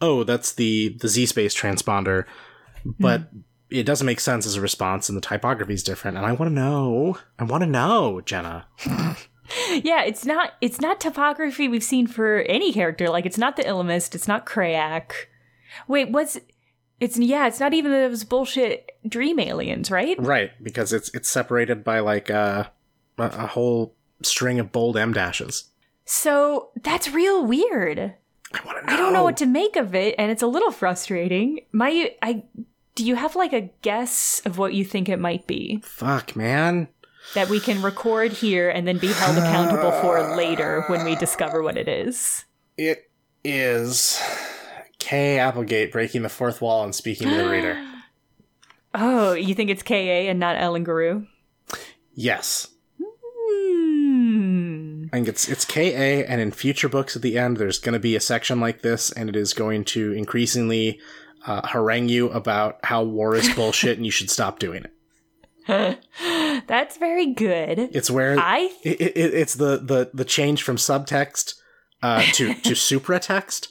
oh, 0.00 0.22
that's 0.22 0.52
the, 0.52 0.96
the 1.00 1.08
Z 1.08 1.26
space 1.26 1.54
transponder. 1.54 2.24
But 2.84 3.22
hmm. 3.22 3.40
it 3.70 3.82
doesn't 3.82 4.06
make 4.06 4.20
sense 4.20 4.46
as 4.46 4.54
a 4.54 4.60
response, 4.60 5.08
and 5.08 5.16
the 5.16 5.22
typography 5.22 5.74
is 5.74 5.82
different. 5.82 6.16
And 6.16 6.24
I 6.24 6.32
want 6.32 6.50
to 6.50 6.54
know. 6.54 7.18
I 7.40 7.44
want 7.44 7.64
to 7.64 7.68
know, 7.68 8.20
Jenna. 8.20 8.66
Yeah, 9.82 10.02
it's 10.02 10.24
not 10.24 10.52
it's 10.60 10.80
not 10.80 11.00
topography 11.00 11.68
we've 11.68 11.84
seen 11.84 12.06
for 12.06 12.40
any 12.42 12.72
character. 12.72 13.08
Like 13.08 13.26
it's 13.26 13.38
not 13.38 13.56
the 13.56 13.62
Ellimist, 13.62 14.14
it's 14.14 14.28
not 14.28 14.46
Crayak. 14.46 15.12
Wait, 15.88 16.10
what's 16.10 16.38
it's 17.00 17.18
yeah, 17.18 17.46
it's 17.48 17.60
not 17.60 17.74
even 17.74 17.90
those 17.90 18.24
bullshit 18.24 18.92
dream 19.06 19.40
aliens, 19.40 19.90
right? 19.90 20.16
Right, 20.18 20.50
because 20.62 20.92
it's 20.92 21.10
it's 21.14 21.28
separated 21.28 21.82
by 21.82 21.98
like 21.98 22.30
uh, 22.30 22.66
a, 23.18 23.22
a 23.24 23.46
whole 23.48 23.94
string 24.22 24.60
of 24.60 24.70
bold 24.72 24.96
M 24.96 25.12
dashes. 25.12 25.64
So 26.04 26.70
that's 26.80 27.10
real 27.10 27.44
weird. 27.44 28.14
I 28.54 28.64
want 28.64 28.78
to 28.80 28.86
know. 28.86 28.92
I 28.92 28.96
don't 28.96 29.12
know 29.12 29.24
what 29.24 29.38
to 29.38 29.46
make 29.46 29.76
of 29.76 29.94
it, 29.94 30.14
and 30.18 30.30
it's 30.30 30.42
a 30.42 30.46
little 30.46 30.70
frustrating. 30.70 31.60
My 31.72 32.14
I 32.22 32.44
do 32.94 33.04
you 33.04 33.16
have 33.16 33.34
like 33.36 33.52
a 33.52 33.70
guess 33.82 34.42
of 34.44 34.58
what 34.58 34.74
you 34.74 34.84
think 34.84 35.08
it 35.08 35.18
might 35.18 35.46
be 35.46 35.80
Fuck, 35.82 36.36
man. 36.36 36.88
That 37.34 37.48
we 37.48 37.60
can 37.60 37.80
record 37.80 38.32
here 38.32 38.68
and 38.68 38.86
then 38.86 38.98
be 38.98 39.12
held 39.12 39.38
accountable 39.38 39.92
for 39.92 40.36
later 40.36 40.84
when 40.88 41.04
we 41.04 41.16
discover 41.16 41.62
what 41.62 41.78
it 41.78 41.88
is? 41.88 42.44
It 42.76 43.10
is 43.42 44.20
K. 44.98 45.38
Applegate 45.38 45.92
breaking 45.92 46.22
the 46.22 46.28
fourth 46.28 46.60
wall 46.60 46.84
and 46.84 46.94
speaking 46.94 47.28
to 47.28 47.34
the 47.34 47.48
reader. 47.48 47.82
Oh, 48.94 49.32
you 49.32 49.54
think 49.54 49.70
it's 49.70 49.82
KA 49.82 49.94
and 49.94 50.38
not 50.38 50.56
Ellen 50.56 50.84
Geroux? 50.84 51.26
Yes. 52.14 52.68
Hmm. 53.00 55.04
I 55.12 55.16
think 55.16 55.28
it's 55.28 55.48
it's 55.48 55.64
KA, 55.64 55.78
and 55.78 56.40
in 56.40 56.52
future 56.52 56.88
books 56.88 57.16
at 57.16 57.22
the 57.22 57.38
end, 57.38 57.56
there's 57.56 57.78
going 57.78 57.94
to 57.94 57.98
be 57.98 58.16
a 58.16 58.20
section 58.20 58.60
like 58.60 58.82
this, 58.82 59.10
and 59.10 59.28
it 59.28 59.36
is 59.36 59.52
going 59.52 59.84
to 59.86 60.12
increasingly 60.12 61.00
uh, 61.46 61.66
harangue 61.66 62.08
you 62.08 62.30
about 62.30 62.78
how 62.84 63.02
war 63.02 63.34
is 63.34 63.48
bullshit 63.54 63.96
and 63.96 64.06
you 64.06 64.12
should 64.12 64.30
stop 64.30 64.58
doing 64.58 64.84
it. 64.84 64.92
That's 66.66 66.96
very 66.96 67.32
good. 67.32 67.78
It's 67.92 68.10
where 68.10 68.38
I 68.38 68.70
it, 68.82 69.00
it, 69.00 69.16
it's 69.16 69.54
the, 69.54 69.78
the 69.78 70.10
the 70.12 70.24
change 70.24 70.62
from 70.62 70.76
subtext 70.76 71.54
uh, 72.02 72.22
to 72.32 72.54
to 72.62 72.70
supratext. 72.72 73.68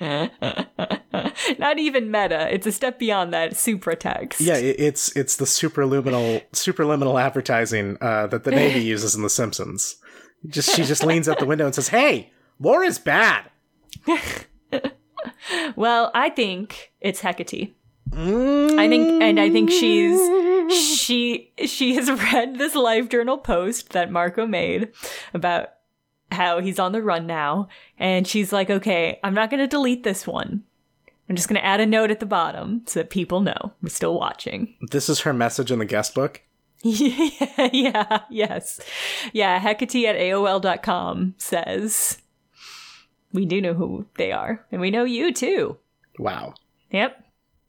not 1.58 1.78
even 1.78 2.10
meta. 2.10 2.52
It's 2.54 2.66
a 2.66 2.72
step 2.72 3.00
beyond 3.00 3.32
that. 3.32 3.52
Supratext. 3.52 4.36
Yeah, 4.40 4.56
it, 4.56 4.76
it's 4.78 5.16
it's 5.16 5.36
the 5.36 5.44
superliminal 5.44 6.44
superliminal 6.52 7.20
advertising 7.20 7.98
uh, 8.00 8.28
that 8.28 8.44
the 8.44 8.52
Navy 8.52 8.80
uses 8.80 9.14
in 9.14 9.22
The 9.22 9.30
Simpsons. 9.30 9.96
Just 10.46 10.74
she 10.76 10.84
just 10.84 11.04
leans 11.04 11.28
out 11.28 11.40
the 11.40 11.46
window 11.46 11.66
and 11.66 11.74
says, 11.74 11.88
"Hey, 11.88 12.32
war 12.60 12.84
is 12.84 12.98
bad." 12.98 13.50
Well, 15.76 16.10
I 16.14 16.30
think 16.30 16.92
it's 17.00 17.20
Hecate. 17.20 17.74
I 18.12 18.88
think, 18.88 19.22
and 19.22 19.40
I 19.40 19.50
think 19.50 19.70
she's 19.70 20.18
mm. 20.18 20.70
she 20.70 21.52
she 21.66 21.94
has 21.94 22.10
read 22.32 22.58
this 22.58 22.74
live 22.74 23.08
journal 23.08 23.38
post 23.38 23.90
that 23.90 24.10
Marco 24.10 24.46
made 24.46 24.92
about 25.34 25.70
how 26.30 26.60
he's 26.60 26.78
on 26.78 26.92
the 26.92 27.02
run 27.02 27.26
now, 27.26 27.68
and 27.98 28.26
she's 28.26 28.52
like, 28.52 28.70
"Okay, 28.70 29.18
I'm 29.22 29.34
not 29.34 29.50
going 29.50 29.60
to 29.60 29.66
delete 29.66 30.04
this 30.04 30.26
one. 30.26 30.64
I'm 31.28 31.36
just 31.36 31.48
going 31.48 31.60
to 31.60 31.64
add 31.64 31.80
a 31.80 31.86
note 31.86 32.10
at 32.10 32.20
the 32.20 32.26
bottom 32.26 32.82
so 32.86 33.00
that 33.00 33.10
people 33.10 33.40
know 33.40 33.72
we're 33.82 33.88
still 33.88 34.18
watching." 34.18 34.74
This 34.90 35.08
is 35.08 35.20
her 35.20 35.32
message 35.32 35.70
in 35.70 35.78
the 35.78 35.84
guest 35.84 36.14
book. 36.14 36.42
yeah, 36.82 37.70
yeah, 37.72 38.20
yes. 38.30 38.80
Yeah, 39.32 39.58
Hecate 39.58 40.06
at 40.06 40.16
AOL.com 40.16 41.34
says, 41.36 42.18
We 43.32 43.46
do 43.46 43.60
know 43.60 43.74
who 43.74 44.06
they 44.16 44.30
are, 44.30 44.64
and 44.70 44.80
we 44.80 44.92
know 44.92 45.02
you 45.02 45.32
too. 45.32 45.76
Wow. 46.18 46.54
Yep. 46.92 47.24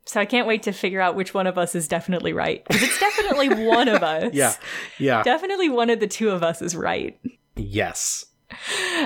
So 0.09 0.19
I 0.19 0.25
can't 0.25 0.47
wait 0.47 0.63
to 0.63 0.71
figure 0.71 1.01
out 1.01 1.13
which 1.15 1.35
one 1.35 1.45
of 1.45 1.59
us 1.59 1.75
is 1.75 1.87
definitely 1.87 2.33
right. 2.33 2.65
'Cause 2.65 2.81
it's 2.81 2.99
definitely 2.99 3.49
one 3.67 3.87
of 3.87 4.01
us. 4.15 4.33
Yeah. 4.33 4.53
Yeah. 4.97 5.21
Definitely 5.21 5.69
one 5.69 5.91
of 5.91 5.99
the 5.99 6.07
two 6.07 6.31
of 6.31 6.41
us 6.41 6.63
is 6.63 6.75
right. 6.75 7.15
yes. 7.55 8.25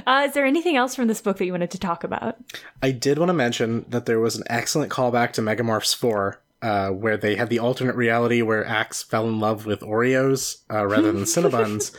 Uh, 0.08 0.24
is 0.28 0.34
there 0.34 0.46
anything 0.46 0.78
else 0.78 0.96
from 0.96 1.10
this 1.10 1.20
book 1.20 1.38
that 1.38 1.46
you 1.46 1.52
wanted 1.52 1.72
to 1.72 1.78
talk 1.78 2.06
about? 2.06 2.38
I 2.82 2.92
did 2.92 3.20
want 3.20 3.28
to 3.28 3.34
mention 3.34 3.86
that 3.90 4.06
there 4.06 4.22
was 4.22 4.38
an 4.38 4.44
excellent 4.48 4.90
callback 4.94 5.34
to 5.34 5.42
Megamorphs 5.42 5.94
4, 5.94 6.40
uh, 6.62 6.90
where 6.92 7.18
they 7.18 7.36
had 7.36 7.50
the 7.50 7.60
alternate 7.60 7.98
reality 7.98 8.42
where 8.42 8.66
Ax 8.66 9.04
fell 9.04 9.28
in 9.28 9.42
love 9.42 9.66
with 9.66 9.82
Oreos 9.82 10.60
uh, 10.72 10.86
rather 10.88 11.12
than 11.12 11.24
Cinnabons, 11.26 11.94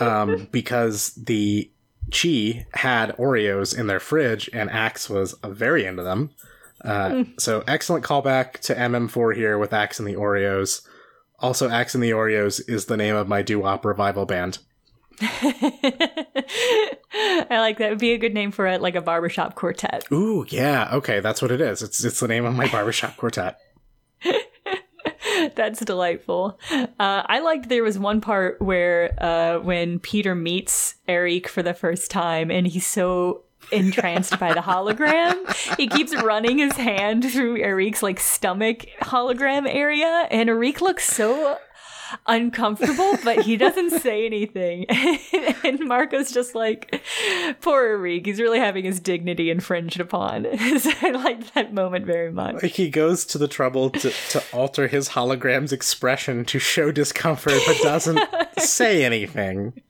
um, 0.00 0.48
because 0.50 1.10
the 1.16 1.70
Chee 2.10 2.64
had 2.72 3.14
Oreos 3.18 3.78
in 3.78 3.86
their 3.86 4.00
fridge 4.00 4.48
and 4.54 4.70
Ax 4.70 5.10
was 5.10 5.34
very 5.44 5.84
into 5.84 6.02
them. 6.02 6.30
Uh, 6.84 7.24
So 7.38 7.62
excellent 7.66 8.04
callback 8.04 8.58
to 8.60 8.74
MM4 8.74 9.34
here 9.36 9.58
with 9.58 9.72
Ax 9.72 9.98
and 9.98 10.08
the 10.08 10.14
Oreos. 10.14 10.86
Also, 11.38 11.68
Ax 11.70 11.94
and 11.94 12.04
the 12.04 12.10
Oreos 12.10 12.60
is 12.68 12.86
the 12.86 12.96
name 12.96 13.16
of 13.16 13.28
my 13.28 13.42
doo-wop 13.42 13.84
revival 13.84 14.26
band. 14.26 14.58
I 15.22 16.86
like 17.50 17.78
that. 17.78 17.90
Would 17.90 17.98
be 17.98 18.12
a 18.12 18.18
good 18.18 18.34
name 18.34 18.50
for 18.50 18.66
it, 18.66 18.80
like 18.80 18.94
a 18.94 19.00
barbershop 19.02 19.54
quartet. 19.54 20.04
Ooh, 20.12 20.46
yeah, 20.48 20.88
okay, 20.94 21.20
that's 21.20 21.42
what 21.42 21.50
it 21.50 21.60
is. 21.60 21.82
It's 21.82 22.02
it's 22.04 22.20
the 22.20 22.28
name 22.28 22.44
of 22.44 22.54
my 22.54 22.68
barbershop 22.72 23.16
quartet. 23.16 23.58
That's 25.54 25.80
delightful. 25.80 26.58
Uh, 26.70 26.86
I 26.98 27.40
liked 27.40 27.70
there 27.70 27.82
was 27.82 27.98
one 27.98 28.20
part 28.20 28.60
where 28.60 29.14
uh, 29.18 29.58
when 29.60 29.98
Peter 29.98 30.34
meets 30.34 30.96
Erek 31.08 31.48
for 31.48 31.62
the 31.62 31.72
first 31.72 32.10
time 32.10 32.50
and 32.50 32.66
he's 32.66 32.86
so 32.86 33.44
entranced 33.72 34.38
by 34.38 34.54
the 34.54 34.60
hologram. 34.60 35.76
He 35.76 35.88
keeps 35.88 36.14
running 36.14 36.58
his 36.58 36.72
hand 36.72 37.30
through 37.30 37.58
Erek's 37.58 38.02
like 38.02 38.20
stomach 38.20 38.86
hologram 39.02 39.72
area, 39.72 40.26
and 40.30 40.48
Erek 40.48 40.80
looks 40.80 41.04
so 41.04 41.58
uncomfortable, 42.26 43.16
but 43.24 43.42
he 43.42 43.56
doesn't 43.56 43.90
say 44.00 44.26
anything. 44.26 44.86
and 45.64 45.80
Marco's 45.80 46.32
just 46.32 46.54
like, 46.54 47.02
poor 47.60 47.82
Eric, 47.82 48.26
he's 48.26 48.40
really 48.40 48.58
having 48.58 48.84
his 48.84 49.00
dignity 49.00 49.50
infringed 49.50 50.00
upon. 50.00 50.46
so 50.78 50.90
I 51.02 51.10
like 51.10 51.52
that 51.54 51.72
moment 51.72 52.06
very 52.06 52.32
much. 52.32 52.62
Like 52.62 52.72
he 52.72 52.90
goes 52.90 53.24
to 53.26 53.38
the 53.38 53.48
trouble 53.48 53.90
to, 53.90 54.10
to 54.30 54.42
alter 54.52 54.88
his 54.88 55.10
hologram's 55.10 55.72
expression 55.72 56.44
to 56.46 56.58
show 56.58 56.90
discomfort, 56.92 57.60
but 57.66 57.78
doesn't 57.82 58.20
say 58.58 59.04
anything. 59.04 59.80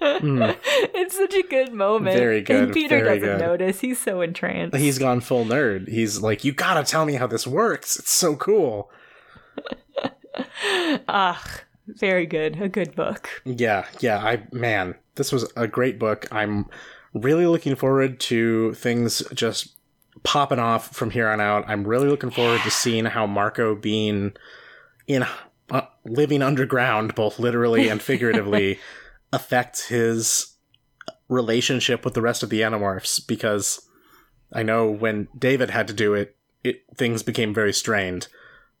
Mm. 0.00 0.56
It's 0.96 1.16
such 1.16 1.34
a 1.34 1.42
good 1.42 1.72
moment. 1.72 2.16
Very 2.16 2.40
good. 2.40 2.64
And 2.64 2.72
Peter 2.72 3.02
doesn't 3.02 3.20
good. 3.20 3.40
notice. 3.40 3.80
He's 3.80 3.98
so 3.98 4.20
entranced. 4.20 4.76
He's 4.76 4.98
gone 4.98 5.20
full 5.20 5.44
nerd. 5.44 5.88
He's 5.88 6.20
like, 6.20 6.44
you 6.44 6.52
gotta 6.52 6.82
tell 6.82 7.04
me 7.04 7.14
how 7.14 7.26
this 7.26 7.46
works. 7.46 7.98
It's 7.98 8.10
so 8.10 8.36
cool. 8.36 8.90
Ah, 11.08 11.40
very 11.86 12.26
good. 12.26 12.60
A 12.60 12.68
good 12.68 12.96
book. 12.96 13.28
Yeah, 13.44 13.86
yeah. 14.00 14.18
I 14.18 14.42
man, 14.50 14.96
this 15.14 15.30
was 15.30 15.50
a 15.56 15.68
great 15.68 15.98
book. 15.98 16.26
I'm 16.32 16.66
really 17.12 17.46
looking 17.46 17.76
forward 17.76 18.18
to 18.20 18.74
things 18.74 19.22
just 19.32 19.76
popping 20.24 20.58
off 20.58 20.94
from 20.94 21.10
here 21.10 21.28
on 21.28 21.40
out. 21.40 21.64
I'm 21.68 21.86
really 21.86 22.08
looking 22.08 22.30
forward 22.30 22.62
to 22.62 22.70
seeing 22.70 23.04
how 23.04 23.26
Marco 23.26 23.76
being 23.76 24.32
in 25.06 25.24
uh, 25.70 25.82
living 26.04 26.42
underground, 26.42 27.14
both 27.14 27.38
literally 27.38 27.88
and 27.88 28.02
figuratively, 28.02 28.78
affects 29.34 29.88
his 29.88 30.56
relationship 31.28 32.04
with 32.04 32.14
the 32.14 32.22
rest 32.22 32.42
of 32.42 32.50
the 32.50 32.60
Animorphs. 32.60 33.24
Because 33.26 33.86
I 34.52 34.62
know 34.62 34.90
when 34.90 35.28
David 35.36 35.70
had 35.70 35.88
to 35.88 35.94
do 35.94 36.14
it, 36.14 36.36
it 36.62 36.84
things 36.96 37.22
became 37.22 37.52
very 37.52 37.72
strained. 37.72 38.28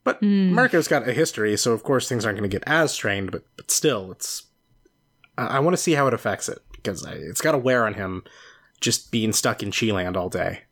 But 0.04 0.18
hmm. 0.18 0.52
Marco's 0.52 0.88
got 0.88 1.08
a 1.08 1.12
history, 1.12 1.56
so 1.56 1.72
of 1.72 1.82
course 1.82 2.08
things 2.08 2.24
aren't 2.24 2.38
going 2.38 2.48
to 2.48 2.54
get 2.54 2.68
as 2.68 2.92
strained. 2.92 3.32
But 3.32 3.44
but 3.56 3.70
still, 3.70 4.12
it's 4.12 4.44
I, 5.36 5.46
I 5.46 5.58
want 5.60 5.74
to 5.74 5.82
see 5.82 5.92
how 5.92 6.06
it 6.06 6.14
affects 6.14 6.48
it 6.48 6.60
because 6.72 7.04
I, 7.04 7.12
it's 7.12 7.40
got 7.40 7.52
to 7.52 7.58
wear 7.58 7.86
on 7.86 7.94
him 7.94 8.22
just 8.80 9.10
being 9.10 9.32
stuck 9.32 9.62
in 9.62 9.70
Chee-land 9.70 10.16
all 10.16 10.28
day. 10.28 10.62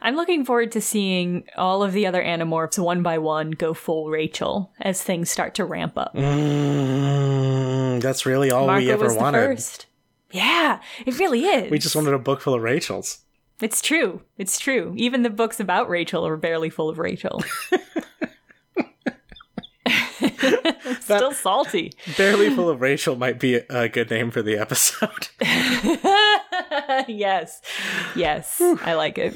I'm 0.00 0.16
looking 0.16 0.44
forward 0.44 0.72
to 0.72 0.80
seeing 0.80 1.44
all 1.56 1.82
of 1.82 1.92
the 1.92 2.06
other 2.06 2.22
Animorphs 2.22 2.78
one 2.78 3.02
by 3.02 3.18
one 3.18 3.52
go 3.52 3.74
full 3.74 4.10
Rachel 4.10 4.72
as 4.80 5.02
things 5.02 5.30
start 5.30 5.54
to 5.56 5.64
ramp 5.64 5.96
up. 5.96 6.14
Mm, 6.14 8.00
that's 8.00 8.26
really 8.26 8.50
all 8.50 8.66
Marco 8.66 8.84
we 8.84 8.90
ever 8.92 9.04
was 9.04 9.14
the 9.14 9.20
wanted. 9.20 9.38
first. 9.38 9.86
Yeah, 10.30 10.80
it 11.06 11.18
really 11.18 11.44
is. 11.44 11.70
We 11.70 11.78
just 11.78 11.94
wanted 11.94 12.14
a 12.14 12.18
book 12.18 12.40
full 12.40 12.54
of 12.54 12.62
Rachels. 12.62 13.18
It's 13.60 13.80
true. 13.80 14.22
It's 14.36 14.58
true. 14.58 14.94
Even 14.96 15.22
the 15.22 15.30
books 15.30 15.60
about 15.60 15.88
Rachel 15.88 16.26
are 16.26 16.36
barely 16.36 16.70
full 16.70 16.88
of 16.88 16.98
Rachel. 16.98 17.42
Still 21.00 21.32
salty. 21.32 21.92
Barely 22.16 22.50
full 22.50 22.68
of 22.68 22.80
Rachel 22.80 23.16
might 23.16 23.38
be 23.38 23.56
a 23.56 23.88
good 23.88 24.10
name 24.10 24.30
for 24.30 24.42
the 24.42 24.56
episode. 24.56 25.28
yes. 27.08 27.60
Yes. 28.16 28.60
I 28.60 28.94
like 28.94 29.18
it. 29.18 29.34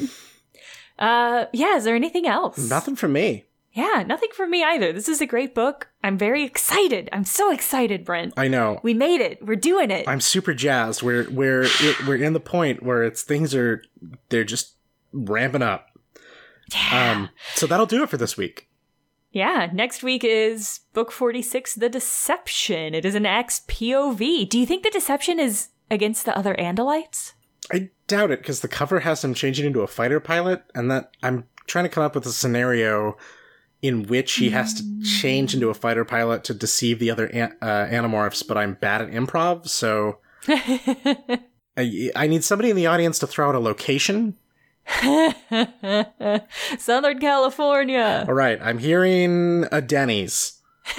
Uh 0.98 1.46
yeah, 1.52 1.76
is 1.76 1.84
there 1.84 1.94
anything 1.96 2.26
else? 2.26 2.58
Nothing 2.70 2.96
for 2.96 3.08
me. 3.08 3.44
Yeah, 3.72 4.02
nothing 4.06 4.30
for 4.34 4.46
me 4.48 4.64
either. 4.64 4.92
This 4.92 5.08
is 5.08 5.20
a 5.20 5.26
great 5.26 5.54
book. 5.54 5.88
I'm 6.02 6.18
very 6.18 6.42
excited. 6.42 7.08
I'm 7.12 7.24
so 7.24 7.52
excited, 7.52 8.04
Brent. 8.04 8.32
I 8.36 8.48
know. 8.48 8.80
We 8.82 8.94
made 8.94 9.20
it. 9.20 9.44
We're 9.44 9.54
doing 9.56 9.90
it. 9.90 10.08
I'm 10.08 10.20
super 10.20 10.52
jazzed. 10.54 11.02
We're 11.02 11.28
we're 11.30 11.62
it, 11.64 12.06
we're 12.06 12.16
in 12.16 12.32
the 12.32 12.40
point 12.40 12.82
where 12.82 13.04
it's 13.04 13.22
things 13.22 13.54
are 13.54 13.82
they're 14.30 14.42
just 14.44 14.74
ramping 15.12 15.62
up. 15.62 15.86
yeah. 16.72 17.12
Um, 17.12 17.28
so 17.54 17.66
that'll 17.66 17.86
do 17.86 18.02
it 18.02 18.08
for 18.08 18.16
this 18.16 18.36
week. 18.36 18.68
yeah, 19.30 19.68
next 19.72 20.02
week 20.02 20.24
is 20.24 20.80
book 20.94 21.12
46, 21.12 21.74
The 21.74 21.88
Deception. 21.88 22.94
It 22.94 23.04
is 23.04 23.14
an 23.14 23.26
Ax 23.26 23.62
POV. 23.68 24.48
Do 24.48 24.58
you 24.58 24.66
think 24.66 24.82
the 24.82 24.90
deception 24.90 25.38
is 25.38 25.68
against 25.90 26.24
the 26.24 26.36
other 26.36 26.54
Andalites? 26.56 27.32
I 27.72 27.90
doubt 28.06 28.30
it 28.30 28.40
because 28.40 28.60
the 28.60 28.68
cover 28.68 29.00
has 29.00 29.22
him 29.22 29.34
changing 29.34 29.66
into 29.66 29.80
a 29.80 29.86
fighter 29.86 30.20
pilot, 30.20 30.62
and 30.74 30.90
that 30.90 31.10
I'm 31.22 31.44
trying 31.66 31.84
to 31.84 31.90
come 31.90 32.02
up 32.04 32.14
with 32.14 32.26
a 32.26 32.32
scenario 32.32 33.16
in 33.80 34.04
which 34.04 34.32
he 34.34 34.50
has 34.50 34.74
to 34.74 35.02
change 35.02 35.54
into 35.54 35.68
a 35.70 35.74
fighter 35.74 36.04
pilot 36.04 36.42
to 36.44 36.54
deceive 36.54 36.98
the 36.98 37.10
other 37.10 37.26
an- 37.26 37.56
uh, 37.62 37.86
animorphs. 37.86 38.46
But 38.46 38.58
I'm 38.58 38.74
bad 38.74 39.02
at 39.02 39.10
improv, 39.10 39.68
so 39.68 40.18
I, 40.48 42.10
I 42.16 42.26
need 42.26 42.42
somebody 42.42 42.70
in 42.70 42.76
the 42.76 42.86
audience 42.86 43.18
to 43.20 43.26
throw 43.26 43.48
out 43.48 43.54
a 43.54 43.60
location. 43.60 44.36
Southern 46.78 47.18
California. 47.20 48.24
All 48.26 48.34
right, 48.34 48.58
I'm 48.60 48.78
hearing 48.78 49.66
a 49.70 49.82
Denny's. 49.82 50.60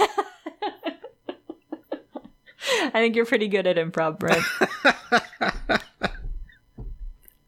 I 2.81 2.91
think 2.93 3.15
you're 3.15 3.25
pretty 3.25 3.47
good 3.47 3.65
at 3.65 3.77
improv, 3.77 4.19
Brent. 4.19 4.43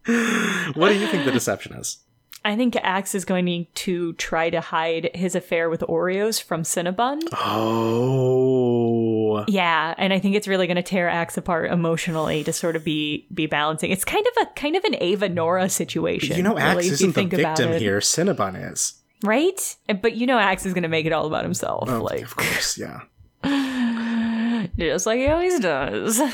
What 0.76 0.90
do 0.90 1.00
you 1.00 1.08
think 1.08 1.26
the 1.26 1.32
deception 1.32 1.74
is? 1.74 1.98
I 2.44 2.56
think 2.56 2.76
Ax 2.78 3.14
is 3.14 3.24
going 3.24 3.68
to 3.76 4.14
try 4.14 4.50
to 4.50 4.62
hide 4.62 5.12
his 5.14 5.36
affair 5.36 5.70
with 5.70 5.82
Oreos 5.82 6.42
from 6.42 6.64
Cinnabon. 6.64 7.22
Oh, 7.34 9.46
Yeah, 9.48 9.94
and 9.98 10.12
I 10.12 10.20
think 10.20 10.36
it's 10.36 10.48
really 10.48 10.66
going 10.66 10.78
to 10.78 10.82
tear 10.84 11.08
Ax 11.08 11.38
apart 11.38 11.72
emotionally 11.72 12.44
to 12.44 12.52
sort 12.54 12.76
of 12.76 12.84
be 12.84 13.28
be 13.34 13.46
balancing. 13.46 13.92
It's 13.92 14.06
kind 14.06 14.26
of 14.26 14.48
a 14.48 14.54
kind 14.56 14.76
of 14.76 14.84
an 14.86 14.96
Ava 15.00 15.30
Nora 15.30 15.70
situation. 15.70 16.36
you 16.36 16.44
know, 16.44 16.56
really, 16.56 16.62
Ax 16.64 16.86
you 16.88 16.92
isn't 16.94 17.16
the 17.16 17.26
victim 17.26 17.74
here. 17.74 18.00
Cinnabon 18.00 18.72
is. 18.72 18.96
right? 19.24 19.76
But 20.02 20.16
you 20.16 20.26
know, 20.26 20.40
Ax 20.40 20.66
is 20.66 20.74
going 20.74 20.84
to 20.84 20.90
make 20.90 21.06
it 21.06 21.12
all 21.14 21.28
about 21.28 21.44
himself, 21.44 21.90
Oh, 21.90 22.02
like 22.02 22.24
of 22.24 22.36
course, 22.36 22.78
yeah. 22.78 23.02
just 24.78 25.06
like 25.06 25.20
he 25.20 25.28
always 25.28 25.60
does. 25.60 26.20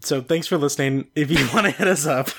So 0.00 0.20
thanks 0.20 0.46
for 0.46 0.58
listening. 0.58 1.08
If 1.14 1.30
you 1.30 1.46
want 1.54 1.66
to 1.66 1.72
hit 1.72 1.88
us 1.88 2.06
up, 2.06 2.30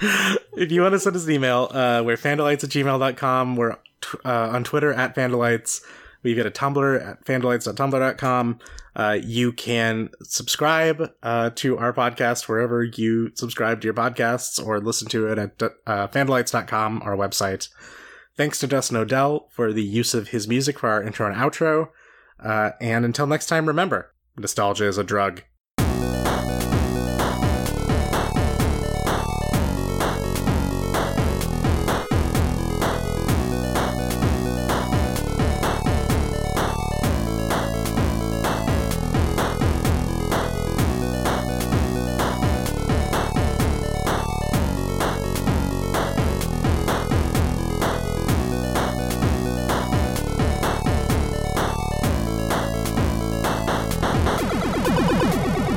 if 0.00 0.72
you 0.72 0.82
want 0.82 0.92
to 0.92 1.00
send 1.00 1.16
us 1.16 1.26
an 1.26 1.32
email, 1.32 1.68
uh, 1.70 2.02
we're 2.04 2.16
fandalites 2.16 2.64
at 2.64 2.70
gmail.com. 2.70 3.56
We're 3.56 3.76
t- 4.00 4.18
uh, 4.24 4.50
on 4.50 4.64
Twitter 4.64 4.92
at 4.92 5.14
fandalites. 5.14 5.82
We've 6.22 6.36
got 6.36 6.46
a 6.46 6.50
Tumblr 6.50 7.06
at 7.06 7.24
fandalites.tumblr.com. 7.24 8.58
Uh, 8.94 9.18
you 9.22 9.52
can 9.52 10.10
subscribe 10.22 11.10
uh, 11.22 11.50
to 11.56 11.78
our 11.78 11.92
podcast 11.92 12.46
wherever 12.46 12.84
you 12.84 13.32
subscribe 13.34 13.80
to 13.80 13.86
your 13.86 13.94
podcasts 13.94 14.64
or 14.64 14.80
listen 14.80 15.08
to 15.08 15.28
it 15.28 15.38
at 15.38 15.62
uh, 15.62 16.08
fandalites.com, 16.08 17.02
our 17.02 17.16
website. 17.16 17.68
Thanks 18.36 18.58
to 18.60 18.66
Dustin 18.66 18.96
Odell 18.96 19.48
for 19.50 19.72
the 19.72 19.82
use 19.82 20.14
of 20.14 20.28
his 20.28 20.46
music 20.46 20.78
for 20.78 20.88
our 20.88 21.02
intro 21.02 21.26
and 21.26 21.36
outro. 21.36 21.88
Uh, 22.38 22.70
and 22.80 23.04
until 23.04 23.26
next 23.26 23.46
time, 23.46 23.66
remember 23.66 24.12
nostalgia 24.36 24.86
is 24.86 24.98
a 24.98 25.04
drug. 25.04 25.42